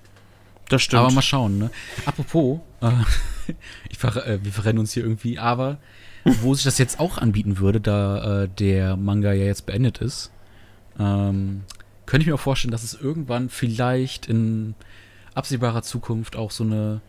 das 0.70 0.84
stimmt. 0.84 1.02
Aber 1.02 1.12
mal 1.12 1.22
schauen, 1.24 1.58
ne? 1.58 1.72
Apropos, 2.06 2.60
äh, 2.82 2.92
ich 3.90 3.98
ver 3.98 4.26
äh, 4.28 4.44
wir 4.44 4.52
verrennen 4.52 4.80
uns 4.80 4.94
hier 4.94 5.04
irgendwie, 5.04 5.40
aber 5.40 5.78
wo 6.26 6.54
sich 6.54 6.64
das 6.64 6.78
jetzt 6.78 7.00
auch 7.00 7.18
anbieten 7.18 7.60
würde, 7.60 7.80
da 7.80 8.44
äh, 8.44 8.50
der 8.50 8.98
Manga 8.98 9.32
ja 9.32 9.46
jetzt 9.46 9.66
beendet 9.66 10.00
ist, 10.00 10.32
ähm, 11.00 11.62
könnte 12.06 12.24
ich 12.24 12.28
mir 12.28 12.36
auch 12.36 12.40
vorstellen, 12.40 12.72
dass 12.72 12.84
es 12.84 13.00
irgendwann 13.00 13.50
vielleicht 13.50 14.26
in 14.28 14.76
absehbarer 15.34 15.84
Zukunft 15.84 16.36
auch 16.36 16.52
so 16.52 16.64
eine 16.64 17.02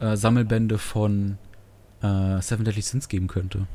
äh, 0.00 0.16
Sammelbände 0.16 0.78
von 0.78 1.38
äh, 2.02 2.40
Seven 2.40 2.64
Deadly 2.64 2.82
Sins 2.82 3.08
geben 3.08 3.26
könnte. 3.26 3.66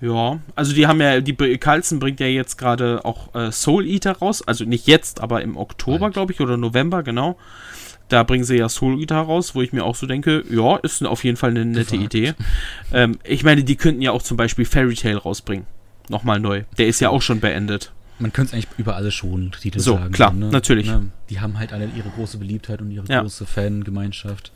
Ja, 0.00 0.40
also 0.54 0.74
die 0.74 0.86
haben 0.86 1.00
ja, 1.00 1.20
die 1.20 1.34
Carlsen 1.56 1.98
bringt 1.98 2.20
ja 2.20 2.26
jetzt 2.26 2.58
gerade 2.58 3.04
auch 3.04 3.34
äh, 3.34 3.52
Soul 3.52 3.86
Eater 3.86 4.12
raus. 4.12 4.42
Also 4.46 4.64
nicht 4.64 4.86
jetzt, 4.86 5.20
aber 5.20 5.42
im 5.42 5.56
Oktober, 5.56 6.10
glaube 6.10 6.32
ich, 6.32 6.40
oder 6.40 6.56
November, 6.56 7.02
genau. 7.02 7.38
Da 8.14 8.22
bringen 8.22 8.44
sie 8.44 8.54
ja 8.56 8.68
Soul 8.68 9.00
Eater 9.00 9.16
raus, 9.16 9.56
wo 9.56 9.62
ich 9.62 9.72
mir 9.72 9.82
auch 9.84 9.96
so 9.96 10.06
denke, 10.06 10.44
ja, 10.48 10.76
ist 10.76 11.04
auf 11.04 11.24
jeden 11.24 11.36
Fall 11.36 11.50
eine 11.50 11.64
nette 11.64 11.96
Gewagt. 11.96 12.14
Idee. 12.14 12.34
Ähm, 12.92 13.18
ich 13.24 13.42
meine, 13.42 13.64
die 13.64 13.74
könnten 13.74 14.02
ja 14.02 14.12
auch 14.12 14.22
zum 14.22 14.36
Beispiel 14.36 14.64
Fairy 14.64 14.94
Tail 14.94 15.16
rausbringen. 15.16 15.66
Nochmal 16.08 16.38
neu. 16.38 16.62
Der 16.78 16.86
ist 16.86 17.00
ja 17.00 17.08
auch 17.10 17.22
schon 17.22 17.40
beendet. 17.40 17.90
Man 18.20 18.32
könnte 18.32 18.50
es 18.50 18.54
eigentlich 18.54 18.78
über 18.78 18.94
alle 18.94 19.10
schon 19.10 19.50
Titel 19.50 19.80
So, 19.80 19.94
sagen. 19.96 20.12
klar, 20.12 20.32
ne? 20.32 20.48
natürlich. 20.48 20.86
Ne? 20.86 21.10
Die 21.28 21.40
haben 21.40 21.58
halt 21.58 21.72
alle 21.72 21.86
ihre 21.96 22.08
große 22.10 22.38
Beliebtheit 22.38 22.80
und 22.80 22.92
ihre 22.92 23.04
Ja. 23.08 23.22
große 23.22 23.46
Fangemeinschaft. 23.46 24.52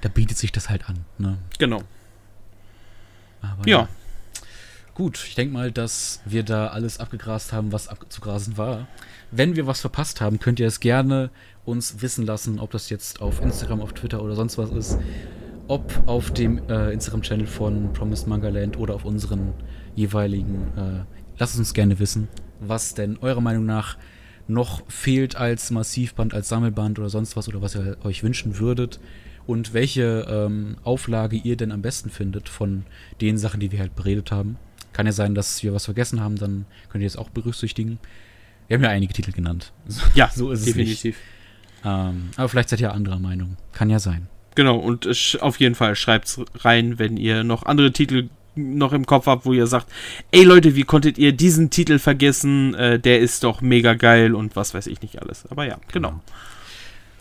Da 0.00 0.08
bietet 0.08 0.38
sich 0.38 0.52
das 0.52 0.70
halt 0.70 0.88
an. 0.88 1.00
Ne? 1.18 1.36
Genau. 1.58 1.82
Aber 3.42 3.68
Ja. 3.68 3.88
Gut, 4.94 5.22
ich 5.28 5.34
denke 5.34 5.52
mal, 5.52 5.70
dass 5.70 6.22
wir 6.24 6.42
da 6.44 6.68
alles 6.68 6.98
abgegrast 6.98 7.52
haben, 7.52 7.70
was 7.72 7.88
abzugrasen 7.88 8.56
war. 8.56 8.86
Wenn 9.30 9.54
wir 9.54 9.66
was 9.66 9.82
verpasst 9.82 10.22
haben, 10.22 10.40
könnt 10.40 10.58
ihr 10.58 10.66
es 10.66 10.80
gerne 10.80 11.28
uns 11.66 12.00
wissen 12.00 12.24
lassen, 12.24 12.58
ob 12.58 12.70
das 12.70 12.88
jetzt 12.88 13.20
auf 13.20 13.42
Instagram, 13.42 13.80
auf 13.82 13.92
Twitter 13.92 14.22
oder 14.22 14.34
sonst 14.34 14.56
was 14.56 14.70
ist. 14.70 14.98
ob 15.68 15.92
auf 16.06 16.32
dem 16.32 16.60
äh, 16.68 16.92
Instagram-Channel 16.92 17.46
von 17.46 17.92
Promised 17.92 18.28
Manga 18.28 18.48
Land 18.48 18.78
oder 18.78 18.94
auf 18.94 19.04
unseren 19.04 19.52
jeweiligen. 19.96 20.68
Äh, 20.76 21.04
lasst 21.38 21.58
uns 21.58 21.74
gerne 21.74 21.98
wissen, 21.98 22.28
was 22.60 22.94
denn 22.94 23.18
eurer 23.20 23.40
Meinung 23.40 23.66
nach 23.66 23.96
noch 24.46 24.88
fehlt 24.88 25.34
als 25.34 25.72
Massivband, 25.72 26.34
als 26.34 26.48
Sammelband 26.48 27.00
oder 27.00 27.08
sonst 27.08 27.36
was 27.36 27.48
oder 27.48 27.62
was 27.62 27.74
ihr 27.74 27.96
euch 28.04 28.22
wünschen 28.22 28.58
würdet 28.58 29.00
und 29.46 29.74
welche 29.74 30.26
ähm, 30.28 30.76
Auflage 30.84 31.36
ihr 31.36 31.56
denn 31.56 31.72
am 31.72 31.82
besten 31.82 32.10
findet 32.10 32.48
von 32.48 32.84
den 33.20 33.38
Sachen, 33.38 33.58
die 33.58 33.72
wir 33.72 33.80
halt 33.80 33.96
beredet 33.96 34.30
haben. 34.30 34.58
Kann 34.92 35.06
ja 35.06 35.12
sein, 35.12 35.34
dass 35.34 35.64
wir 35.64 35.74
was 35.74 35.84
vergessen 35.84 36.20
haben, 36.20 36.36
dann 36.36 36.64
könnt 36.90 37.02
ihr 37.02 37.08
es 37.08 37.16
auch 37.16 37.30
berücksichtigen. 37.30 37.98
Wir 38.68 38.76
haben 38.76 38.84
ja 38.84 38.90
einige 38.90 39.12
Titel 39.12 39.32
genannt. 39.32 39.72
Ja, 40.14 40.30
so 40.34 40.52
ist 40.52 40.66
definitiv. 40.66 41.16
es 41.16 41.35
Ähm, 41.86 42.30
aber 42.36 42.48
vielleicht 42.48 42.70
seid 42.70 42.80
ihr 42.80 42.92
anderer 42.92 43.20
Meinung. 43.20 43.56
Kann 43.72 43.90
ja 43.90 44.00
sein. 44.00 44.26
Genau, 44.56 44.76
und 44.76 45.06
auf 45.40 45.60
jeden 45.60 45.74
Fall 45.74 45.94
schreibt 45.94 46.40
rein, 46.56 46.98
wenn 46.98 47.16
ihr 47.16 47.44
noch 47.44 47.64
andere 47.64 47.92
Titel 47.92 48.28
noch 48.56 48.92
im 48.92 49.06
Kopf 49.06 49.26
habt, 49.26 49.44
wo 49.44 49.52
ihr 49.52 49.66
sagt, 49.66 49.86
ey 50.32 50.42
Leute, 50.42 50.74
wie 50.74 50.82
konntet 50.82 51.18
ihr 51.18 51.32
diesen 51.32 51.70
Titel 51.70 51.98
vergessen? 51.98 52.74
Äh, 52.74 52.98
der 52.98 53.20
ist 53.20 53.44
doch 53.44 53.60
mega 53.60 53.94
geil 53.94 54.34
und 54.34 54.56
was 54.56 54.74
weiß 54.74 54.86
ich 54.86 55.02
nicht 55.02 55.20
alles. 55.20 55.44
Aber 55.50 55.66
ja, 55.66 55.78
genau. 55.92 56.08
genau. 56.10 56.22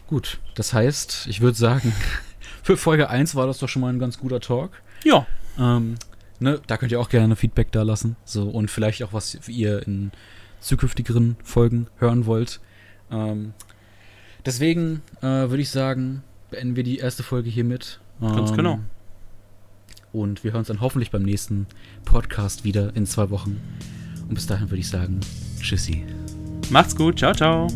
Gut, 0.08 0.40
das 0.56 0.74
heißt, 0.74 1.28
ich 1.30 1.42
würde 1.42 1.58
sagen, 1.58 1.94
für 2.64 2.78
Folge 2.78 3.10
1 3.10 3.36
war 3.36 3.48
das 3.48 3.58
doch 3.58 3.70
schon 3.70 3.82
mal 3.82 3.92
ein 3.92 4.00
ganz 4.00 4.18
guter 4.18 4.40
Talk. 4.40 4.72
Ja. 5.04 5.28
Ähm, 5.60 5.96
ne, 6.40 6.62
da 6.68 6.78
könnt 6.78 6.92
ihr 6.92 7.00
auch 7.00 7.10
gerne 7.10 7.36
Feedback 7.36 7.72
da 7.72 7.84
lassen. 7.84 8.16
So, 8.24 8.44
und 8.44 8.72
vielleicht 8.72 9.04
auch, 9.04 9.14
was 9.14 9.38
ihr 9.48 9.86
in 9.86 10.12
zukünftigeren 10.62 11.36
Folgen 11.44 11.88
hören 11.98 12.26
wollt. 12.26 12.60
Ähm, 13.12 13.54
deswegen 14.46 15.02
äh, 15.22 15.26
würde 15.26 15.62
ich 15.62 15.70
sagen, 15.70 16.24
beenden 16.50 16.76
wir 16.76 16.84
die 16.84 16.98
erste 16.98 17.24
Folge 17.24 17.50
hiermit. 17.50 18.00
Ähm, 18.22 18.36
Ganz 18.36 18.54
genau. 18.54 18.80
Und 20.14 20.44
wir 20.44 20.52
hören 20.52 20.60
uns 20.60 20.70
dann 20.70 20.82
hoffentlich 20.82 21.12
beim 21.12 21.24
nächsten 21.24 21.68
Podcast 22.06 22.64
wieder 22.64 22.96
in 22.96 23.06
zwei 23.06 23.30
Wochen. 23.30 23.60
Und 24.28 24.36
bis 24.36 24.48
dahin 24.48 24.70
würde 24.70 24.80
ich 24.80 24.90
sagen, 24.90 25.20
tschüssi. 25.60 26.06
Macht's 26.70 26.96
gut, 26.96 27.20
ciao, 27.20 27.34
ciao. 27.34 27.68